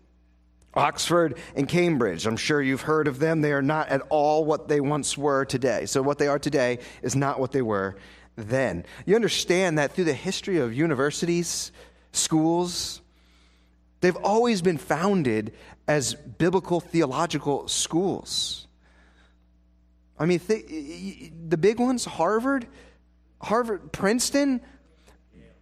Oxford 0.73 1.37
and 1.55 1.69
Cambridge. 1.69 2.25
I'm 2.25 2.37
sure 2.37 2.59
you've 2.59 2.81
heard 2.81 3.07
of 3.07 3.19
them. 3.19 3.41
They 3.41 3.51
are 3.51 3.61
not 3.61 3.89
at 3.89 4.01
all 4.09 4.43
what 4.43 4.67
they 4.67 4.79
once 4.79 5.15
were 5.15 5.45
today. 5.45 5.85
So, 5.85 6.01
what 6.01 6.17
they 6.17 6.27
are 6.27 6.39
today 6.39 6.79
is 7.03 7.15
not 7.15 7.39
what 7.39 7.51
they 7.51 7.61
were 7.61 7.95
then. 8.35 8.83
You 9.05 9.13
understand 9.13 9.77
that 9.77 9.91
through 9.91 10.05
the 10.05 10.15
history 10.15 10.57
of 10.57 10.73
universities, 10.73 11.71
schools, 12.11 13.02
they've 14.03 14.17
always 14.17 14.61
been 14.61 14.77
founded 14.77 15.53
as 15.87 16.13
biblical 16.13 16.81
theological 16.81 17.69
schools. 17.69 18.67
I 20.19 20.25
mean, 20.25 20.39
th- 20.39 21.31
the 21.47 21.57
big 21.57 21.79
ones 21.79 22.03
Harvard, 22.03 22.67
Harvard, 23.41 23.93
Princeton, 23.93 24.59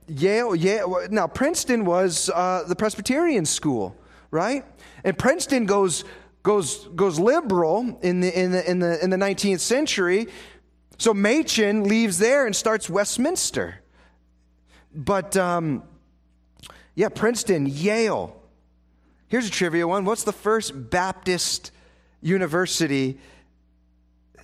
Yale. 0.08 0.56
Yale. 0.56 1.08
Now, 1.12 1.27
Princeton 1.27 1.86
was 1.86 2.32
uh, 2.34 2.63
the 2.67 2.75
Presbyterian 2.75 3.45
school, 3.45 3.95
right? 4.32 4.65
And 5.04 5.17
Princeton 5.17 5.67
goes 5.67 6.04
goes 6.41 6.88
goes 6.95 7.19
liberal 7.19 7.99
in 8.01 8.21
the 8.21 8.39
in 8.39 8.51
the 8.51 8.69
in 8.69 8.80
the 8.80 9.04
in 9.04 9.12
the 9.12 9.17
19th 9.17 9.60
century. 9.60 10.27
So 10.97 11.13
Machen 11.13 11.84
leaves 11.84 12.17
there 12.17 12.47
and 12.47 12.56
starts 12.56 12.89
Westminster. 12.89 13.82
But 14.93 15.38
um, 15.38 15.84
yeah, 16.95 17.10
Princeton, 17.10 17.65
Yale, 17.65 18.41
Here's 19.32 19.47
a 19.47 19.49
trivia 19.51 19.88
one. 19.88 20.04
What's 20.04 20.25
the 20.25 20.34
first 20.34 20.89
Baptist 20.89 21.71
university 22.21 23.17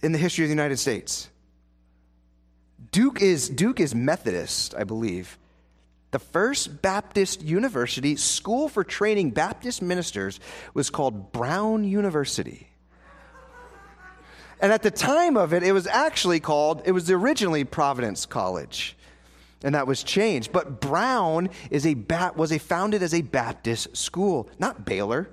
in 0.01 0.13
the 0.13 0.17
history 0.17 0.45
of 0.45 0.47
the 0.47 0.55
United 0.55 0.77
States? 0.77 1.29
Duke 2.93 3.21
is, 3.21 3.49
Duke 3.49 3.81
is 3.81 3.93
Methodist, 3.93 4.73
I 4.75 4.85
believe. 4.85 5.37
The 6.11 6.19
first 6.19 6.81
Baptist 6.81 7.41
university, 7.41 8.15
school 8.15 8.69
for 8.69 8.85
training 8.85 9.31
Baptist 9.31 9.81
ministers, 9.81 10.39
was 10.73 10.89
called 10.89 11.33
Brown 11.33 11.83
University. 11.83 12.69
And 14.61 14.71
at 14.71 14.83
the 14.83 14.91
time 14.91 15.35
of 15.35 15.53
it, 15.53 15.63
it 15.63 15.73
was 15.73 15.85
actually 15.85 16.39
called, 16.39 16.83
it 16.85 16.93
was 16.93 17.11
originally 17.11 17.65
Providence 17.65 18.25
College 18.25 18.96
and 19.63 19.75
that 19.75 19.87
was 19.87 20.03
changed. 20.03 20.51
But 20.51 20.79
Brown 20.79 21.49
is 21.69 21.85
a 21.85 21.93
bat, 21.93 22.37
was 22.37 22.51
a 22.51 22.59
founded 22.59 23.01
as 23.01 23.13
a 23.13 23.21
Baptist 23.21 23.95
school, 23.95 24.49
not 24.59 24.85
Baylor. 24.85 25.29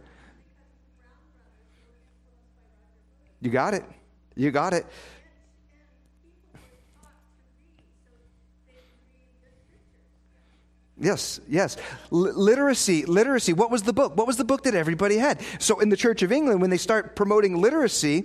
You 3.41 3.51
got 3.51 3.75
it. 3.75 3.85
You 4.35 4.51
got 4.51 4.73
it. 4.73 4.87
Yes, 10.97 11.41
yes. 11.49 11.77
L- 12.13 12.19
literacy, 12.21 13.05
literacy. 13.05 13.53
What 13.53 13.71
was 13.71 13.83
the 13.83 13.93
book? 13.93 14.17
What 14.17 14.27
was 14.27 14.37
the 14.37 14.45
book 14.45 14.63
that 14.63 14.75
everybody 14.75 15.17
had? 15.17 15.41
So 15.59 15.81
in 15.81 15.89
the 15.89 15.97
Church 15.97 16.23
of 16.23 16.31
England, 16.31 16.61
when 16.61 16.71
they 16.71 16.77
start 16.77 17.17
promoting 17.17 17.61
literacy, 17.61 18.25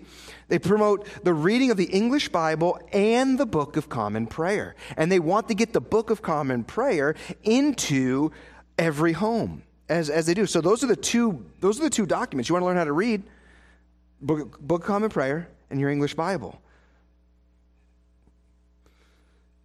they 0.50 0.60
promote 0.60 1.08
the 1.24 1.34
reading 1.34 1.72
of 1.72 1.78
the 1.78 1.86
English 1.86 2.30
Bible 2.30 2.80
and 2.94 3.40
the 3.40 3.46
Book 3.48 3.76
of 3.76 3.90
Common 3.90 4.28
Prayer. 4.28 4.76
And 4.98 5.12
they 5.12 5.20
want 5.20 5.48
to 5.48 5.56
get 5.56 5.74
the 5.74 5.82
Book 5.82 6.12
of 6.12 6.22
Common 6.22 6.64
Prayer 6.64 7.16
into 7.44 8.32
every 8.78 9.14
home 9.14 9.64
as, 9.90 10.12
as 10.12 10.28
they 10.28 10.36
do. 10.36 10.46
So 10.46 10.62
those 10.62 10.84
are 10.84 10.88
the 10.88 10.96
two 10.96 11.46
those 11.60 11.80
are 11.80 11.84
the 11.84 11.90
two 11.90 12.06
documents. 12.06 12.50
You 12.50 12.54
want 12.54 12.64
to 12.64 12.68
learn 12.68 12.78
how 12.78 12.84
to 12.84 12.94
read 12.94 13.24
Book, 14.22 14.60
Book 14.60 14.82
of 14.82 14.88
Common 14.88 15.10
Prayer 15.10 15.50
and 15.72 15.80
your 15.80 15.90
English 15.90 16.14
Bible. 16.14 16.62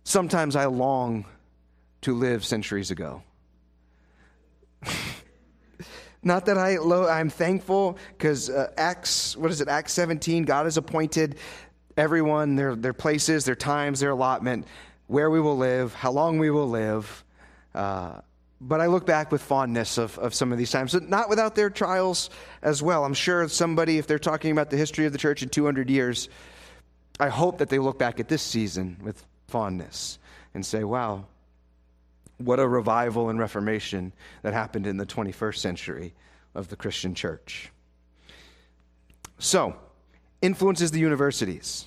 Sometimes 0.04 0.56
I 0.56 0.66
long 0.66 1.26
to 2.04 2.14
live 2.14 2.44
centuries 2.44 2.90
ago. 2.90 3.22
Not 6.22 6.46
that 6.46 6.58
I, 6.58 6.76
lo- 6.76 7.08
I'm 7.08 7.30
thankful 7.30 7.98
because 8.16 8.50
uh, 8.50 8.70
Acts, 8.76 9.36
what 9.36 9.50
is 9.50 9.62
it, 9.62 9.68
Acts 9.68 9.94
17, 9.94 10.44
God 10.44 10.64
has 10.64 10.76
appointed 10.76 11.36
everyone, 11.96 12.56
their, 12.56 12.76
their 12.76 12.92
places, 12.92 13.46
their 13.46 13.54
times, 13.54 14.00
their 14.00 14.10
allotment, 14.10 14.66
where 15.06 15.30
we 15.30 15.40
will 15.40 15.56
live, 15.56 15.94
how 15.94 16.10
long 16.10 16.38
we 16.38 16.50
will 16.50 16.68
live. 16.68 17.24
Uh, 17.74 18.20
but 18.60 18.82
I 18.82 18.86
look 18.86 19.06
back 19.06 19.32
with 19.32 19.40
fondness 19.42 19.96
of, 19.96 20.18
of 20.18 20.34
some 20.34 20.52
of 20.52 20.58
these 20.58 20.70
times, 20.70 20.94
not 20.94 21.30
without 21.30 21.54
their 21.54 21.70
trials 21.70 22.28
as 22.62 22.82
well. 22.82 23.04
I'm 23.04 23.14
sure 23.14 23.48
somebody, 23.48 23.96
if 23.96 24.06
they're 24.06 24.18
talking 24.18 24.50
about 24.52 24.68
the 24.68 24.76
history 24.76 25.06
of 25.06 25.12
the 25.12 25.18
church 25.18 25.42
in 25.42 25.48
200 25.48 25.88
years, 25.88 26.28
I 27.18 27.28
hope 27.28 27.58
that 27.58 27.70
they 27.70 27.78
look 27.78 27.98
back 27.98 28.20
at 28.20 28.28
this 28.28 28.42
season 28.42 28.98
with 29.02 29.24
fondness 29.48 30.18
and 30.52 30.64
say, 30.64 30.84
wow, 30.84 31.26
what 32.38 32.58
a 32.58 32.66
revival 32.66 33.30
and 33.30 33.38
reformation 33.38 34.12
that 34.42 34.52
happened 34.52 34.86
in 34.86 34.96
the 34.96 35.06
21st 35.06 35.56
century 35.56 36.14
of 36.54 36.68
the 36.68 36.76
Christian 36.76 37.14
church. 37.14 37.70
So, 39.38 39.76
influences 40.42 40.90
the 40.90 41.00
universities. 41.00 41.86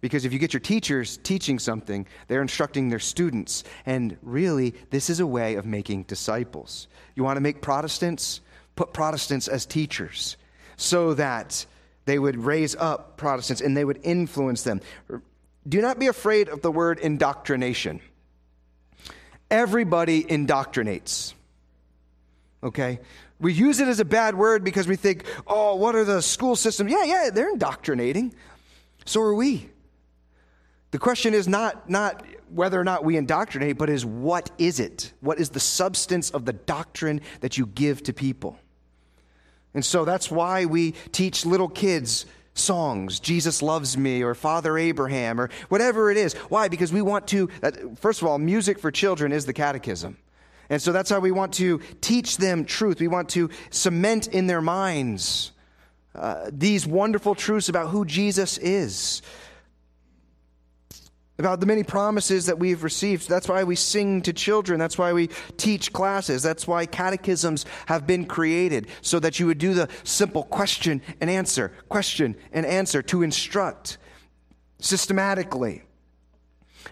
Because 0.00 0.26
if 0.26 0.32
you 0.32 0.38
get 0.38 0.52
your 0.52 0.60
teachers 0.60 1.16
teaching 1.18 1.58
something, 1.58 2.06
they're 2.28 2.42
instructing 2.42 2.90
their 2.90 2.98
students. 2.98 3.64
And 3.86 4.18
really, 4.22 4.74
this 4.90 5.08
is 5.08 5.20
a 5.20 5.26
way 5.26 5.54
of 5.54 5.64
making 5.64 6.02
disciples. 6.02 6.88
You 7.14 7.24
want 7.24 7.38
to 7.38 7.40
make 7.40 7.62
Protestants? 7.62 8.42
Put 8.76 8.92
Protestants 8.92 9.48
as 9.48 9.64
teachers 9.64 10.36
so 10.76 11.14
that 11.14 11.64
they 12.04 12.18
would 12.18 12.36
raise 12.36 12.76
up 12.76 13.16
Protestants 13.16 13.62
and 13.62 13.76
they 13.76 13.84
would 13.84 14.00
influence 14.02 14.62
them. 14.62 14.80
Do 15.66 15.80
not 15.80 15.98
be 15.98 16.08
afraid 16.08 16.50
of 16.50 16.60
the 16.60 16.70
word 16.70 16.98
indoctrination 16.98 18.00
everybody 19.50 20.22
indoctrinates. 20.22 21.34
okay? 22.62 23.00
We 23.40 23.52
use 23.52 23.80
it 23.80 23.88
as 23.88 24.00
a 24.00 24.04
bad 24.04 24.36
word 24.36 24.64
because 24.64 24.88
we 24.88 24.96
think, 24.96 25.24
oh, 25.46 25.74
what 25.74 25.94
are 25.94 26.04
the 26.04 26.22
school 26.22 26.56
systems? 26.56 26.90
Yeah, 26.90 27.04
yeah, 27.04 27.30
they're 27.32 27.50
indoctrinating. 27.50 28.34
So 29.04 29.20
are 29.20 29.34
we. 29.34 29.68
The 30.92 30.98
question 30.98 31.34
is 31.34 31.48
not, 31.48 31.90
not 31.90 32.24
whether 32.48 32.80
or 32.80 32.84
not 32.84 33.04
we 33.04 33.16
indoctrinate, 33.16 33.76
but 33.76 33.90
is 33.90 34.06
what 34.06 34.50
is 34.58 34.80
it? 34.80 35.12
What 35.20 35.38
is 35.38 35.50
the 35.50 35.60
substance 35.60 36.30
of 36.30 36.44
the 36.44 36.52
doctrine 36.52 37.20
that 37.40 37.58
you 37.58 37.66
give 37.66 38.02
to 38.04 38.12
people? 38.12 38.56
And 39.74 39.84
so 39.84 40.04
that's 40.04 40.30
why 40.30 40.66
we 40.66 40.92
teach 41.10 41.44
little 41.44 41.68
kids 41.68 42.26
songs, 42.54 43.20
Jesus 43.20 43.62
loves 43.62 43.98
me, 43.98 44.22
or 44.22 44.34
Father 44.34 44.78
Abraham, 44.78 45.40
or 45.40 45.50
whatever 45.68 46.10
it 46.10 46.16
is. 46.16 46.34
Why? 46.34 46.68
Because 46.68 46.92
we 46.92 47.02
want 47.02 47.26
to, 47.28 47.48
first 48.00 48.22
of 48.22 48.28
all, 48.28 48.38
music 48.38 48.78
for 48.78 48.90
children 48.90 49.32
is 49.32 49.44
the 49.46 49.52
catechism. 49.52 50.16
And 50.70 50.80
so 50.80 50.92
that's 50.92 51.10
how 51.10 51.20
we 51.20 51.32
want 51.32 51.52
to 51.54 51.80
teach 52.00 52.38
them 52.38 52.64
truth. 52.64 53.00
We 53.00 53.08
want 53.08 53.28
to 53.30 53.50
cement 53.70 54.28
in 54.28 54.46
their 54.46 54.62
minds 54.62 55.52
uh, 56.14 56.48
these 56.52 56.86
wonderful 56.86 57.34
truths 57.34 57.68
about 57.68 57.88
who 57.88 58.04
Jesus 58.04 58.56
is 58.58 59.20
about 61.38 61.60
the 61.60 61.66
many 61.66 61.82
promises 61.82 62.46
that 62.46 62.58
we've 62.58 62.84
received. 62.84 63.28
That's 63.28 63.48
why 63.48 63.64
we 63.64 63.74
sing 63.74 64.22
to 64.22 64.32
children. 64.32 64.78
That's 64.78 64.96
why 64.96 65.12
we 65.12 65.28
teach 65.56 65.92
classes. 65.92 66.42
That's 66.42 66.66
why 66.66 66.86
catechisms 66.86 67.66
have 67.86 68.06
been 68.06 68.24
created 68.24 68.86
so 69.02 69.18
that 69.20 69.40
you 69.40 69.46
would 69.46 69.58
do 69.58 69.74
the 69.74 69.88
simple 70.04 70.44
question 70.44 71.02
and 71.20 71.28
answer, 71.28 71.72
question 71.88 72.36
and 72.52 72.64
answer 72.64 73.02
to 73.02 73.22
instruct 73.22 73.98
systematically. 74.78 75.82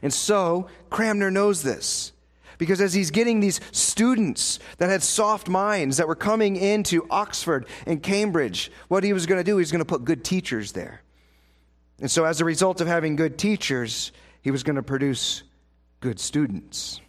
And 0.02 0.12
so 0.12 0.66
Cranmer 0.90 1.30
knows 1.30 1.62
this. 1.62 2.12
Because 2.58 2.80
as 2.80 2.94
he's 2.94 3.10
getting 3.10 3.40
these 3.40 3.60
students 3.72 4.60
that 4.78 4.88
had 4.88 5.02
soft 5.02 5.48
minds 5.48 5.96
that 5.96 6.06
were 6.06 6.14
coming 6.14 6.54
into 6.54 7.04
Oxford 7.10 7.66
and 7.86 8.00
Cambridge, 8.00 8.70
what 8.86 9.02
he 9.02 9.12
was 9.12 9.26
going 9.26 9.40
to 9.40 9.44
do, 9.44 9.56
he 9.56 9.62
was 9.62 9.72
going 9.72 9.80
to 9.80 9.84
put 9.84 10.04
good 10.04 10.22
teachers 10.22 10.70
there. 10.70 11.02
And 12.00 12.08
so, 12.08 12.24
as 12.24 12.40
a 12.40 12.44
result 12.44 12.80
of 12.80 12.86
having 12.86 13.16
good 13.16 13.36
teachers, 13.36 14.12
he 14.42 14.50
was 14.50 14.62
going 14.62 14.76
to 14.76 14.82
produce 14.82 15.42
good 16.00 16.20
students. 16.20 17.00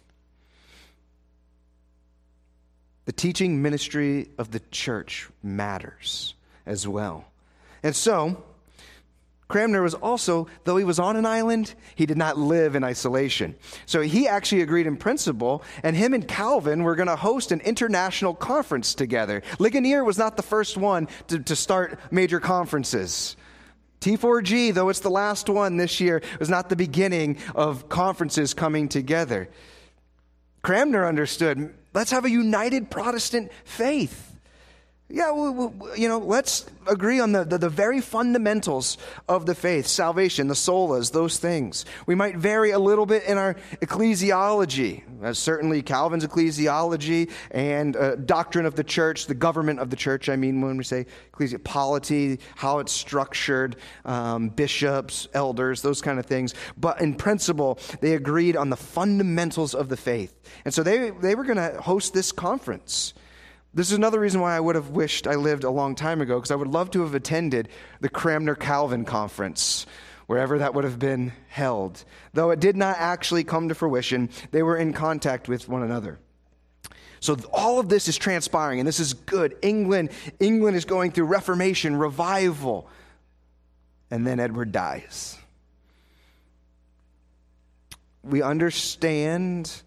The 3.04 3.12
teaching 3.12 3.60
ministry 3.60 4.30
of 4.38 4.50
the 4.50 4.60
church 4.70 5.28
matters 5.42 6.34
as 6.64 6.88
well. 6.88 7.26
And 7.82 7.94
so, 7.94 8.42
Cranmer 9.46 9.82
was 9.82 9.94
also, 9.94 10.48
though 10.64 10.78
he 10.78 10.84
was 10.84 10.98
on 10.98 11.16
an 11.16 11.26
island, 11.26 11.74
he 11.94 12.06
did 12.06 12.16
not 12.16 12.38
live 12.38 12.74
in 12.74 12.82
isolation. 12.82 13.54
So 13.84 14.00
he 14.00 14.26
actually 14.26 14.62
agreed 14.62 14.86
in 14.86 14.96
principle, 14.96 15.62
and 15.82 15.94
him 15.94 16.14
and 16.14 16.26
Calvin 16.26 16.82
were 16.82 16.96
going 16.96 17.08
to 17.08 17.16
host 17.16 17.52
an 17.52 17.60
international 17.60 18.34
conference 18.34 18.94
together. 18.94 19.42
Ligonier 19.58 20.02
was 20.02 20.16
not 20.16 20.36
the 20.38 20.42
first 20.42 20.78
one 20.78 21.08
to, 21.28 21.38
to 21.40 21.54
start 21.54 22.00
major 22.10 22.40
conferences. 22.40 23.36
T4G, 24.04 24.74
though 24.74 24.90
it's 24.90 25.00
the 25.00 25.08
last 25.08 25.48
one 25.48 25.78
this 25.78 25.98
year, 25.98 26.20
was 26.38 26.50
not 26.50 26.68
the 26.68 26.76
beginning 26.76 27.38
of 27.54 27.88
conferences 27.88 28.52
coming 28.52 28.86
together. 28.86 29.48
Cranmer 30.60 31.06
understood 31.06 31.74
let's 31.94 32.10
have 32.10 32.26
a 32.26 32.30
united 32.30 32.90
Protestant 32.90 33.50
faith. 33.64 34.33
Yeah, 35.10 35.32
well, 35.32 35.74
you 35.94 36.08
know, 36.08 36.18
let's 36.18 36.64
agree 36.86 37.20
on 37.20 37.32
the, 37.32 37.44
the, 37.44 37.58
the, 37.58 37.68
very 37.68 38.00
fundamentals 38.00 38.96
of 39.28 39.44
the 39.44 39.54
faith 39.54 39.86
salvation, 39.86 40.48
the 40.48 40.54
solas, 40.54 41.12
those 41.12 41.36
things. 41.36 41.84
We 42.06 42.14
might 42.14 42.38
vary 42.38 42.70
a 42.70 42.78
little 42.78 43.04
bit 43.04 43.24
in 43.24 43.36
our 43.36 43.54
ecclesiology. 43.82 45.02
Uh, 45.22 45.34
certainly, 45.34 45.82
Calvin's 45.82 46.24
ecclesiology 46.26 47.30
and 47.50 47.96
uh, 47.96 48.16
doctrine 48.16 48.64
of 48.64 48.76
the 48.76 48.84
church, 48.84 49.26
the 49.26 49.34
government 49.34 49.78
of 49.78 49.90
the 49.90 49.96
church, 49.96 50.30
I 50.30 50.36
mean, 50.36 50.62
when 50.62 50.78
we 50.78 50.84
say 50.84 51.04
ecclesia, 51.34 51.58
polity, 51.58 52.40
how 52.56 52.78
it's 52.78 52.92
structured, 52.92 53.76
um, 54.06 54.48
bishops, 54.48 55.28
elders, 55.34 55.82
those 55.82 56.00
kind 56.00 56.18
of 56.18 56.24
things. 56.24 56.54
But 56.78 57.02
in 57.02 57.14
principle, 57.14 57.78
they 58.00 58.14
agreed 58.14 58.56
on 58.56 58.70
the 58.70 58.76
fundamentals 58.76 59.74
of 59.74 59.90
the 59.90 59.98
faith. 59.98 60.34
And 60.64 60.72
so 60.72 60.82
they, 60.82 61.10
they 61.10 61.34
were 61.34 61.44
going 61.44 61.58
to 61.58 61.78
host 61.82 62.14
this 62.14 62.32
conference. 62.32 63.12
This 63.74 63.90
is 63.90 63.96
another 63.96 64.20
reason 64.20 64.40
why 64.40 64.56
I 64.56 64.60
would 64.60 64.76
have 64.76 64.90
wished 64.90 65.26
I 65.26 65.34
lived 65.34 65.64
a 65.64 65.70
long 65.70 65.96
time 65.96 66.20
ago, 66.20 66.36
because 66.36 66.52
I 66.52 66.54
would 66.54 66.68
love 66.68 66.92
to 66.92 67.00
have 67.02 67.14
attended 67.14 67.68
the 68.00 68.08
Cranmer 68.08 68.54
Calvin 68.54 69.04
Conference, 69.04 69.84
wherever 70.28 70.58
that 70.58 70.74
would 70.74 70.84
have 70.84 71.00
been 71.00 71.32
held. 71.48 72.04
Though 72.34 72.52
it 72.52 72.60
did 72.60 72.76
not 72.76 72.96
actually 72.98 73.42
come 73.42 73.68
to 73.68 73.74
fruition, 73.74 74.30
they 74.52 74.62
were 74.62 74.76
in 74.76 74.92
contact 74.92 75.48
with 75.48 75.68
one 75.68 75.82
another. 75.82 76.20
So 77.18 77.36
all 77.52 77.80
of 77.80 77.88
this 77.88 78.06
is 78.06 78.16
transpiring, 78.16 78.78
and 78.78 78.86
this 78.86 79.00
is 79.00 79.14
good. 79.14 79.56
England, 79.60 80.10
England 80.38 80.76
is 80.76 80.84
going 80.84 81.10
through 81.10 81.24
Reformation, 81.24 81.96
revival, 81.96 82.88
and 84.08 84.24
then 84.24 84.38
Edward 84.38 84.70
dies. 84.70 85.36
We 88.22 88.40
understand 88.40 89.82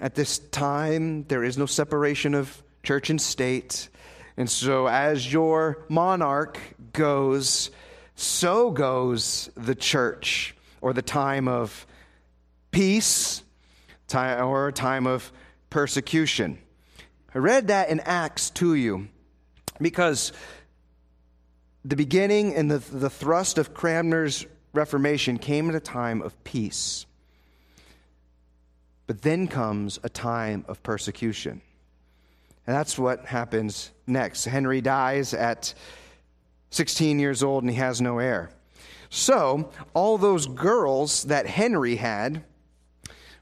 at 0.00 0.14
this 0.14 0.38
time 0.38 1.24
there 1.24 1.42
is 1.42 1.58
no 1.58 1.66
separation 1.66 2.34
of 2.34 2.62
church 2.82 3.10
and 3.10 3.20
state. 3.20 3.88
And 4.36 4.48
so, 4.48 4.86
as 4.86 5.32
your 5.32 5.84
monarch 5.88 6.58
goes, 6.92 7.70
so 8.14 8.70
goes 8.70 9.50
the 9.56 9.74
church, 9.74 10.54
or 10.80 10.92
the 10.92 11.02
time 11.02 11.48
of 11.48 11.86
peace, 12.70 13.42
or 14.14 14.68
a 14.68 14.72
time 14.72 15.06
of 15.06 15.32
persecution. 15.70 16.58
I 17.34 17.38
read 17.38 17.68
that 17.68 17.88
in 17.88 18.00
Acts 18.00 18.50
to 18.50 18.74
you 18.74 19.08
because 19.80 20.32
the 21.84 21.96
beginning 21.96 22.54
and 22.54 22.70
the, 22.70 22.78
the 22.78 23.10
thrust 23.10 23.58
of 23.58 23.74
Cranmer's 23.74 24.46
Reformation 24.74 25.38
came 25.38 25.68
at 25.68 25.74
a 25.74 25.80
time 25.80 26.22
of 26.22 26.42
peace. 26.44 27.06
But 29.06 29.22
then 29.22 29.48
comes 29.48 29.98
a 30.02 30.08
time 30.08 30.64
of 30.68 30.82
persecution. 30.82 31.60
And 32.66 32.76
that's 32.76 32.98
what 32.98 33.26
happens 33.26 33.90
next. 34.06 34.44
Henry 34.44 34.80
dies 34.80 35.34
at 35.34 35.74
16 36.70 37.18
years 37.18 37.42
old 37.42 37.64
and 37.64 37.70
he 37.70 37.78
has 37.78 38.00
no 38.00 38.18
heir. 38.18 38.50
So, 39.10 39.70
all 39.92 40.16
those 40.16 40.46
girls 40.46 41.24
that 41.24 41.46
Henry 41.46 41.96
had, 41.96 42.44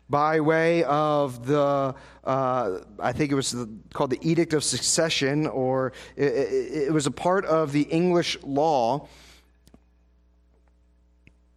by 0.08 0.40
way 0.40 0.82
of 0.82 1.46
the, 1.46 1.94
uh, 2.24 2.78
I 2.98 3.12
think 3.12 3.30
it 3.30 3.36
was 3.36 3.52
the, 3.52 3.68
called 3.92 4.10
the 4.10 4.18
Edict 4.20 4.52
of 4.52 4.64
Succession, 4.64 5.46
or 5.46 5.92
it, 6.16 6.24
it, 6.24 6.72
it 6.88 6.92
was 6.92 7.06
a 7.06 7.12
part 7.12 7.44
of 7.44 7.70
the 7.70 7.82
English 7.82 8.36
law. 8.42 9.06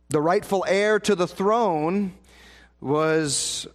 The 0.09 0.21
rightful 0.21 0.63
heir 0.67 0.99
to 0.99 1.15
the 1.15 1.27
throne 1.27 2.13
was 2.79 3.65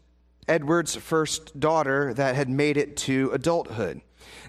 Edward's 0.48 0.96
first 0.96 1.58
daughter 1.58 2.14
that 2.14 2.34
had 2.34 2.48
made 2.48 2.76
it 2.76 2.96
to 2.98 3.30
adulthood. 3.32 4.00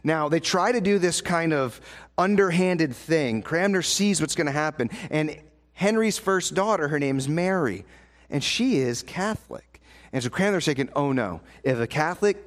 Now, 0.04 0.30
they 0.30 0.40
try 0.40 0.72
to 0.72 0.82
do 0.82 1.00
this 1.00 1.22
kind 1.22 1.54
of 1.54 1.80
underhanded 2.18 2.96
thing. 2.96 3.42
Cranmer 3.42 3.82
sees 3.82 4.22
what's 4.22 4.36
going 4.36 4.48
to 4.48 4.54
happen. 4.54 4.90
And 5.10 5.40
Henry's 5.74 6.18
first 6.18 6.54
daughter, 6.54 6.88
her 6.88 7.00
name 7.00 7.18
is 7.18 7.28
Mary, 7.28 7.86
and 8.30 8.44
she 8.44 8.78
is 8.78 9.04
Catholic. 9.04 9.82
And 10.12 10.24
so 10.24 10.30
Cranmer's 10.30 10.66
thinking, 10.66 10.90
oh 10.96 11.12
no, 11.12 11.42
if 11.64 11.80
a 11.80 11.88
Catholic 11.88 12.38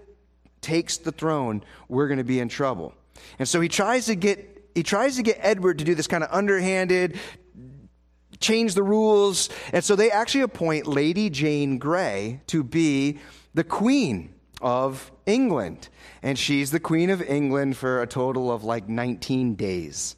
takes 0.60 0.98
the 0.98 1.12
throne, 1.12 1.62
we're 1.88 2.08
going 2.08 2.18
to 2.18 2.24
be 2.24 2.40
in 2.40 2.48
trouble. 2.48 2.94
And 3.38 3.48
so 3.48 3.60
he 3.60 3.68
tries 3.68 4.06
to 4.06 4.14
get 4.14 4.48
he 4.74 4.82
tries 4.82 5.16
to 5.16 5.22
get 5.22 5.36
Edward 5.40 5.78
to 5.80 5.84
do 5.84 5.94
this 5.94 6.06
kind 6.06 6.24
of 6.24 6.30
underhanded, 6.32 7.18
change 8.40 8.74
the 8.74 8.82
rules. 8.82 9.50
And 9.72 9.84
so 9.84 9.96
they 9.96 10.10
actually 10.10 10.42
appoint 10.42 10.86
Lady 10.86 11.28
Jane 11.28 11.76
Grey 11.76 12.40
to 12.46 12.62
be 12.62 13.18
the 13.54 13.64
Queen 13.64 14.34
of 14.60 15.10
England. 15.26 15.88
And 16.22 16.38
she's 16.38 16.70
the 16.70 16.80
Queen 16.80 17.10
of 17.10 17.20
England 17.22 17.76
for 17.76 18.02
a 18.02 18.06
total 18.06 18.50
of 18.50 18.64
like 18.64 18.88
19 18.88 19.56
days. 19.56 20.16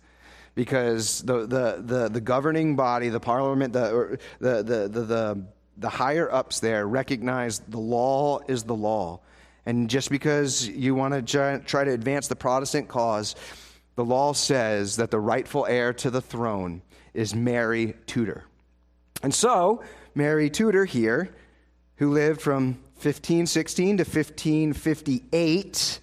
Because 0.54 1.22
the, 1.22 1.46
the, 1.46 1.82
the, 1.84 2.08
the 2.08 2.20
governing 2.20 2.76
body, 2.76 3.08
the 3.08 3.18
parliament, 3.18 3.72
the, 3.72 4.18
the, 4.38 4.62
the, 4.62 4.88
the, 4.88 5.00
the, 5.00 5.44
the 5.78 5.88
higher 5.88 6.30
ups 6.32 6.60
there 6.60 6.86
recognize 6.86 7.58
the 7.60 7.78
law 7.78 8.38
is 8.46 8.62
the 8.62 8.74
law. 8.74 9.20
And 9.66 9.90
just 9.90 10.10
because 10.10 10.68
you 10.68 10.94
want 10.94 11.26
to 11.26 11.58
try 11.64 11.84
to 11.84 11.90
advance 11.90 12.28
the 12.28 12.36
Protestant 12.36 12.86
cause, 12.86 13.34
the 13.96 14.04
law 14.04 14.32
says 14.32 14.96
that 14.96 15.10
the 15.10 15.18
rightful 15.18 15.66
heir 15.66 15.92
to 15.94 16.10
the 16.10 16.20
throne 16.20 16.82
is 17.14 17.34
Mary 17.34 17.94
Tudor. 18.06 18.44
And 19.22 19.34
so, 19.34 19.82
Mary 20.14 20.50
Tudor 20.50 20.84
here, 20.84 21.34
who 21.96 22.12
lived 22.12 22.40
from 22.40 22.78
1516 23.04 23.98
to 23.98 24.02
1558, 24.02 26.00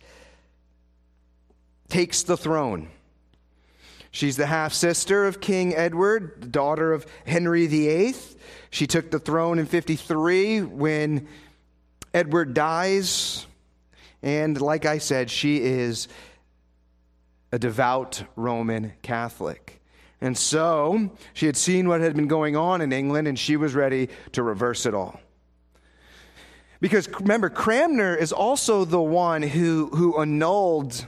takes 1.89 2.23
the 2.23 2.37
throne. 2.37 2.89
She's 4.11 4.35
the 4.35 4.45
half 4.45 4.73
sister 4.73 5.25
of 5.25 5.39
King 5.39 5.73
Edward, 5.73 6.41
the 6.41 6.47
daughter 6.47 6.91
of 6.91 7.05
Henry 7.25 7.67
VIII. 7.67 8.15
She 8.69 8.85
took 8.85 9.09
the 9.09 9.19
throne 9.19 9.57
in 9.57 9.65
53 9.65 10.61
when 10.63 11.27
Edward 12.13 12.53
dies. 12.53 13.45
And 14.21 14.59
like 14.59 14.85
I 14.85 14.97
said, 14.97 15.31
she 15.31 15.61
is 15.61 16.09
a 17.53 17.59
devout 17.59 18.23
Roman 18.35 18.93
Catholic. 19.01 19.81
And 20.19 20.37
so 20.37 21.11
she 21.33 21.45
had 21.45 21.57
seen 21.57 21.87
what 21.87 22.01
had 22.01 22.15
been 22.15 22.27
going 22.27 22.55
on 22.55 22.81
in 22.81 22.91
England 22.91 23.27
and 23.27 23.39
she 23.39 23.57
was 23.57 23.73
ready 23.73 24.09
to 24.33 24.43
reverse 24.43 24.85
it 24.85 24.93
all. 24.93 25.19
Because 26.81 27.07
remember, 27.07 27.49
Cranmer 27.49 28.15
is 28.15 28.33
also 28.33 28.83
the 28.83 29.01
one 29.01 29.43
who, 29.43 29.87
who 29.93 30.19
annulled 30.19 31.07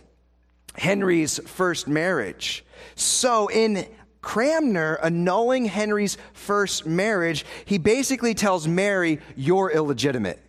Henry's 0.75 1.39
first 1.39 1.87
marriage. 1.87 2.63
So, 2.95 3.47
in 3.47 3.87
Cranmer 4.21 4.99
annulling 5.03 5.65
Henry's 5.65 6.17
first 6.33 6.85
marriage, 6.85 7.43
he 7.65 7.79
basically 7.79 8.35
tells 8.35 8.67
Mary, 8.67 9.19
You're 9.35 9.71
illegitimate. 9.71 10.39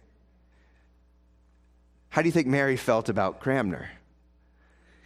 How 2.11 2.23
do 2.23 2.29
you 2.29 2.33
think 2.33 2.47
Mary 2.47 2.77
felt 2.77 3.09
about 3.09 3.41
Cranmer? 3.41 3.91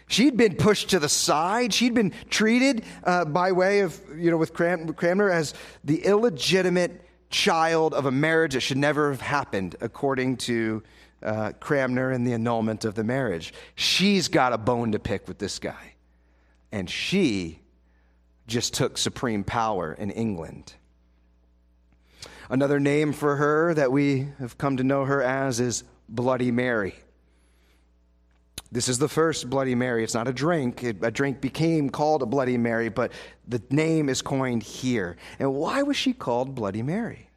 She'd 0.08 0.36
been 0.36 0.56
pushed 0.56 0.90
to 0.90 0.98
the 0.98 1.08
side. 1.08 1.72
She'd 1.72 1.94
been 1.94 2.12
treated 2.28 2.84
uh, 3.04 3.24
by 3.24 3.52
way 3.52 3.80
of, 3.80 4.00
you 4.16 4.30
know, 4.30 4.36
with 4.36 4.52
Cran- 4.52 4.92
Cranmer 4.94 5.30
as 5.30 5.54
the 5.84 6.04
illegitimate 6.04 7.02
child 7.30 7.94
of 7.94 8.06
a 8.06 8.10
marriage 8.10 8.54
that 8.54 8.60
should 8.60 8.78
never 8.78 9.10
have 9.10 9.20
happened, 9.20 9.76
according 9.80 10.36
to 10.38 10.82
uh, 11.22 11.52
Cranmer 11.60 12.10
and 12.10 12.26
the 12.26 12.32
annulment 12.32 12.84
of 12.84 12.94
the 12.94 13.04
marriage. 13.04 13.52
She's 13.74 14.28
got 14.28 14.52
a 14.52 14.58
bone 14.58 14.92
to 14.92 14.98
pick 14.98 15.26
with 15.28 15.38
this 15.38 15.58
guy. 15.58 15.94
And 16.70 16.88
she 16.88 17.60
just 18.46 18.74
took 18.74 18.98
supreme 18.98 19.44
power 19.44 19.92
in 19.92 20.10
England. 20.10 20.74
Another 22.50 22.80
name 22.80 23.12
for 23.12 23.36
her 23.36 23.74
that 23.74 23.92
we 23.92 24.28
have 24.38 24.56
come 24.56 24.78
to 24.78 24.84
know 24.84 25.04
her 25.04 25.22
as 25.22 25.60
is 25.60 25.84
Bloody 26.08 26.50
Mary. 26.50 26.94
This 28.70 28.88
is 28.88 28.98
the 28.98 29.08
first 29.08 29.48
Bloody 29.48 29.74
Mary. 29.74 30.04
It's 30.04 30.14
not 30.14 30.28
a 30.28 30.32
drink. 30.32 30.84
It, 30.84 30.98
a 31.02 31.10
drink 31.10 31.40
became 31.40 31.88
called 31.88 32.22
a 32.22 32.26
Bloody 32.26 32.58
Mary, 32.58 32.90
but 32.90 33.12
the 33.46 33.62
name 33.70 34.08
is 34.08 34.20
coined 34.20 34.62
here. 34.62 35.16
And 35.38 35.54
why 35.54 35.82
was 35.82 35.96
she 35.96 36.12
called 36.12 36.54
Bloody 36.54 36.82
Mary? 36.82 37.28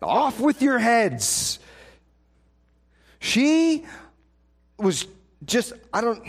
Off 0.00 0.38
with 0.38 0.62
your 0.62 0.78
heads. 0.78 1.58
She 3.18 3.84
was 4.78 5.06
just, 5.44 5.72
I 5.92 6.00
don't, 6.00 6.22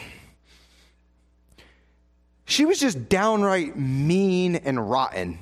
she 2.46 2.66
was 2.66 2.80
just 2.80 3.10
downright 3.10 3.78
mean 3.78 4.56
and 4.56 4.90
rotten. 4.90 5.38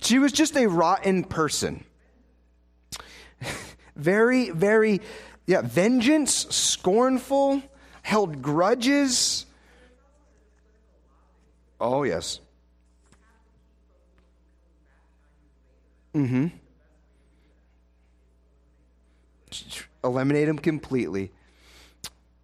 She 0.00 0.18
was 0.18 0.32
just 0.32 0.56
a 0.56 0.66
rotten 0.66 1.24
person 1.24 1.84
very, 3.96 4.50
very, 4.50 5.00
yeah, 5.46 5.62
vengeance, 5.62 6.46
scornful, 6.54 7.62
held 8.02 8.42
grudges. 8.42 9.46
Oh, 11.80 12.02
yes. 12.02 12.40
Mm 16.14 16.28
hmm. 16.28 16.46
Eliminate 20.02 20.46
them 20.46 20.58
completely. 20.58 21.32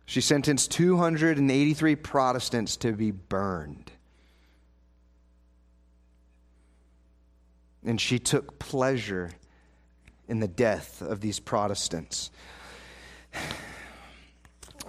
She 0.05 0.21
sentenced 0.21 0.71
283 0.73 1.97
Protestants 1.97 2.77
to 2.79 2.93
be 2.93 3.11
burned. 3.11 3.91
And 7.85 8.01
she 8.01 8.19
took 8.19 8.59
pleasure 8.59 9.31
in 10.29 10.41
the 10.41 10.49
death 10.49 11.03
of 11.03 11.21
these 11.21 11.41
Protestants. 11.41 12.31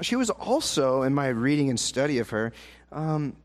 She 0.02 0.16
was 0.16 0.32
also, 0.32 1.04
in 1.04 1.14
my 1.14 1.28
reading 1.28 1.70
and 1.70 1.80
study 1.80 2.18
of 2.18 2.32
her, 2.32 2.52
um, 2.92 3.36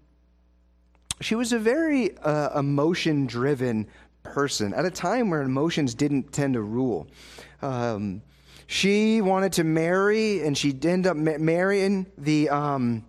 she 1.20 1.34
was 1.34 1.52
a 1.52 1.58
very 1.58 2.16
uh, 2.18 2.58
emotion 2.58 3.26
driven 3.26 3.86
person 4.22 4.72
at 4.72 4.86
a 4.86 4.90
time 4.90 5.28
where 5.28 5.42
emotions 5.42 5.94
didn't 5.94 6.32
tend 6.32 6.54
to 6.54 6.62
rule. 6.62 7.06
Um, 7.60 8.22
she 8.66 9.20
wanted 9.20 9.52
to 9.54 9.64
marry, 9.64 10.42
and 10.42 10.56
she 10.56 10.70
ended 10.70 11.06
up 11.06 11.18
marrying 11.18 12.06
the, 12.16 12.48
um, 12.48 13.04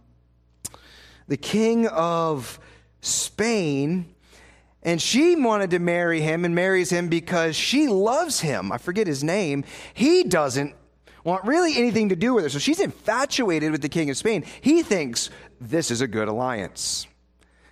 the 1.30 1.38
king 1.38 1.88
of 1.88 2.60
Spain 3.00 4.14
and 4.82 5.02
she 5.02 5.36
wanted 5.36 5.72
to 5.72 5.80
marry 5.80 6.22
him 6.22 6.46
and 6.46 6.56
marries 6.56 6.90
him 6.90 7.10
because 7.10 7.56
she 7.56 7.88
loves 7.88 8.40
him. 8.40 8.72
I 8.72 8.78
forget 8.78 9.08
his 9.08 9.24
name. 9.24 9.66
He 9.94 10.24
doesn't 10.24 10.74
want 11.24 11.46
really 11.46 11.76
anything 11.78 12.10
to 12.10 12.16
do 12.16 12.34
with 12.34 12.44
her. 12.44 12.50
So 12.50 12.60
she's 12.60 12.80
infatuated 12.80 13.72
with 13.72 13.82
the 13.82 13.90
king 13.90 14.10
of 14.10 14.18
Spain. 14.18 14.44
He 14.62 14.84
thinks 14.84 15.30
this 15.60 15.92
is 15.92 16.02
a 16.02 16.08
good 16.08 16.28
alliance. 16.28 17.08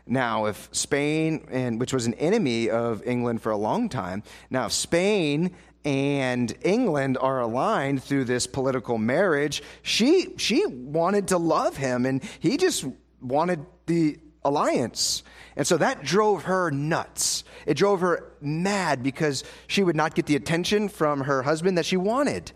Now, 0.06 0.46
if 0.46 0.70
Spain, 0.72 1.48
and 1.52 1.80
which 1.80 1.94
was 1.94 2.06
an 2.06 2.14
enemy 2.16 2.70
of 2.70 3.06
England 3.06 3.42
for 3.42 3.52
a 3.52 3.58
long 3.58 3.90
time, 3.90 4.24
now 4.50 4.66
if 4.68 4.72
Spain 4.72 5.54
and 5.84 6.54
England 6.64 7.18
are 7.20 7.42
aligned 7.42 8.04
through 8.04 8.26
this 8.26 8.48
political 8.48 8.98
marriage, 8.98 9.62
she 9.82 10.34
she 10.38 10.66
wanted 10.66 11.30
to 11.30 11.38
love 11.38 11.78
him, 11.78 12.06
and 12.06 12.24
he 12.40 12.58
just 12.58 12.86
wanted 13.22 13.66
the 13.86 14.18
alliance. 14.44 15.24
And 15.56 15.66
so 15.66 15.78
that 15.78 16.04
drove 16.04 16.44
her 16.44 16.72
nuts. 16.72 17.44
It 17.66 17.76
drove 17.76 18.02
her 18.02 18.32
mad 18.42 19.04
because 19.04 19.44
she 19.68 19.84
would 19.84 19.96
not 19.96 20.16
get 20.16 20.26
the 20.26 20.36
attention 20.36 20.88
from 20.88 21.22
her 21.22 21.44
husband 21.44 21.78
that 21.78 21.86
she 21.86 21.98
wanted. 21.98 22.52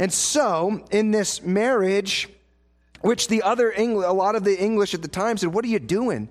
And 0.00 0.10
so, 0.10 0.82
in 0.90 1.10
this 1.10 1.42
marriage, 1.42 2.26
which 3.02 3.28
the 3.28 3.42
other 3.42 3.70
English, 3.70 4.06
a 4.08 4.12
lot 4.12 4.34
of 4.34 4.44
the 4.44 4.58
English 4.58 4.94
at 4.94 5.02
the 5.02 5.08
time 5.08 5.36
said, 5.36 5.52
What 5.52 5.62
are 5.62 5.68
you 5.68 5.78
doing? 5.78 6.30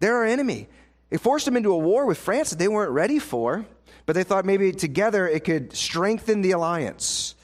They're 0.00 0.16
our 0.16 0.24
enemy. 0.24 0.68
It 1.10 1.20
forced 1.20 1.44
them 1.44 1.54
into 1.54 1.70
a 1.70 1.78
war 1.78 2.06
with 2.06 2.16
France 2.16 2.48
that 2.48 2.58
they 2.58 2.66
weren't 2.66 2.92
ready 2.92 3.18
for, 3.18 3.66
but 4.06 4.14
they 4.14 4.24
thought 4.24 4.46
maybe 4.46 4.72
together 4.72 5.28
it 5.28 5.44
could 5.44 5.76
strengthen 5.76 6.40
the 6.40 6.52
alliance. 6.52 7.34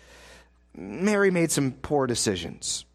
Mary 0.75 1.31
made 1.31 1.51
some 1.51 1.73
poor 1.73 2.07
decisions. 2.07 2.87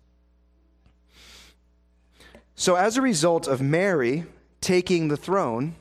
So, 2.56 2.74
as 2.74 2.98
a 2.98 3.02
result 3.04 3.48
of 3.48 3.62
Mary 3.62 4.26
taking 4.60 5.10
the 5.10 5.18
throne, 5.18 5.76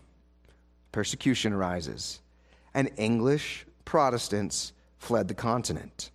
persecution 0.92 1.55
arises, 1.55 2.20
and 2.75 2.90
English 2.99 3.64
Protestants 3.87 4.75
fled 4.99 5.29
the 5.29 5.35
continent. 5.35 6.11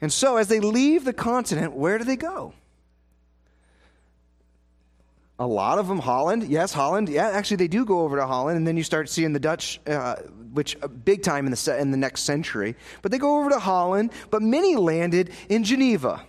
And 0.00 0.12
so, 0.12 0.36
as 0.36 0.48
they 0.48 0.60
leave 0.60 1.04
the 1.04 1.12
continent, 1.12 1.72
where 1.74 1.98
do 1.98 2.04
they 2.04 2.16
go? 2.16 2.54
A 5.40 5.46
lot 5.46 5.78
of 5.78 5.86
them, 5.86 6.00
Holland. 6.00 6.44
Yes, 6.44 6.72
Holland. 6.72 7.08
Yeah, 7.08 7.28
actually, 7.28 7.58
they 7.58 7.68
do 7.68 7.84
go 7.84 8.00
over 8.00 8.16
to 8.16 8.26
Holland, 8.26 8.56
and 8.56 8.66
then 8.66 8.76
you 8.76 8.82
start 8.82 9.08
seeing 9.08 9.32
the 9.32 9.40
Dutch, 9.40 9.80
uh, 9.86 10.16
which 10.52 10.76
uh, 10.82 10.88
big 10.88 11.22
time 11.22 11.46
in 11.46 11.52
the 11.52 11.78
in 11.78 11.90
the 11.90 11.96
next 11.96 12.22
century. 12.22 12.74
But 13.02 13.12
they 13.12 13.18
go 13.18 13.38
over 13.38 13.50
to 13.50 13.58
Holland. 13.58 14.10
But 14.30 14.42
many 14.42 14.76
landed 14.76 15.30
in 15.48 15.64
Geneva 15.64 16.22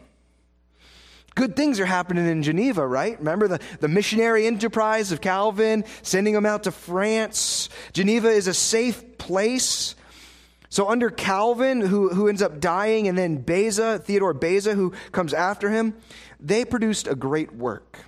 good 1.40 1.56
things 1.56 1.80
are 1.80 1.86
happening 1.86 2.28
in 2.28 2.44
Geneva, 2.44 2.86
right? 2.86 3.18
Remember 3.18 3.48
the, 3.48 3.60
the 3.80 3.88
missionary 3.88 4.46
enterprise 4.46 5.14
of 5.14 5.22
Calvin, 5.22 5.86
sending 6.02 6.34
them 6.34 6.46
out 6.46 6.64
to 6.64 6.72
France. 6.72 7.70
Geneva 7.94 8.28
is 8.28 8.48
a 8.48 8.54
safe 8.54 9.18
place. 9.18 9.96
So, 10.72 10.88
under 10.88 11.10
Calvin, 11.10 11.82
who, 11.82 12.10
who 12.10 12.28
ends 12.28 12.44
up 12.44 12.60
dying, 12.60 13.08
and 13.08 13.18
then 13.18 13.38
Beza, 13.38 13.98
Theodore 13.98 14.36
Beza, 14.36 14.76
who 14.76 14.94
comes 15.12 15.34
after 15.34 15.72
him, 15.72 15.96
they 16.40 16.64
produced 16.64 17.08
a 17.08 17.16
great 17.16 17.54
work. 17.56 18.06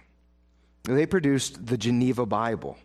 They 0.83 1.07
produced 1.07 1.65
the 1.65 1.77
Geneva 1.77 2.25
Bible. 2.27 2.77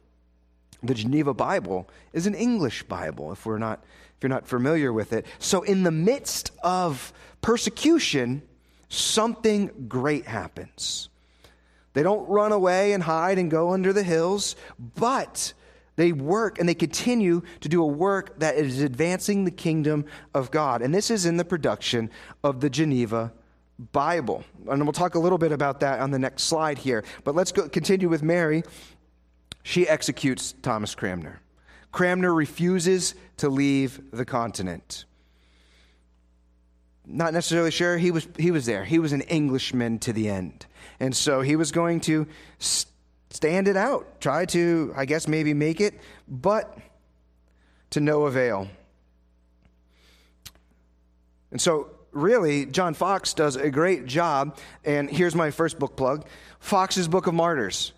The 0.83 0.95
Geneva 0.95 1.35
Bible 1.35 1.89
is 2.15 2.27
an 2.27 2.35
English 2.35 2.85
Bible, 2.85 3.33
if, 3.33 3.45
we're 3.45 3.59
not, 3.59 3.85
if 4.17 4.23
you're 4.23 4.31
not 4.31 4.47
familiar 4.47 4.95
with 4.95 5.13
it. 5.13 5.27
So, 5.39 5.63
in 5.63 5.83
the 5.83 5.91
midst 5.91 6.53
of 6.63 7.13
persecution, 7.43 8.43
something 8.89 9.87
great 9.89 10.27
happens. 10.27 11.11
They 11.93 12.03
don't 12.03 12.29
run 12.29 12.53
away 12.53 12.93
and 12.93 13.03
hide 13.03 13.39
and 13.39 13.51
go 13.51 13.73
under 13.73 13.93
the 13.93 14.03
hills, 14.03 14.57
but 14.79 15.53
they 15.97 16.13
work 16.13 16.59
and 16.59 16.69
they 16.69 16.75
continue 16.75 17.43
to 17.61 17.69
do 17.69 17.83
a 17.83 17.87
work 17.87 18.39
that 18.39 18.57
is 18.57 18.83
advancing 18.83 19.45
the 19.45 19.51
kingdom 19.51 20.05
of 20.35 20.51
God. 20.51 20.83
And 20.83 20.95
this 20.95 21.11
is 21.11 21.27
in 21.27 21.37
the 21.37 21.45
production 21.45 22.11
of 22.45 22.61
the 22.61 22.71
Geneva 22.71 23.33
Bible. 23.93 24.45
And 24.69 24.83
we'll 24.85 24.93
talk 24.93 25.15
a 25.15 25.19
little 25.19 25.39
bit 25.39 25.53
about 25.53 25.81
that 25.81 26.01
on 26.01 26.11
the 26.11 26.19
next 26.19 26.45
slide 26.45 26.79
here. 26.79 27.05
But 27.25 27.35
let's 27.35 27.53
go, 27.53 27.69
continue 27.69 28.09
with 28.09 28.23
Mary. 28.23 28.63
She 29.63 29.89
executes 29.89 30.55
Thomas 30.63 30.95
Cranmer. 30.95 31.41
Cranmer 31.93 32.33
refuses 32.33 33.15
to 33.39 33.49
leave 33.49 34.01
the 34.13 34.25
continent 34.25 35.07
not 37.07 37.33
necessarily 37.33 37.71
sure 37.71 37.97
he 37.97 38.11
was 38.11 38.27
he 38.37 38.51
was 38.51 38.67
there 38.67 38.85
he 38.85 38.99
was 38.99 39.13
an 39.13 39.21
englishman 39.23 39.99
to 39.99 40.13
the 40.13 40.29
end 40.29 40.67
and 40.99 41.15
so 41.15 41.41
he 41.41 41.55
was 41.57 41.71
going 41.71 42.01
to 42.01 42.27
stand 43.31 43.69
it 43.69 43.77
out 43.77 44.21
try 44.21 44.45
to 44.45 44.93
i 44.97 45.05
guess 45.05 45.29
maybe 45.29 45.55
make 45.55 45.81
it 45.81 45.95
but 46.29 46.79
to 47.91 48.01
no 48.01 48.27
avail 48.27 48.69
and 51.51 51.61
so 51.61 51.91
really, 52.17 52.67
John 52.67 52.95
Foxe 52.95 53.35
does 53.35 53.57
a 53.57 53.71
great 53.71 54.07
job. 54.07 54.59
And 54.85 55.09
here's 55.09 55.35
my 55.35 55.51
first 55.51 55.79
book 55.79 55.97
plug 55.97 56.27
Fox's 56.59 57.07
Book 57.07 57.27
of 57.27 57.35
Martyrs. 57.35 57.93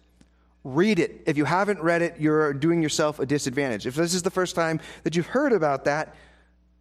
Read 0.64 0.98
it. 0.98 1.22
If 1.26 1.36
you 1.36 1.44
haven't 1.44 1.80
read 1.80 2.02
it, 2.02 2.16
you're 2.18 2.52
doing 2.52 2.82
yourself 2.82 3.20
a 3.20 3.26
disadvantage. 3.26 3.86
If 3.86 3.94
this 3.94 4.12
is 4.12 4.22
the 4.22 4.30
first 4.30 4.54
time 4.54 4.80
that 5.04 5.16
you've 5.16 5.26
heard 5.28 5.52
about 5.52 5.84
that, 5.84 6.14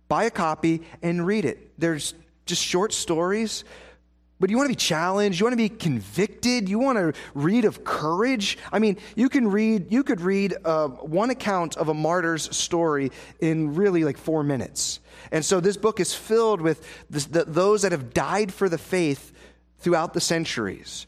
buy 0.08 0.26
a 0.26 0.32
copy 0.32 0.82
and 1.02 1.26
read 1.26 1.46
it. 1.46 1.72
There's 1.78 2.14
just 2.46 2.64
short 2.64 2.92
stories 2.92 3.64
but 4.40 4.50
you 4.50 4.58
want 4.58 4.68
to 4.68 4.72
be 4.72 4.76
challenged, 4.76 5.40
you 5.40 5.46
want 5.46 5.54
to 5.54 5.58
be 5.58 5.70
convicted, 5.70 6.70
you 6.70 6.80
want 6.80 6.98
to 6.98 7.14
read 7.34 7.66
of 7.66 7.84
courage. 7.84 8.58
I 8.72 8.80
mean, 8.80 8.98
you 9.16 9.30
can 9.30 9.50
read, 9.50 9.92
you 9.92 10.04
could 10.04 10.22
read 10.22 10.56
uh, 10.64 10.88
one 10.88 11.30
account 11.30 11.78
of 11.78 11.90
a 11.90 11.94
martyr's 11.94 12.56
story 12.56 13.12
in 13.40 13.76
really 13.76 14.04
like 14.04 14.18
four 14.18 14.44
minutes. 14.44 15.00
And 15.32 15.44
so 15.44 15.60
this 15.60 15.78
book 15.78 16.00
is 16.00 16.14
filled 16.14 16.62
with 16.62 16.86
this, 17.10 17.26
the, 17.26 17.46
those 17.46 17.82
that 17.82 17.92
have 17.92 18.14
died 18.14 18.54
for 18.54 18.70
the 18.70 18.78
faith 18.78 19.34
throughout 19.80 20.14
the 20.14 20.22
centuries. 20.22 21.08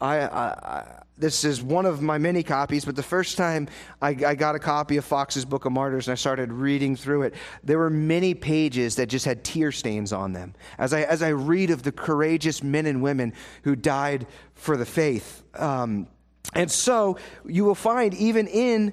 I, 0.00 0.18
I, 0.20 1.02
this 1.18 1.44
is 1.44 1.60
one 1.62 1.86
of 1.86 2.00
my 2.00 2.18
many 2.18 2.42
copies, 2.42 2.84
but 2.84 2.94
the 2.94 3.02
first 3.02 3.36
time 3.36 3.68
I, 4.00 4.10
I, 4.10 4.34
got 4.36 4.54
a 4.54 4.60
copy 4.60 4.96
of 4.96 5.04
Fox's 5.04 5.44
Book 5.44 5.64
of 5.64 5.72
Martyrs 5.72 6.06
and 6.06 6.12
I 6.12 6.14
started 6.14 6.52
reading 6.52 6.94
through 6.94 7.22
it, 7.22 7.34
there 7.64 7.78
were 7.78 7.90
many 7.90 8.34
pages 8.34 8.96
that 8.96 9.06
just 9.06 9.24
had 9.24 9.42
tear 9.42 9.72
stains 9.72 10.12
on 10.12 10.32
them. 10.32 10.54
As 10.78 10.92
I, 10.92 11.02
as 11.02 11.22
I 11.22 11.30
read 11.30 11.70
of 11.70 11.82
the 11.82 11.90
courageous 11.90 12.62
men 12.62 12.86
and 12.86 13.02
women 13.02 13.32
who 13.64 13.74
died 13.74 14.26
for 14.54 14.76
the 14.76 14.86
faith. 14.86 15.42
Um, 15.54 16.06
and 16.54 16.70
so 16.70 17.18
you 17.44 17.64
will 17.64 17.74
find, 17.74 18.14
even 18.14 18.46
in 18.46 18.92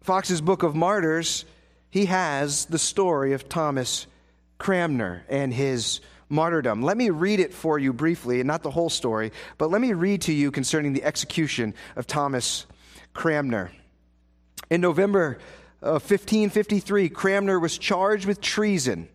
Fox's 0.00 0.40
Book 0.40 0.62
of 0.62 0.76
Martyrs, 0.76 1.44
he 1.90 2.06
has 2.06 2.66
the 2.66 2.78
story 2.78 3.32
of 3.32 3.48
Thomas 3.48 4.06
Cranmer 4.58 5.24
and 5.28 5.52
his 5.52 6.00
martyrdom. 6.28 6.82
Let 6.82 6.96
me 6.96 7.10
read 7.10 7.40
it 7.40 7.54
for 7.54 7.78
you 7.78 7.92
briefly, 7.92 8.40
and 8.40 8.46
not 8.46 8.62
the 8.62 8.70
whole 8.70 8.90
story, 8.90 9.32
but 9.58 9.70
let 9.70 9.80
me 9.80 9.92
read 9.92 10.22
to 10.22 10.32
you 10.32 10.50
concerning 10.50 10.92
the 10.92 11.04
execution 11.04 11.74
of 11.94 12.06
Thomas 12.06 12.66
Cranmer. 13.14 13.70
In 14.70 14.80
November 14.80 15.38
of 15.80 16.02
1553, 16.02 17.08
Cranmer 17.08 17.60
was 17.60 17.78
charged 17.78 18.26
with 18.26 18.40
treason 18.40 19.08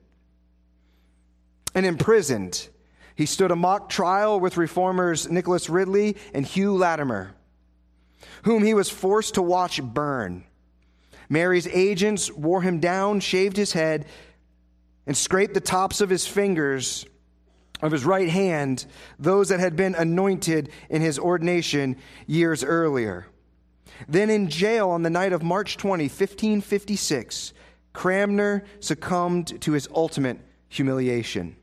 and 1.75 1.85
imprisoned. 1.85 2.67
He 3.15 3.25
stood 3.25 3.51
a 3.51 3.55
mock 3.55 3.89
trial 3.89 4.39
with 4.39 4.57
reformers 4.57 5.29
Nicholas 5.29 5.69
Ridley 5.69 6.17
and 6.33 6.45
Hugh 6.45 6.75
Latimer, 6.75 7.33
whom 8.43 8.63
he 8.63 8.73
was 8.73 8.89
forced 8.89 9.35
to 9.35 9.41
watch 9.41 9.81
burn. 9.81 10.43
Mary's 11.29 11.67
agents 11.67 12.31
wore 12.31 12.61
him 12.61 12.79
down, 12.79 13.19
shaved 13.19 13.55
his 13.57 13.73
head, 13.73 14.05
and 15.05 15.15
scraped 15.17 15.53
the 15.53 15.61
tops 15.61 16.01
of 16.01 16.09
his 16.09 16.27
fingers 16.27 17.05
of 17.81 17.91
his 17.91 18.05
right 18.05 18.29
hand, 18.29 18.85
those 19.17 19.49
that 19.49 19.59
had 19.59 19.75
been 19.75 19.95
anointed 19.95 20.69
in 20.89 21.01
his 21.01 21.17
ordination 21.17 21.97
years 22.27 22.63
earlier. 22.63 23.25
Then 24.07 24.29
in 24.29 24.49
jail 24.49 24.89
on 24.89 25.03
the 25.03 25.09
night 25.09 25.33
of 25.33 25.43
March 25.43 25.77
20, 25.77 26.03
1556, 26.03 27.53
Cranmer 27.93 28.63
succumbed 28.79 29.61
to 29.61 29.73
his 29.73 29.87
ultimate 29.93 30.39
humiliation. 30.69 31.55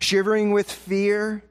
Shivering 0.00 0.52
with 0.52 0.70
fear 0.70 1.42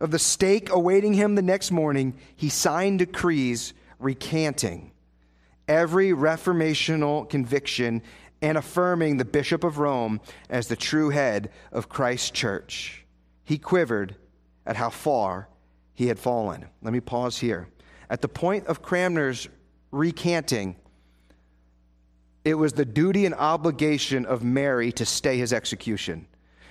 of 0.00 0.10
the 0.10 0.18
stake 0.18 0.70
awaiting 0.70 1.14
him 1.14 1.34
the 1.34 1.42
next 1.42 1.70
morning, 1.70 2.18
he 2.36 2.48
signed 2.48 2.98
decrees 2.98 3.72
recanting 3.98 4.90
every 5.70 6.10
reformational 6.10 7.28
conviction 7.30 8.02
and 8.42 8.56
affirming 8.56 9.16
the 9.16 9.24
Bishop 9.24 9.64
of 9.64 9.78
Rome 9.78 10.20
as 10.48 10.68
the 10.68 10.76
true 10.76 11.10
head 11.10 11.50
of 11.72 11.88
Christ's 11.88 12.30
church. 12.30 13.04
He 13.44 13.58
quivered 13.58 14.16
at 14.66 14.76
how 14.76 14.90
far 14.90 15.48
he 15.92 16.06
had 16.06 16.18
fallen. 16.18 16.66
Let 16.82 16.92
me 16.92 17.00
pause 17.00 17.38
here. 17.38 17.68
At 18.08 18.22
the 18.22 18.28
point 18.28 18.66
of 18.66 18.82
Cranmer's 18.82 19.48
recanting, 19.90 20.76
it 22.44 22.54
was 22.54 22.72
the 22.72 22.84
duty 22.84 23.26
and 23.26 23.34
obligation 23.34 24.24
of 24.24 24.42
Mary 24.42 24.92
to 24.92 25.04
stay 25.04 25.36
his 25.36 25.52
execution 25.52 26.26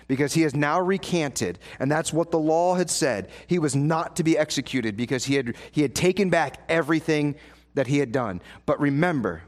because 0.08 0.34
he 0.34 0.42
has 0.42 0.56
now 0.56 0.82
recanted, 0.82 1.60
and 1.80 1.92
that's 1.92 2.12
what 2.12 2.32
the 2.32 2.40
law 2.40 2.74
had 2.74 2.90
said. 2.90 3.30
He 3.46 3.60
was 3.60 3.76
not 3.76 4.16
to 4.16 4.24
be 4.24 4.38
executed 4.38 4.98
because 4.98 5.26
he 5.26 5.36
had, 5.36 5.56
he 5.72 5.84
had 5.84 5.94
taken 5.94 6.32
back 6.32 6.58
everything 6.68 7.36
that 7.76 7.86
he 7.86 8.00
had 8.00 8.12
done. 8.12 8.42
But 8.66 8.80
remember, 8.82 9.44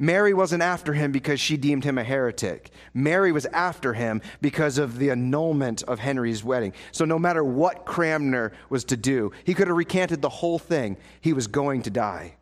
Mary 0.00 0.32
wasn't 0.32 0.62
after 0.62 0.94
him 0.94 1.12
because 1.12 1.38
she 1.38 1.58
deemed 1.58 1.84
him 1.84 1.98
a 1.98 2.02
heretic. 2.02 2.70
Mary 2.94 3.32
was 3.32 3.44
after 3.44 3.92
him 3.92 4.22
because 4.40 4.78
of 4.78 4.98
the 4.98 5.10
annulment 5.10 5.82
of 5.82 5.98
Henry's 5.98 6.42
wedding. 6.42 6.72
So, 6.90 7.04
no 7.04 7.18
matter 7.18 7.44
what 7.44 7.84
Cranmer 7.84 8.52
was 8.70 8.84
to 8.84 8.96
do, 8.96 9.30
he 9.44 9.52
could 9.52 9.68
have 9.68 9.76
recanted 9.76 10.22
the 10.22 10.30
whole 10.30 10.58
thing. 10.58 10.96
He 11.20 11.34
was 11.34 11.48
going 11.48 11.82
to 11.82 11.90
die. 11.90 12.36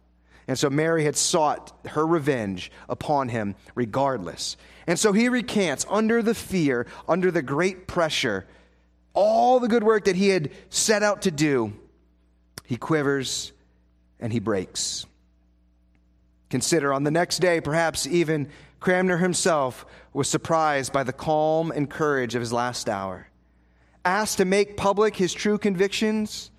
And 0.46 0.56
so, 0.56 0.70
Mary 0.70 1.02
had 1.02 1.16
sought 1.16 1.84
her 1.88 2.06
revenge 2.06 2.70
upon 2.88 3.28
him 3.28 3.56
regardless. 3.74 4.56
And 4.86 4.96
so, 4.96 5.12
he 5.12 5.28
recants 5.28 5.84
under 5.90 6.22
the 6.22 6.34
fear, 6.34 6.86
under 7.08 7.32
the 7.32 7.42
great 7.42 7.88
pressure, 7.88 8.46
all 9.14 9.58
the 9.58 9.66
good 9.66 9.82
work 9.82 10.04
that 10.04 10.14
he 10.14 10.28
had 10.28 10.52
set 10.70 11.02
out 11.02 11.22
to 11.22 11.32
do. 11.32 11.72
He 12.66 12.76
quivers 12.76 13.50
and 14.20 14.32
he 14.32 14.38
breaks. 14.38 15.06
Consider 16.50 16.92
on 16.92 17.04
the 17.04 17.10
next 17.10 17.38
day, 17.38 17.60
perhaps 17.60 18.06
even 18.06 18.48
Cranmer 18.80 19.18
himself 19.18 19.84
was 20.12 20.28
surprised 20.28 20.92
by 20.92 21.02
the 21.02 21.12
calm 21.12 21.70
and 21.70 21.90
courage 21.90 22.34
of 22.34 22.40
his 22.40 22.52
last 22.52 22.88
hour. 22.88 23.28
Asked 24.04 24.38
to 24.38 24.44
make 24.44 24.76
public 24.76 25.16
his 25.16 25.34
true 25.34 25.58
convictions, 25.58 26.50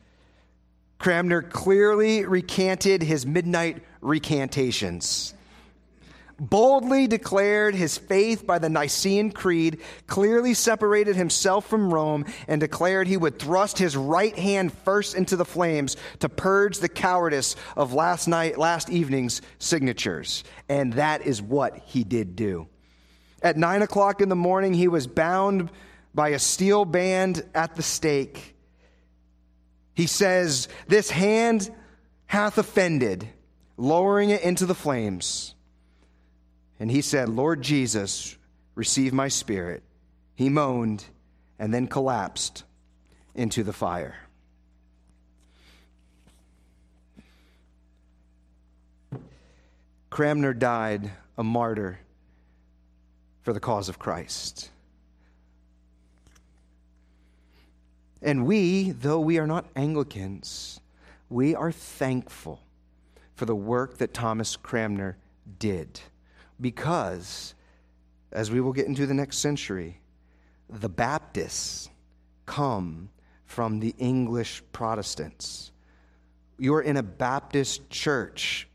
Cranmer 0.99 1.41
clearly 1.41 2.25
recanted 2.25 3.01
his 3.01 3.25
midnight 3.25 3.81
recantations 4.01 5.33
boldly 6.39 7.07
declared 7.07 7.75
his 7.75 7.97
faith 7.97 8.45
by 8.45 8.59
the 8.59 8.69
Nicene 8.69 9.31
Creed, 9.31 9.81
clearly 10.07 10.53
separated 10.53 11.15
himself 11.15 11.67
from 11.67 11.93
Rome, 11.93 12.25
and 12.47 12.61
declared 12.61 13.07
he 13.07 13.17
would 13.17 13.39
thrust 13.39 13.77
his 13.77 13.97
right 13.97 14.37
hand 14.37 14.73
first 14.73 15.15
into 15.15 15.35
the 15.35 15.45
flames 15.45 15.97
to 16.19 16.29
purge 16.29 16.79
the 16.79 16.89
cowardice 16.89 17.55
of 17.75 17.93
last 17.93 18.27
night, 18.27 18.57
last 18.57 18.89
evening's 18.89 19.41
signatures. 19.59 20.43
And 20.67 20.93
that 20.93 21.25
is 21.25 21.41
what 21.41 21.77
he 21.77 22.03
did 22.03 22.35
do. 22.35 22.67
At 23.41 23.57
nine 23.57 23.81
o'clock 23.81 24.21
in 24.21 24.29
the 24.29 24.35
morning, 24.35 24.73
he 24.73 24.87
was 24.87 25.07
bound 25.07 25.69
by 26.13 26.29
a 26.29 26.39
steel 26.39 26.85
band 26.85 27.43
at 27.53 27.75
the 27.75 27.83
stake. 27.83 28.55
He 29.93 30.07
says, 30.07 30.67
This 30.87 31.09
hand 31.09 31.69
hath 32.25 32.57
offended, 32.57 33.27
lowering 33.77 34.29
it 34.29 34.41
into 34.41 34.65
the 34.65 34.75
flames. 34.75 35.55
And 36.79 36.89
he 36.89 37.01
said, 37.01 37.27
Lord 37.27 37.61
Jesus, 37.61 38.37
receive 38.75 39.13
my 39.13 39.27
spirit. 39.27 39.83
He 40.35 40.49
moaned 40.49 41.03
and 41.59 41.73
then 41.73 41.87
collapsed 41.87 42.63
into 43.35 43.63
the 43.63 43.73
fire. 43.73 44.15
Cranmer 50.09 50.53
died 50.53 51.11
a 51.37 51.43
martyr 51.43 51.99
for 53.41 53.53
the 53.53 53.59
cause 53.59 53.89
of 53.89 53.99
Christ. 53.99 54.69
And 58.21 58.45
we, 58.45 58.91
though 58.91 59.19
we 59.19 59.37
are 59.37 59.47
not 59.47 59.65
Anglicans, 59.75 60.79
we 61.29 61.55
are 61.55 61.71
thankful 61.71 62.61
for 63.35 63.45
the 63.45 63.55
work 63.55 63.97
that 63.99 64.13
Thomas 64.13 64.55
Cranmer 64.55 65.17
did 65.59 66.01
because, 66.59 67.53
as 68.31 68.51
we 68.51 68.61
will 68.61 68.73
get 68.73 68.87
into 68.87 69.05
the 69.05 69.13
next 69.13 69.37
century, 69.37 69.99
the 70.69 70.89
Baptists 70.89 71.89
come 72.45 73.09
from 73.45 73.79
the 73.79 73.95
English 73.97 74.61
Protestants. 74.71 75.71
You're 76.57 76.81
in 76.81 76.97
a 76.97 77.03
Baptist 77.03 77.89
church 77.89 78.67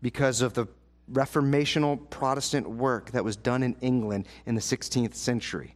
because 0.00 0.40
of 0.40 0.54
the 0.54 0.66
reformational 1.12 2.08
Protestant 2.10 2.68
work 2.68 3.10
that 3.12 3.24
was 3.24 3.36
done 3.36 3.62
in 3.62 3.76
England 3.80 4.26
in 4.46 4.54
the 4.54 4.60
16th 4.60 5.14
century. 5.14 5.74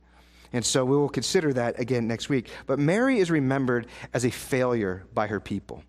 And 0.52 0.64
so 0.64 0.84
we 0.84 0.96
will 0.96 1.08
consider 1.08 1.52
that 1.54 1.80
again 1.80 2.06
next 2.06 2.28
week. 2.28 2.48
But 2.66 2.78
Mary 2.78 3.18
is 3.18 3.30
remembered 3.30 3.88
as 4.12 4.24
a 4.24 4.30
failure 4.30 5.04
by 5.12 5.26
her 5.26 5.40
people. 5.40 5.82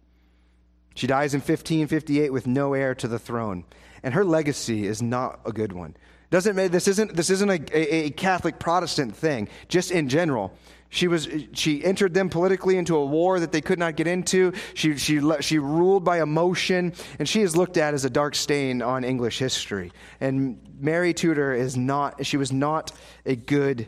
She 0.95 1.05
dies 1.05 1.35
in 1.35 1.39
1558 1.39 2.33
with 2.33 2.47
no 2.47 2.73
heir 2.73 2.95
to 2.95 3.07
the 3.07 3.19
throne 3.19 3.65
and 4.05 4.13
her 4.13 4.23
legacy 4.23 4.85
is 4.85 5.01
not 5.01 5.39
a 5.45 5.51
good 5.51 5.73
one. 5.73 5.97
Doesn't 6.29 6.55
this 6.71 6.87
isn't 6.87 7.15
this 7.15 7.29
isn't 7.31 7.49
a, 7.49 7.95
a, 7.95 8.09
Catholic 8.11 8.59
Protestant 8.59 9.15
thing. 9.15 9.49
Just 9.67 9.89
in 9.89 10.09
general, 10.09 10.53
she 10.89 11.07
was 11.07 11.27
she 11.53 11.83
entered 11.83 12.13
them 12.13 12.29
politically 12.29 12.77
into 12.77 12.95
a 12.95 13.05
war 13.05 13.39
that 13.39 13.51
they 13.51 13.61
could 13.61 13.79
not 13.79 13.95
get 13.95 14.05
into. 14.05 14.53
She 14.75 14.95
she 14.97 15.19
she 15.41 15.57
ruled 15.57 16.03
by 16.03 16.21
emotion, 16.21 16.93
and 17.17 17.27
she 17.27 17.41
is 17.41 17.57
looked 17.57 17.77
at 17.77 17.95
as 17.95 18.05
a 18.05 18.09
dark 18.09 18.35
stain 18.35 18.83
on 18.83 19.03
English 19.03 19.39
history. 19.39 19.91
And 20.21 20.59
Mary 20.79 21.13
Tudor 21.13 21.53
is 21.53 21.75
not. 21.75 22.25
She 22.25 22.37
was 22.37 22.51
not 22.51 22.91
a 23.25 23.35
good 23.35 23.87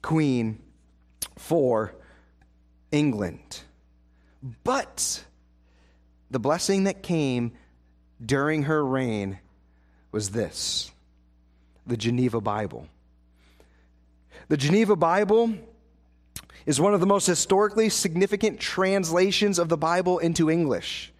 queen 0.00 0.60
for 1.36 1.92
England. 2.92 3.62
But 4.62 5.24
the 6.30 6.38
blessing 6.38 6.84
that 6.84 7.02
came 7.02 7.52
during 8.24 8.64
her 8.64 8.84
reign 8.84 9.38
was 10.12 10.30
this 10.30 10.90
the 11.86 11.96
Geneva 11.96 12.40
Bible. 12.40 12.88
The 14.48 14.56
Geneva 14.56 14.96
Bible 14.96 15.54
is 16.66 16.80
one 16.80 16.94
of 16.94 17.00
the 17.00 17.06
most 17.06 17.26
historically 17.26 17.88
significant 17.88 18.58
translations 18.58 19.58
of 19.58 19.68
the 19.68 19.76
Bible 19.76 20.18
into 20.18 20.50
English. 20.50 21.12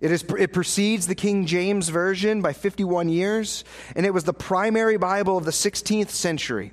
It, 0.00 0.12
is, 0.12 0.24
it 0.38 0.52
precedes 0.52 1.06
the 1.06 1.14
King 1.14 1.46
James 1.46 1.88
Version 1.88 2.40
by 2.40 2.52
51 2.52 3.08
years, 3.08 3.64
and 3.96 4.06
it 4.06 4.14
was 4.14 4.24
the 4.24 4.32
primary 4.32 4.96
Bible 4.96 5.36
of 5.36 5.44
the 5.44 5.50
16th 5.50 6.10
century. 6.10 6.72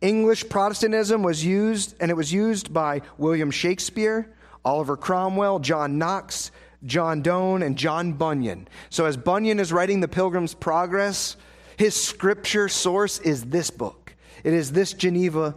English 0.00 0.48
Protestantism 0.48 1.22
was 1.22 1.44
used, 1.44 1.96
and 1.98 2.10
it 2.10 2.14
was 2.14 2.32
used 2.32 2.72
by 2.72 3.02
William 3.18 3.50
Shakespeare, 3.50 4.32
Oliver 4.64 4.96
Cromwell, 4.96 5.58
John 5.58 5.98
Knox, 5.98 6.52
John 6.84 7.22
Donne, 7.22 7.62
and 7.62 7.76
John 7.76 8.12
Bunyan. 8.12 8.68
So, 8.90 9.06
as 9.06 9.16
Bunyan 9.16 9.58
is 9.58 9.72
writing 9.72 10.00
The 10.00 10.08
Pilgrim's 10.08 10.54
Progress, 10.54 11.36
his 11.76 11.94
scripture 11.94 12.68
source 12.68 13.18
is 13.20 13.44
this 13.44 13.70
book. 13.70 14.14
It 14.42 14.52
is 14.52 14.72
this 14.72 14.92
Geneva 14.92 15.56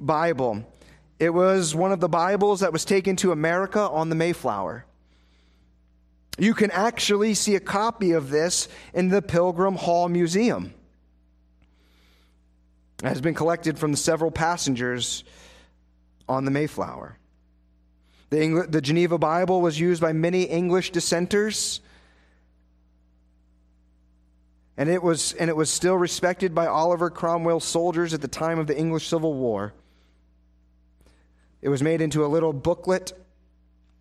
Bible. 0.00 0.64
It 1.18 1.30
was 1.30 1.74
one 1.74 1.90
of 1.90 2.00
the 2.00 2.08
Bibles 2.08 2.60
that 2.60 2.72
was 2.72 2.84
taken 2.84 3.16
to 3.16 3.32
America 3.32 3.80
on 3.80 4.08
the 4.08 4.14
Mayflower. 4.14 4.84
You 6.38 6.54
can 6.54 6.70
actually 6.70 7.34
see 7.34 7.56
a 7.56 7.60
copy 7.60 8.12
of 8.12 8.30
this 8.30 8.68
in 8.94 9.08
the 9.08 9.20
Pilgrim 9.20 9.74
Hall 9.74 10.08
Museum. 10.08 10.72
It 13.02 13.08
has 13.08 13.20
been 13.20 13.34
collected 13.34 13.78
from 13.78 13.90
the 13.90 13.96
several 13.96 14.30
passengers 14.30 15.24
on 16.28 16.44
the 16.44 16.52
Mayflower. 16.52 17.17
The, 18.30 18.40
Eng- 18.40 18.70
the 18.70 18.80
Geneva 18.80 19.18
Bible 19.18 19.60
was 19.60 19.80
used 19.80 20.02
by 20.02 20.12
many 20.12 20.42
English 20.42 20.90
dissenters, 20.90 21.80
and 24.76 24.88
it, 24.88 25.02
was, 25.02 25.32
and 25.32 25.48
it 25.50 25.56
was 25.56 25.70
still 25.70 25.96
respected 25.96 26.54
by 26.54 26.66
Oliver 26.66 27.10
Cromwell's 27.10 27.64
soldiers 27.64 28.14
at 28.14 28.20
the 28.20 28.28
time 28.28 28.58
of 28.58 28.66
the 28.66 28.78
English 28.78 29.08
Civil 29.08 29.34
War. 29.34 29.72
It 31.62 31.68
was 31.68 31.82
made 31.82 32.00
into 32.00 32.24
a 32.24 32.28
little 32.28 32.52
booklet, 32.52 33.12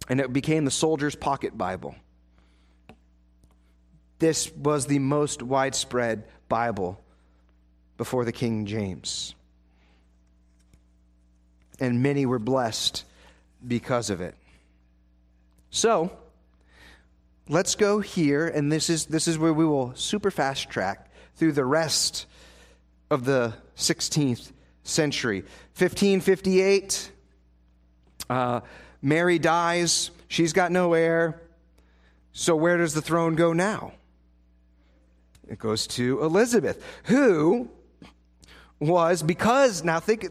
and 0.10 0.20
it 0.20 0.32
became 0.32 0.66
the 0.66 0.72
soldier's 0.72 1.16
pocket 1.16 1.58
Bible. 1.58 1.96
This 4.20 4.52
was 4.52 4.88
the 4.88 5.00
most 5.00 5.42
widespread 5.42 6.26
Bible 6.50 7.02
before 7.98 8.26
the 8.26 8.32
King 8.32 8.66
James. 8.66 9.34
And 11.80 12.02
many 12.02 12.26
were 12.26 12.40
blessed 12.40 13.04
because 13.66 14.10
of 14.10 14.22
it. 14.22 14.36
So, 15.70 16.12
let's 17.50 17.76
go 17.76 18.00
here, 18.00 18.48
and 18.48 18.72
this 18.72 18.90
is, 18.90 19.06
this 19.06 19.28
is 19.28 19.38
where 19.38 19.54
we 19.54 19.66
will 19.66 19.94
super 19.96 20.32
fast 20.32 20.70
track 20.70 21.10
through 21.36 21.54
the 21.54 21.66
rest 21.66 22.26
of 23.10 23.26
the 23.26 23.54
16th 23.76 24.52
century. 24.84 25.42
1558, 25.78 27.12
uh, 28.30 28.62
Mary 29.02 29.40
dies. 29.40 30.12
She's 30.28 30.54
got 30.54 30.72
no 30.72 30.94
heir. 30.94 31.42
So, 32.34 32.56
where 32.56 32.78
does 32.78 32.94
the 32.94 33.02
throne 33.02 33.36
go 33.36 33.54
now? 33.54 33.94
It 35.50 35.60
goes 35.60 35.88
to 35.88 36.22
Elizabeth, 36.22 36.84
who 37.06 37.70
was 38.80 39.24
because, 39.24 39.84
now 39.84 40.00
think, 40.00 40.28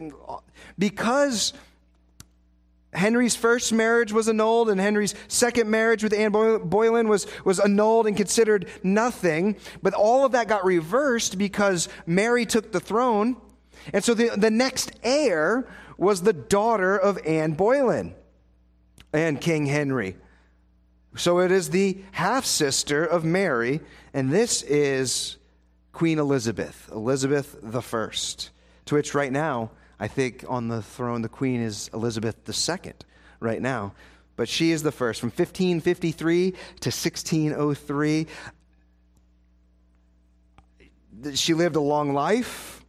because 0.77 1.53
Henry's 2.97 3.35
first 3.35 3.71
marriage 3.71 4.11
was 4.11 4.27
annulled 4.27 4.69
and 4.69 4.79
Henry's 4.81 5.15
second 5.27 5.69
marriage 5.69 6.03
with 6.03 6.13
Anne 6.13 6.31
Boleyn 6.31 7.07
was, 7.07 7.27
was 7.45 7.59
annulled 7.59 8.07
and 8.07 8.17
considered 8.17 8.67
nothing. 8.83 9.55
But 9.81 9.93
all 9.93 10.25
of 10.25 10.33
that 10.33 10.47
got 10.47 10.65
reversed 10.65 11.37
because 11.37 11.89
Mary 12.05 12.45
took 12.45 12.71
the 12.71 12.79
throne. 12.79 13.37
And 13.93 14.03
so 14.03 14.13
the, 14.13 14.31
the 14.35 14.51
next 14.51 14.91
heir 15.03 15.67
was 15.97 16.21
the 16.21 16.33
daughter 16.33 16.97
of 16.97 17.17
Anne 17.25 17.53
Boleyn 17.53 18.15
and 19.13 19.39
King 19.39 19.65
Henry. 19.65 20.15
So 21.15 21.39
it 21.39 21.51
is 21.51 21.69
the 21.69 21.97
half 22.11 22.45
sister 22.45 23.03
of 23.03 23.23
Mary, 23.23 23.81
and 24.13 24.31
this 24.31 24.61
is 24.61 25.37
Queen 25.91 26.19
Elizabeth, 26.19 26.89
Elizabeth 26.91 27.83
First, 27.83 28.51
to 28.85 28.95
which 28.95 29.15
right 29.15 29.31
now, 29.31 29.71
I 29.99 30.07
think 30.07 30.45
on 30.47 30.67
the 30.67 30.81
throne, 30.81 31.21
the 31.21 31.29
queen 31.29 31.61
is 31.61 31.89
Elizabeth 31.93 32.35
II 32.47 32.93
right 33.39 33.61
now. 33.61 33.93
But 34.35 34.47
she 34.47 34.71
is 34.71 34.83
the 34.83 34.91
first. 34.91 35.19
From 35.19 35.29
1553 35.29 36.51
to 36.51 36.55
1603, 36.55 38.27
she 41.33 41.53
lived 41.55 41.75
a 41.75 41.81
long 41.81 42.13
life. 42.13 42.83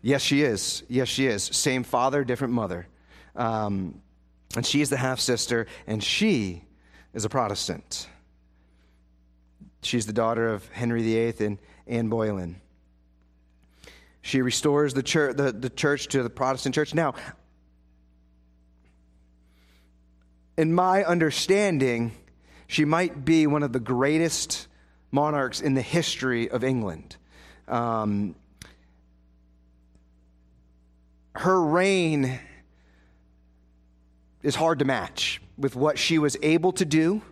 Yes, 0.00 0.22
she 0.22 0.42
is. 0.42 0.82
Yes, 0.88 1.08
she 1.08 1.26
is. 1.26 1.42
Same 1.44 1.82
father, 1.84 2.24
different 2.24 2.54
mother. 2.54 2.86
Um, 3.34 4.00
and 4.56 4.66
she 4.66 4.80
is 4.80 4.90
the 4.90 4.96
half 4.96 5.20
sister, 5.20 5.66
and 5.86 6.02
she 6.02 6.64
is 7.14 7.24
a 7.24 7.28
Protestant. 7.28 8.08
She's 9.82 10.06
the 10.06 10.12
daughter 10.12 10.48
of 10.48 10.68
Henry 10.68 11.02
VIII 11.02 11.46
and 11.46 11.58
Anne 11.86 12.08
Boleyn. 12.08 12.60
She 14.22 14.40
restores 14.40 14.94
the 14.94 15.02
church, 15.02 15.36
the, 15.36 15.52
the 15.52 15.68
church 15.68 16.06
to 16.08 16.22
the 16.22 16.30
Protestant 16.30 16.74
church. 16.74 16.94
Now, 16.94 17.14
in 20.56 20.72
my 20.72 21.04
understanding, 21.04 22.12
she 22.66 22.84
might 22.84 23.24
be 23.24 23.46
one 23.46 23.62
of 23.62 23.72
the 23.72 23.80
greatest 23.80 24.68
monarchs 25.10 25.60
in 25.60 25.74
the 25.74 25.82
history 25.82 26.48
of 26.48 26.64
England. 26.64 27.16
Um, 27.68 28.34
her 31.34 31.60
reign 31.60 32.38
is 34.42 34.54
hard 34.54 34.78
to 34.80 34.84
match 34.84 35.40
with 35.58 35.74
what 35.74 35.98
she 35.98 36.18
was 36.18 36.36
able 36.42 36.72
to 36.72 36.84
do 36.84 37.22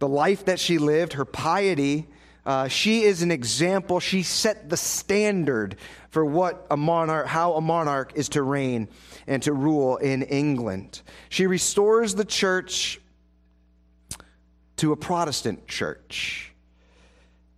the 0.00 0.08
life 0.08 0.46
that 0.46 0.58
she 0.58 0.78
lived, 0.78 1.12
her 1.12 1.26
piety. 1.26 2.08
Uh, 2.44 2.68
she 2.68 3.02
is 3.02 3.22
an 3.22 3.30
example. 3.30 4.00
She 4.00 4.22
set 4.22 4.70
the 4.70 4.76
standard 4.76 5.76
for 6.08 6.24
what 6.24 6.66
a 6.70 6.76
monarch, 6.76 7.26
how 7.26 7.54
a 7.54 7.60
monarch 7.60 8.12
is 8.14 8.30
to 8.30 8.42
reign 8.42 8.88
and 9.26 9.42
to 9.42 9.52
rule 9.52 9.96
in 9.98 10.22
England. 10.22 11.02
She 11.28 11.46
restores 11.46 12.14
the 12.14 12.24
church 12.24 13.00
to 14.76 14.92
a 14.92 14.96
Protestant 14.96 15.68
church. 15.68 16.52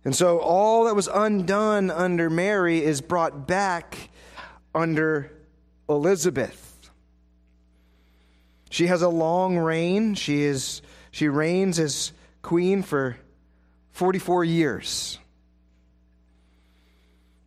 And 0.05 0.13
so 0.13 0.39
all 0.39 0.85
that 0.85 0.95
was 0.95 1.07
undone 1.07 1.89
under 1.89 2.29
Mary 2.29 2.83
is 2.83 2.99
brought 2.99 3.47
back 3.47 4.09
under 4.75 5.31
Elizabeth. 5.87 6.91
She 8.69 8.87
has 8.87 9.01
a 9.01 9.09
long 9.09 9.57
reign. 9.57 10.15
She 10.15 10.43
is 10.43 10.81
she 11.11 11.29
reigns 11.29 11.79
as 11.79 12.11
queen 12.41 12.81
for 12.81 13.17
44 13.93 14.43
years. 14.43 15.19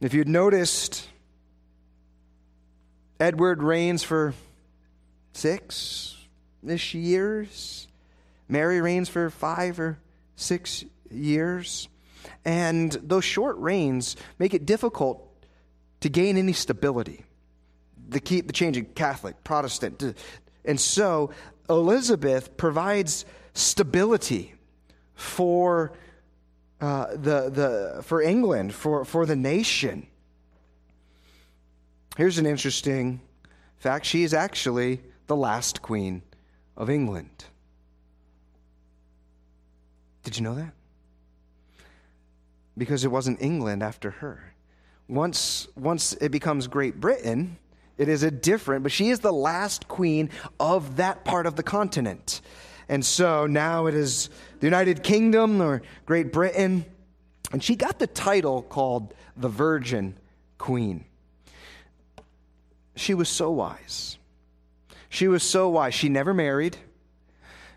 If 0.00 0.14
you'd 0.14 0.28
noticed, 0.28 1.06
Edward 3.18 3.62
reigns 3.62 4.02
for 4.02 4.34
six 5.32 6.16
ish 6.66 6.94
years. 6.94 7.88
Mary 8.48 8.80
reigns 8.80 9.08
for 9.08 9.30
five 9.30 9.80
or 9.80 9.98
six 10.36 10.84
years. 11.10 11.88
And 12.44 12.92
those 12.92 13.24
short 13.24 13.56
reigns 13.58 14.16
make 14.38 14.54
it 14.54 14.66
difficult 14.66 15.22
to 16.00 16.08
gain 16.08 16.36
any 16.36 16.52
stability. 16.52 17.24
The, 18.08 18.20
keep 18.20 18.46
the 18.46 18.52
changing 18.52 18.86
Catholic, 18.94 19.42
Protestant. 19.42 20.14
And 20.64 20.78
so 20.78 21.30
Elizabeth 21.68 22.56
provides 22.56 23.24
stability 23.54 24.54
for, 25.14 25.92
uh, 26.80 27.06
the, 27.12 27.50
the, 27.50 28.02
for 28.02 28.20
England, 28.20 28.74
for, 28.74 29.04
for 29.04 29.26
the 29.26 29.36
nation. 29.36 30.06
Here's 32.16 32.38
an 32.38 32.46
interesting 32.46 33.20
fact 33.78 34.06
she 34.06 34.22
is 34.22 34.34
actually 34.34 35.00
the 35.26 35.36
last 35.36 35.82
queen 35.82 36.22
of 36.76 36.90
England. 36.90 37.44
Did 40.24 40.36
you 40.36 40.42
know 40.42 40.54
that? 40.54 40.72
Because 42.76 43.04
it 43.04 43.08
wasn't 43.08 43.40
England 43.40 43.82
after 43.82 44.10
her. 44.10 44.54
Once, 45.08 45.68
once 45.76 46.14
it 46.14 46.30
becomes 46.30 46.66
Great 46.66 47.00
Britain, 47.00 47.58
it 47.96 48.08
is 48.08 48.22
a 48.22 48.30
different, 48.30 48.82
but 48.82 48.92
she 48.92 49.08
is 49.08 49.20
the 49.20 49.32
last 49.32 49.88
queen 49.88 50.30
of 50.60 50.96
that 50.96 51.24
part 51.24 51.46
of 51.46 51.56
the 51.56 51.62
continent. 51.62 52.40
And 52.88 53.04
so 53.04 53.46
now 53.46 53.86
it 53.86 53.94
is 53.94 54.30
the 54.60 54.66
United 54.66 55.02
Kingdom 55.02 55.60
or 55.60 55.82
Great 56.04 56.32
Britain. 56.32 56.84
And 57.52 57.62
she 57.62 57.76
got 57.76 57.98
the 57.98 58.06
title 58.06 58.62
called 58.62 59.14
the 59.36 59.48
Virgin 59.48 60.16
queen. 60.58 61.04
She 62.94 63.14
was 63.14 63.28
so 63.28 63.50
wise. 63.50 64.18
She 65.08 65.28
was 65.28 65.42
so 65.42 65.68
wise. 65.68 65.94
She 65.94 66.08
never 66.08 66.32
married. 66.32 66.76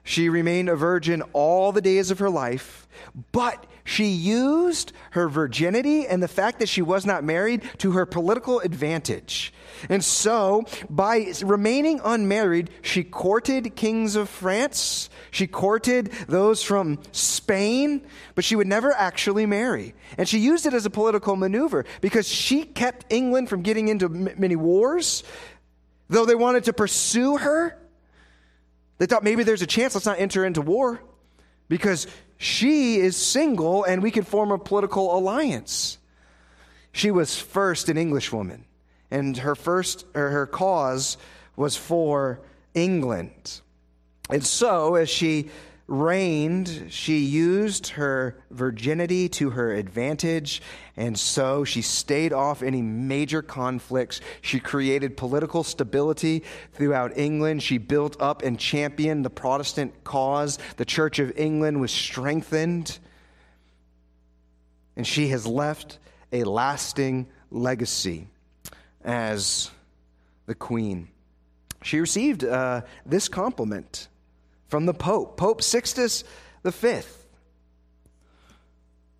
She 0.03 0.29
remained 0.29 0.69
a 0.69 0.75
virgin 0.75 1.21
all 1.33 1.71
the 1.71 1.81
days 1.81 2.09
of 2.09 2.19
her 2.19 2.29
life, 2.29 2.87
but 3.31 3.65
she 3.89 4.05
used 4.05 4.93
her 5.11 5.27
virginity 5.27 6.05
and 6.05 6.21
the 6.21 6.27
fact 6.27 6.59
that 6.59 6.69
she 6.69 6.79
was 6.79 7.07
not 7.07 7.23
married 7.23 7.63
to 7.79 7.93
her 7.93 8.05
political 8.05 8.59
advantage. 8.59 9.51
And 9.89 10.05
so, 10.05 10.65
by 10.91 11.33
remaining 11.43 11.99
unmarried, 12.03 12.69
she 12.83 13.03
courted 13.03 13.75
kings 13.75 14.15
of 14.15 14.29
France, 14.29 15.09
she 15.31 15.47
courted 15.47 16.11
those 16.27 16.61
from 16.61 16.99
Spain, 17.13 18.05
but 18.35 18.45
she 18.45 18.55
would 18.55 18.67
never 18.67 18.93
actually 18.93 19.47
marry. 19.47 19.95
And 20.19 20.29
she 20.29 20.37
used 20.37 20.67
it 20.67 20.75
as 20.75 20.85
a 20.85 20.91
political 20.91 21.35
maneuver 21.35 21.83
because 21.99 22.27
she 22.27 22.65
kept 22.65 23.11
England 23.11 23.49
from 23.49 23.63
getting 23.63 23.87
into 23.87 24.07
many 24.07 24.55
wars. 24.55 25.23
Though 26.09 26.27
they 26.27 26.35
wanted 26.35 26.65
to 26.65 26.73
pursue 26.73 27.37
her, 27.37 27.75
they 28.99 29.07
thought 29.07 29.23
maybe 29.23 29.41
there's 29.41 29.63
a 29.63 29.67
chance, 29.67 29.95
let's 29.95 30.05
not 30.05 30.19
enter 30.19 30.45
into 30.45 30.61
war 30.61 31.01
because 31.69 32.05
she 32.41 32.95
is 32.95 33.17
single 33.17 33.83
and 33.83 34.01
we 34.01 34.11
could 34.11 34.25
form 34.25 34.51
a 34.51 34.57
political 34.57 35.15
alliance. 35.15 35.97
She 36.93 37.11
was 37.11 37.37
first 37.37 37.89
an 37.89 37.97
Englishwoman, 37.97 38.63
and 39.11 39.37
her 39.37 39.55
first 39.55 40.05
her 40.15 40.47
cause 40.47 41.17
was 41.57 41.75
for 41.75 42.39
England. 42.73 43.59
And 44.29 44.45
so, 44.45 44.95
as 44.95 45.09
she 45.09 45.49
reigned, 45.89 46.87
she 46.89 47.17
used 47.17 47.87
her 47.87 48.37
virginity 48.51 49.27
to 49.27 49.49
her 49.49 49.73
advantage, 49.73 50.61
and 50.95 51.17
so 51.17 51.63
she 51.63 51.81
stayed 51.81 52.31
off 52.31 52.61
any 52.61 52.81
major 52.81 53.41
conflicts. 53.41 54.21
She 54.41 54.59
created 54.59 55.17
political 55.17 55.63
stability 55.63 56.43
throughout 56.73 57.17
England. 57.17 57.63
She 57.63 57.79
built 57.79 58.21
up 58.21 58.43
and 58.43 58.59
championed 58.59 59.25
the 59.25 59.31
Protestant 59.31 60.03
cause. 60.03 60.59
The 60.77 60.85
Church 60.85 61.17
of 61.17 61.35
England 61.35 61.81
was 61.81 61.91
strengthened, 61.91 62.99
and 64.95 65.07
she 65.07 65.29
has 65.29 65.47
left 65.47 65.97
a 66.31 66.43
lasting 66.43 67.27
legacy 67.49 68.27
as 69.03 69.71
the 70.45 70.55
queen. 70.55 71.07
She 71.81 71.99
received 71.99 72.43
uh, 72.43 72.81
this 73.05 73.27
compliment 73.27 74.07
from 74.69 74.85
the 74.85 74.93
Pope, 74.93 75.35
Pope 75.35 75.61
Sixtus 75.61 76.23
V. 76.63 77.01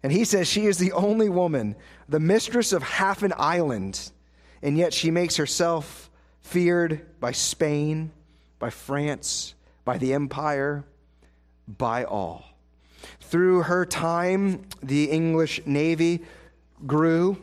And 0.02 0.14
he 0.14 0.24
says 0.24 0.48
she 0.48 0.66
is 0.66 0.78
the 0.78 0.94
only 0.94 1.28
woman, 1.28 1.76
the 2.08 2.20
mistress 2.20 2.72
of 2.72 2.84
half 2.84 3.22
an 3.24 3.34
island, 3.36 4.12
and 4.62 4.78
yet 4.78 4.94
she 4.94 5.12
makes 5.12 5.36
herself 5.36 6.10
feared 6.42 7.20
by 7.20 7.34
Spain, 7.34 8.12
by 8.60 8.70
France, 8.70 9.56
by 9.84 9.98
the 9.98 10.14
empire, 10.14 10.86
by 11.68 12.06
all. 12.06 12.46
Through 13.20 13.64
her 13.64 13.86
time, 13.86 14.64
the 14.82 15.06
English 15.06 15.62
Navy 15.66 16.24
grew 16.86 17.38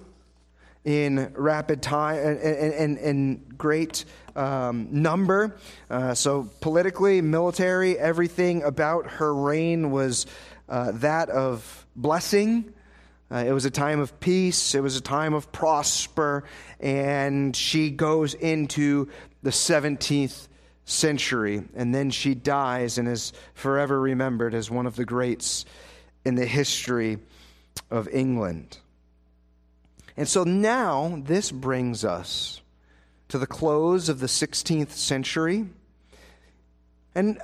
in 0.85 1.33
rapid 1.35 1.83
time 1.83 2.19
and, 2.19 2.39
and, 2.39 2.99
and 2.99 3.59
great 3.59 4.05
um, 4.37 4.89
number. 4.91 5.57
Uh, 5.91 6.15
so, 6.15 6.49
politically, 6.61 7.21
military, 7.21 7.99
everything 7.99 8.63
about 8.63 9.07
her 9.13 9.35
reign 9.35 9.91
was 9.91 10.27
uh, 10.69 10.93
that 10.93 11.31
of 11.31 11.87
blessing. 11.97 12.73
Uh, 13.31 13.45
it 13.47 13.53
was 13.53 13.65
a 13.65 13.71
time 13.71 13.99
of 13.99 14.21
peace, 14.21 14.75
it 14.75 14.81
was 14.81 14.97
a 14.97 15.01
time 15.01 15.35
of 15.35 15.51
prosper, 15.51 16.45
and 16.79 17.57
she 17.57 17.91
goes 17.91 18.35
into 18.35 19.09
the 19.43 19.51
17th 19.51 20.47
century, 20.85 21.65
and 21.75 21.93
then 21.93 22.11
she 22.11 22.35
dies 22.35 22.99
and 22.99 23.09
is 23.09 23.33
forever 23.55 24.01
remembered 24.01 24.55
as 24.55 24.71
one 24.71 24.87
of 24.87 24.95
the 24.95 25.05
greats 25.05 25.65
in 26.25 26.37
the 26.37 26.47
history 26.47 27.19
of 27.91 28.09
England. 28.09 28.79
And 30.17 30.29
so 30.29 30.45
now 30.45 31.21
this 31.25 31.51
brings 31.51 32.05
us 32.05 32.61
to 33.29 33.39
the 33.39 33.47
close 33.47 34.09
of 34.09 34.21
the 34.21 34.27
16th 34.27 34.93
century. 34.93 35.67
And 37.15 37.41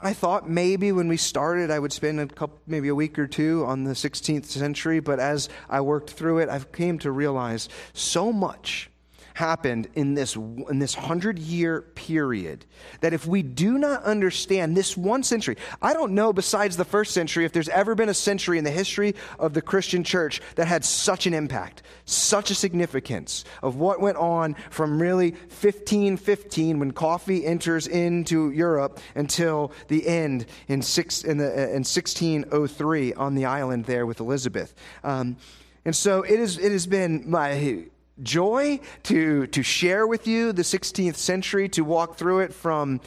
I 0.00 0.12
thought 0.12 0.48
maybe 0.48 0.92
when 0.92 1.08
we 1.08 1.16
started, 1.16 1.70
I 1.70 1.78
would 1.78 1.92
spend 1.92 2.20
a 2.20 2.26
couple, 2.26 2.60
maybe 2.66 2.88
a 2.88 2.94
week 2.94 3.18
or 3.18 3.26
two 3.26 3.64
on 3.66 3.84
the 3.84 3.94
16th 3.94 4.44
century, 4.44 5.00
but 5.00 5.18
as 5.18 5.48
I 5.68 5.80
worked 5.80 6.10
through 6.10 6.38
it, 6.38 6.48
I 6.48 6.60
came 6.60 6.98
to 7.00 7.10
realize 7.10 7.68
so 7.92 8.32
much 8.32 8.90
happened 9.38 9.88
in 9.94 10.14
this, 10.14 10.34
in 10.34 10.80
this 10.80 10.94
hundred 10.94 11.38
year 11.38 11.82
period 11.94 12.66
that 13.02 13.14
if 13.14 13.24
we 13.24 13.40
do 13.40 13.78
not 13.78 14.02
understand 14.02 14.76
this 14.76 14.96
one 14.96 15.22
century, 15.22 15.56
I 15.80 15.92
don't 15.92 16.12
know 16.12 16.32
besides 16.32 16.76
the 16.76 16.84
first 16.84 17.14
century 17.14 17.44
if 17.44 17.52
there's 17.52 17.68
ever 17.68 17.94
been 17.94 18.08
a 18.08 18.14
century 18.14 18.58
in 18.58 18.64
the 18.64 18.72
history 18.72 19.14
of 19.38 19.54
the 19.54 19.62
Christian 19.62 20.02
church 20.02 20.40
that 20.56 20.66
had 20.66 20.84
such 20.84 21.26
an 21.28 21.34
impact, 21.34 21.82
such 22.04 22.50
a 22.50 22.54
significance 22.54 23.44
of 23.62 23.76
what 23.76 24.00
went 24.00 24.16
on 24.16 24.56
from 24.70 25.00
really 25.00 25.30
1515 25.30 26.80
when 26.80 26.90
coffee 26.90 27.46
enters 27.46 27.86
into 27.86 28.50
Europe 28.50 28.98
until 29.14 29.70
the 29.86 30.04
end 30.08 30.46
in, 30.66 30.82
six, 30.82 31.22
in, 31.22 31.38
the, 31.38 31.46
in 31.46 31.84
1603 31.84 33.14
on 33.14 33.36
the 33.36 33.44
island 33.44 33.84
there 33.84 34.04
with 34.04 34.18
Elizabeth. 34.18 34.74
Um, 35.04 35.36
and 35.84 35.94
so 35.94 36.22
it, 36.22 36.40
is, 36.40 36.58
it 36.58 36.72
has 36.72 36.88
been 36.88 37.22
my 37.30 37.86
joy 38.22 38.80
to, 39.04 39.46
to 39.48 39.62
share 39.62 40.06
with 40.06 40.26
you 40.26 40.52
the 40.52 40.62
16th 40.62 41.16
century, 41.16 41.68
to 41.70 41.82
walk 41.82 42.16
through 42.16 42.40
it 42.40 42.52
from 42.52 43.00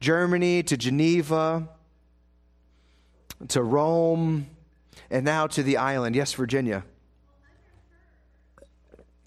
Germany 0.00 0.62
to 0.64 0.76
Geneva 0.76 1.68
to 3.48 3.62
Rome 3.62 4.46
and 5.10 5.24
now 5.24 5.46
to 5.48 5.62
the 5.62 5.76
island. 5.76 6.16
Yes, 6.16 6.32
Virginia. 6.34 6.84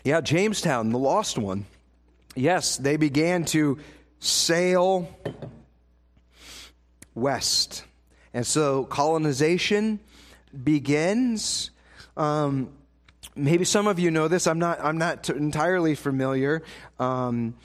Yeah, 0.03 0.21
Jamestown, 0.21 0.91
the 0.91 0.99
lost 0.99 1.38
one. 1.38 1.65
Yes, 2.36 2.78
they 2.78 2.97
began 2.97 3.45
to 3.45 3.80
sail 4.19 5.09
west. 7.13 7.84
And 8.34 8.45
so 8.45 8.84
colonization 8.84 9.99
begins. 10.63 11.71
Um, 12.17 12.69
maybe 13.36 13.65
some 13.65 13.88
of 13.88 13.99
you 13.99 14.11
know 14.11 14.27
this. 14.27 14.47
I'm 14.47 14.59
not, 14.59 14.79
I'm 14.81 14.97
not 14.97 15.29
entirely 15.29 15.95
familiar. 15.95 16.63
Um, 16.99 17.55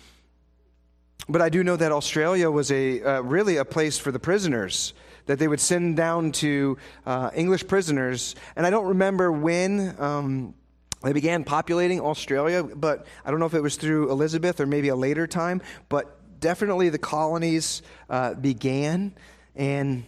but 1.29 1.41
I 1.41 1.49
do 1.49 1.63
know 1.63 1.77
that 1.77 1.93
Australia 1.93 2.51
was 2.51 2.73
a 2.73 3.03
uh, 3.03 3.21
really 3.21 3.57
a 3.57 3.65
place 3.65 3.99
for 3.99 4.11
the 4.11 4.19
prisoners 4.19 4.95
that 5.27 5.39
they 5.39 5.47
would 5.47 5.61
send 5.61 5.97
down 5.97 6.33
to 6.33 6.77
uh, 7.07 7.31
English 7.35 7.69
prisoners. 7.69 8.35
And 8.57 8.67
I 8.67 8.71
don't 8.71 8.89
remember 8.89 9.31
when 9.31 9.95
um, 10.01 10.55
they 11.03 11.13
began 11.13 11.45
populating 11.45 12.01
Australia, 12.01 12.65
but 12.65 13.07
I 13.25 13.31
don't 13.31 13.39
know 13.39 13.47
if 13.47 13.55
it 13.55 13.61
was 13.61 13.77
through 13.77 14.11
Elizabeth 14.11 14.61
or 14.61 14.67
maybe 14.67 14.89
a 14.89 14.97
later 14.97 15.29
time. 15.29 15.63
But 15.89 16.41
definitely 16.41 16.89
the 16.89 16.99
colonies 16.99 17.83
uh, 18.09 18.35
began, 18.35 19.15
and 19.55 20.05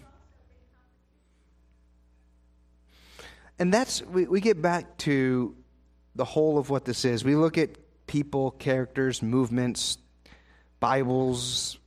And 3.59 3.73
that's, 3.73 4.03
we, 4.03 4.27
we 4.27 4.41
get 4.41 4.61
back 4.61 4.97
to 4.99 5.55
the 6.15 6.25
whole 6.25 6.59
of 6.59 6.71
what 6.71 6.85
this 6.85 7.05
is. 7.05 7.25
We 7.25 7.37
look 7.37 7.59
at 7.59 7.71
people, 8.07 8.51
characters, 8.53 9.23
movements, 9.23 9.99
Bibles. 10.81 11.79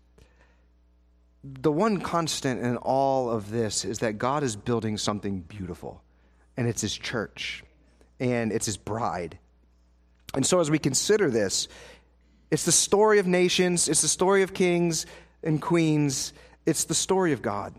The 1.44 1.72
one 1.72 2.02
constant 2.02 2.62
in 2.62 2.78
all 2.78 3.30
of 3.30 3.52
this 3.52 3.86
is 3.86 4.00
that 4.00 4.18
God 4.18 4.44
is 4.44 4.56
building 4.56 4.98
something 4.98 5.42
beautiful, 5.42 6.02
and 6.58 6.68
it's 6.68 6.82
His 6.82 6.98
church, 6.98 7.64
and 8.20 8.52
it's 8.52 8.66
His 8.66 8.78
bride. 8.78 9.38
And 10.34 10.46
so, 10.46 10.60
as 10.60 10.72
we 10.72 10.80
consider 10.80 11.30
this, 11.30 11.68
it's 12.50 12.66
the 12.66 12.72
story 12.72 13.20
of 13.20 13.28
nations, 13.28 13.88
it's 13.88 14.02
the 14.02 14.08
story 14.08 14.42
of 14.42 14.54
kings 14.54 15.06
and 15.44 15.62
queens, 15.62 16.34
it's 16.66 16.86
the 16.86 16.96
story 16.96 17.32
of 17.32 17.42
God 17.42 17.76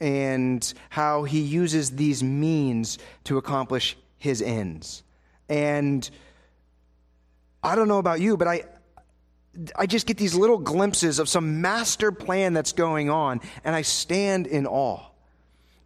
and 0.00 0.72
how 0.90 1.24
he 1.24 1.40
uses 1.40 1.90
these 1.92 2.22
means 2.22 2.98
to 3.24 3.38
accomplish 3.38 3.96
his 4.16 4.42
ends. 4.42 5.02
And 5.48 6.08
I 7.62 7.74
don't 7.74 7.88
know 7.88 7.98
about 7.98 8.20
you, 8.20 8.36
but 8.36 8.46
I, 8.46 8.64
I 9.74 9.86
just 9.86 10.06
get 10.06 10.16
these 10.16 10.34
little 10.34 10.58
glimpses 10.58 11.18
of 11.18 11.28
some 11.28 11.60
master 11.60 12.12
plan 12.12 12.52
that's 12.52 12.72
going 12.72 13.10
on, 13.10 13.40
and 13.64 13.74
I 13.74 13.82
stand 13.82 14.46
in 14.46 14.66
awe 14.66 15.04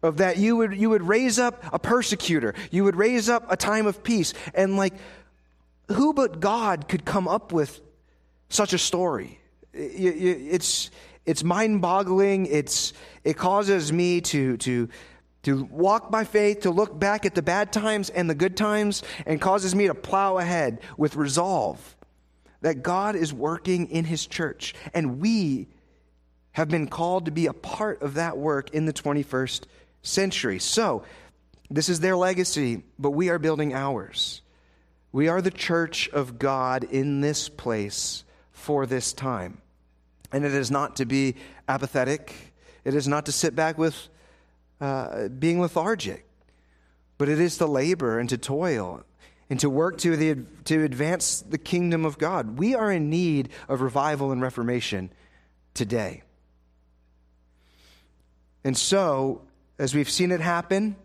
of 0.03 0.17
that. 0.17 0.37
You 0.37 0.57
would, 0.57 0.75
you 0.75 0.89
would 0.91 1.01
raise 1.01 1.39
up 1.39 1.63
a 1.73 1.79
persecutor, 1.79 2.53
you 2.69 2.83
would 2.83 2.95
raise 2.95 3.29
up 3.29 3.51
a 3.51 3.57
time 3.57 3.87
of 3.87 4.03
peace, 4.03 4.33
and 4.53 4.77
like, 4.77 4.93
who 5.87 6.13
but 6.13 6.39
God 6.39 6.87
could 6.87 7.03
come 7.05 7.27
up 7.27 7.51
with 7.51 7.81
such 8.49 8.73
a 8.73 8.77
story? 8.77 9.39
It's, 9.73 10.91
it's 11.25 11.43
mind 11.43 11.81
boggling. 11.81 12.45
It's, 12.45 12.93
it 13.23 13.37
causes 13.37 13.91
me 13.91 14.21
to, 14.21 14.57
to 14.57 14.89
to 15.43 15.65
walk 15.65 16.09
by 16.09 16.23
faith, 16.23 16.61
to 16.61 16.71
look 16.71 16.97
back 16.97 17.25
at 17.25 17.35
the 17.35 17.41
bad 17.41 17.73
times 17.73 18.09
and 18.09 18.29
the 18.29 18.35
good 18.35 18.55
times, 18.55 19.03
and 19.25 19.39
causes 19.39 19.75
me 19.75 19.87
to 19.87 19.93
plow 19.93 20.37
ahead 20.37 20.79
with 20.97 21.15
resolve 21.15 21.95
that 22.61 22.81
God 22.81 23.15
is 23.15 23.33
working 23.33 23.89
in 23.89 24.05
His 24.05 24.25
church. 24.25 24.73
And 24.93 25.19
we 25.19 25.67
have 26.53 26.69
been 26.69 26.87
called 26.87 27.25
to 27.25 27.31
be 27.31 27.47
a 27.47 27.53
part 27.53 28.01
of 28.01 28.13
that 28.13 28.37
work 28.37 28.69
in 28.71 28.85
the 28.85 28.93
21st 28.93 29.65
century. 30.01 30.59
So, 30.59 31.03
this 31.69 31.89
is 31.89 31.99
their 31.99 32.15
legacy, 32.15 32.83
but 32.99 33.11
we 33.11 33.29
are 33.29 33.39
building 33.39 33.73
ours. 33.73 34.41
We 35.11 35.27
are 35.27 35.41
the 35.41 35.51
church 35.51 36.07
of 36.09 36.37
God 36.37 36.83
in 36.83 37.21
this 37.21 37.49
place 37.49 38.23
for 38.51 38.85
this 38.85 39.11
time. 39.11 39.62
And 40.33 40.43
it 40.43 40.53
is 40.53 40.69
not 40.69 40.97
to 40.97 41.05
be 41.05 41.35
apathetic, 41.69 42.33
it 42.83 42.95
is 42.95 43.07
not 43.07 43.27
to 43.27 43.31
sit 43.31 43.55
back 43.55 43.77
with 43.77 44.09
uh, 44.81 45.29
being 45.29 45.61
lethargic, 45.61 46.27
but 47.17 47.29
it 47.29 47.39
is 47.39 47.57
to 47.59 47.65
labor 47.65 48.19
and 48.19 48.27
to 48.29 48.37
toil 48.37 49.05
and 49.49 49.59
to 49.59 49.69
work 49.69 49.99
to, 49.99 50.17
the, 50.17 50.43
to 50.65 50.83
advance 50.83 51.41
the 51.41 51.57
kingdom 51.57 52.03
of 52.03 52.17
God. 52.17 52.57
We 52.57 52.75
are 52.75 52.91
in 52.91 53.09
need 53.09 53.49
of 53.69 53.81
revival 53.81 54.31
and 54.31 54.41
reformation 54.41 55.11
today. 55.73 56.23
And 58.63 58.77
so, 58.77 59.43
as 59.77 59.93
we've 59.93 60.09
seen 60.09 60.31
it 60.31 60.39
happen, 60.39 60.95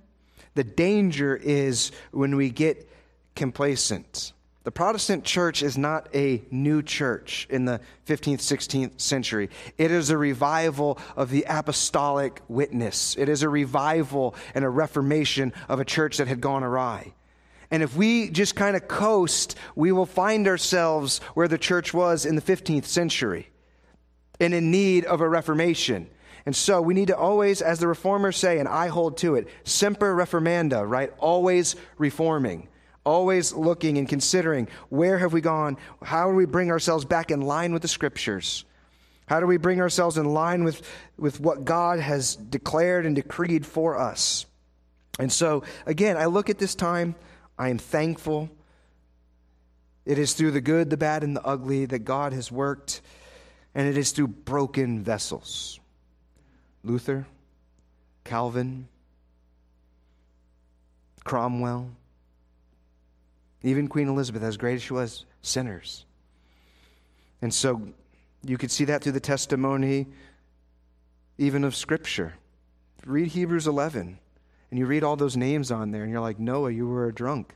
the 0.55 0.65
danger 0.65 1.37
is 1.37 1.93
when 2.11 2.37
we 2.37 2.51
get 2.51 2.89
complacent. 3.37 4.33
The 4.65 4.73
Protestant 4.73 5.25
church 5.25 5.63
is 5.63 5.79
not 5.79 6.09
a 6.15 6.43
new 6.51 6.83
church 6.83 7.47
in 7.49 7.65
the 7.65 7.81
15th, 8.07 8.41
16th 8.41 9.01
century. 9.01 9.51
It 9.79 9.91
is 9.91 10.11
a 10.11 10.19
revival 10.19 10.99
of 11.17 11.31
the 11.31 11.47
apostolic 11.49 12.43
witness. 12.49 13.17
It 13.17 13.29
is 13.29 13.43
a 13.43 13.49
revival 13.49 14.35
and 14.55 14.65
a 14.65 14.69
reformation 14.69 15.53
of 15.69 15.81
a 15.81 15.85
church 15.85 16.19
that 16.19 16.29
had 16.29 16.41
gone 16.41 16.65
awry. 16.65 17.15
And 17.71 17.83
if 17.83 17.97
we 17.97 18.31
just 18.31 18.57
kind 18.57 18.77
of 18.77 18.89
coast, 18.89 19.55
we 19.77 19.93
will 19.93 20.07
find 20.07 20.49
ourselves 20.49 21.21
where 21.35 21.49
the 21.49 21.59
church 21.59 21.95
was 21.95 22.27
in 22.27 22.35
the 22.35 22.43
15th 22.43 22.87
century 22.87 23.51
and 24.41 24.53
in 24.53 24.71
need 24.71 25.05
of 25.05 25.21
a 25.21 25.29
reformation. 25.29 26.09
And 26.47 26.57
so 26.57 26.83
we 26.83 26.95
need 26.95 27.09
to 27.09 27.17
always, 27.17 27.63
as 27.63 27.79
the 27.79 27.87
reformers 27.87 28.37
say, 28.37 28.59
and 28.59 28.69
I 28.69 28.89
hold 28.89 29.19
to 29.19 29.37
it, 29.37 29.49
semper 29.65 30.17
reformanda, 30.17 30.89
right? 30.89 31.13
Always 31.19 31.77
reforming 31.97 32.69
always 33.09 33.55
looking 33.55 33.97
and 33.97 34.07
considering 34.07 34.69
where 34.91 35.17
have 35.17 35.33
we 35.33 35.41
gone? 35.41 35.79
How 36.03 36.29
do 36.29 36.37
we 36.37 36.45
bring 36.45 36.71
ourselves 36.71 37.07
back 37.07 37.31
in 37.31 37.41
line 37.41 37.73
with 37.73 37.81
the 37.81 37.89
scriptures? 37.89 38.67
How 39.27 39.41
do 39.41 39.47
we 39.47 39.57
bring 39.57 39.81
ourselves 39.81 40.19
in 40.19 40.27
line 40.27 40.63
with, 40.63 40.83
with 41.17 41.41
what 41.41 41.65
God 41.65 42.01
has 42.01 42.37
declared 42.37 43.07
and 43.07 43.17
decreed 43.17 43.65
for 43.65 43.99
us? 43.99 44.45
And 45.19 45.33
so, 45.33 45.65
again, 45.87 46.19
I 46.19 46.27
look 46.27 46.51
at 46.51 46.59
this 46.59 46.75
time, 46.75 47.15
I 47.59 47.71
am 47.71 47.79
thankful. 47.79 48.51
It 50.05 50.19
is 50.19 50.35
through 50.35 50.51
the 50.51 50.61
good, 50.61 50.91
the 50.91 50.97
bad, 50.99 51.25
and 51.25 51.35
the 51.35 51.45
ugly 51.45 51.87
that 51.87 52.01
God 52.01 52.35
has 52.35 52.53
worked, 52.53 53.01
and 53.75 53.89
it 53.89 53.97
is 53.97 54.13
through 54.13 54.29
broken 54.29 55.03
vessels. 55.03 55.81
Luther, 56.85 57.27
Calvin, 58.25 58.87
Cromwell, 61.25 61.91
even 63.63 63.89
Queen 63.89 64.09
Elizabeth, 64.09 64.43
as 64.43 64.57
great 64.57 64.77
as 64.77 64.83
she 64.83 64.93
was, 64.93 65.25
sinners. 65.43 66.05
And 67.43 67.53
so 67.53 67.83
you 68.45 68.59
could 68.59 68.71
see 68.71 68.85
that 68.87 69.03
through 69.03 69.13
the 69.13 69.21
testimony 69.21 70.07
even 71.39 71.65
of 71.65 71.75
Scripture. 71.75 72.35
Read 73.07 73.29
Hebrews 73.29 73.67
11, 73.67 74.19
and 74.71 74.79
you 74.79 74.87
read 74.87 75.05
all 75.05 75.17
those 75.17 75.37
names 75.37 75.71
on 75.71 75.93
there, 75.93 76.03
and 76.03 76.11
you're 76.11 76.21
like, 76.21 76.39
Noah, 76.39 76.73
you 76.73 76.87
were 76.89 77.07
a 77.07 77.15
drunk. 77.15 77.55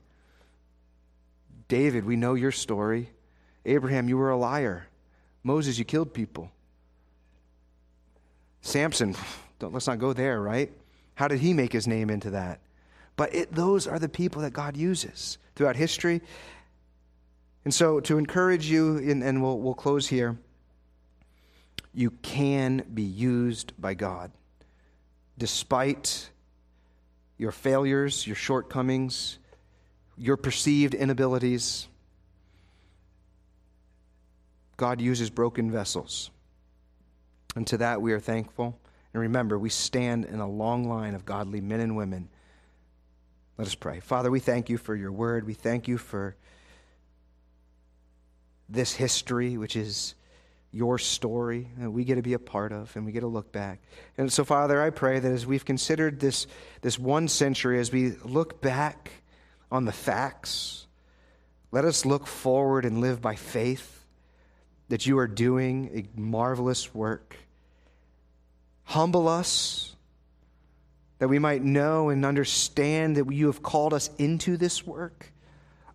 David, 1.69 2.05
we 2.05 2.17
know 2.17 2.35
your 2.35 2.53
story. 2.53 3.11
Abraham, 3.65 4.09
you 4.09 4.17
were 4.17 4.31
a 4.31 4.37
liar. 4.37 4.87
Moses, 5.43 5.79
you 5.79 5.85
killed 5.85 6.15
people. 6.15 6.51
Samson, 8.61 9.17
don't 9.59 9.73
let's 9.73 9.87
not 9.87 9.99
go 9.99 10.13
there, 10.13 10.41
right? 10.41 10.73
How 11.15 11.29
did 11.29 11.41
he 11.41 11.53
make 11.53 11.73
his 11.73 11.87
name 11.87 12.09
into 12.09 12.31
that? 12.31 12.61
But 13.17 13.35
it, 13.35 13.53
those 13.53 13.87
are 13.87 13.99
the 13.99 14.09
people 14.09 14.43
that 14.43 14.53
God 14.53 14.77
uses 14.77 15.39
throughout 15.55 15.77
history. 15.77 16.21
And 17.65 17.73
so, 17.73 18.01
to 18.01 18.19
encourage 18.19 18.67
you, 18.67 18.97
and, 18.99 19.23
and 19.23 19.43
we'll, 19.43 19.59
we'll 19.59 19.75
close 19.75 20.09
here, 20.09 20.37
you 21.95 22.11
can 22.23 22.85
be 22.93 23.03
used 23.03 23.73
by 23.79 23.95
God. 23.95 24.33
Despite 25.39 26.31
your 27.39 27.53
failures, 27.53 28.27
your 28.27 28.37
shortcomings, 28.37 29.39
your 30.17 30.37
perceived 30.37 30.95
inabilities, 30.95 31.87
God 34.77 35.01
uses 35.01 35.31
broken 35.31 35.71
vessels. 35.71 36.31
And 37.55 37.67
to 37.69 37.77
that 37.79 38.01
we 38.01 38.13
are 38.13 38.21
thankful. 38.21 38.79
And 39.13 39.21
remember, 39.21 39.59
we 39.59 39.69
stand 39.69 40.25
in 40.25 40.41
a 40.41 40.49
long 40.49 40.89
line 40.89 41.15
of 41.15 41.25
godly 41.25 41.61
men 41.61 41.81
and 41.81 41.97
women 41.97 42.29
let 43.63 43.69
us 43.69 43.75
pray. 43.77 44.01
Father, 44.01 44.29
we 44.29 44.41
thank 44.41 44.69
you 44.71 44.77
for 44.77 44.97
your 44.97 45.13
word. 45.13 45.47
We 45.47 45.55
thank 45.55 45.87
you 45.87 45.97
for 45.97 46.35
this 48.69 48.93
history, 48.93 49.57
which 49.57 49.77
is 49.77 50.17
your 50.73 50.99
story 50.99 51.69
that 51.79 51.93
we 51.93 52.03
get 52.03 52.17
to 52.17 52.23
be 52.23 52.33
a 52.33 52.41
part 52.41 52.73
of 52.73 52.91
and 52.97 53.07
we 53.07 53.13
get 53.13 53.21
to 53.21 53.29
look 53.29 53.53
back. 53.53 53.81
And 54.19 54.33
so, 54.33 54.45
Father, 54.45 54.83
I 54.83 54.91
pray 54.91 55.21
that 55.21 55.31
as 55.31 55.47
we've 55.47 55.65
considered 55.65 56.19
this, 56.19 56.49
this 56.81 56.99
one 56.99 57.29
century, 57.29 57.79
as 57.79 57.93
we 57.93 58.17
look 58.25 58.61
back 58.61 59.13
on 59.71 59.85
the 59.85 59.93
facts, 59.93 60.89
let 61.71 61.85
us 61.85 62.05
look 62.05 62.27
forward 62.27 62.85
and 62.85 63.01
live 63.01 63.21
by 63.21 63.37
faith 63.37 64.05
that 64.89 65.07
you 65.07 65.19
are 65.19 65.29
doing 65.29 66.09
a 66.17 66.21
marvelous 66.21 66.93
work. 66.93 67.37
Humble 68.83 69.29
us 69.29 69.92
that 71.23 71.29
we 71.29 71.39
might 71.39 71.63
know 71.63 72.09
and 72.09 72.27
understand 72.27 73.17
that 73.17 73.33
you 73.33 73.47
have 73.47 73.63
called 73.63 73.95
us 73.95 74.11
into 74.19 74.57
this 74.57 74.85
work. 74.85 75.33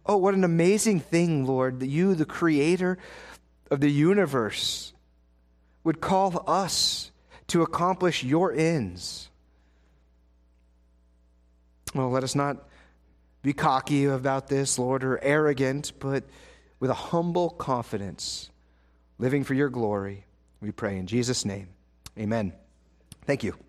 Oh, 0.06 0.16
what 0.16 0.34
an 0.34 0.46
amazing 0.46 1.02
thing, 1.02 1.46
Lord, 1.46 1.82
that 1.82 1.88
you, 1.88 2.16
the 2.16 2.24
creator 2.24 2.98
of 3.70 3.82
the 3.82 3.92
universe, 3.92 4.94
would 5.84 6.00
call 6.00 6.46
us 6.48 7.12
to 7.48 7.62
accomplish 7.62 8.24
your 8.24 8.54
ends. 8.54 9.30
Well, 11.94 12.10
let 12.10 12.24
us 12.24 12.34
not 12.34 12.66
be 13.42 13.52
cocky 13.52 14.06
about 14.06 14.48
this, 14.48 14.80
Lord, 14.80 15.04
or 15.04 15.22
arrogant, 15.22 15.92
but 16.00 16.24
with 16.80 16.90
a 16.90 16.94
humble 16.94 17.50
confidence, 17.50 18.50
living 19.20 19.44
for 19.44 19.56
your 19.56 19.68
glory. 19.68 20.24
We 20.62 20.72
pray 20.72 20.98
in 20.98 21.06
Jesus' 21.06 21.44
name. 21.44 21.68
Amen. 22.18 22.54
Thank 23.26 23.44
you. 23.44 23.67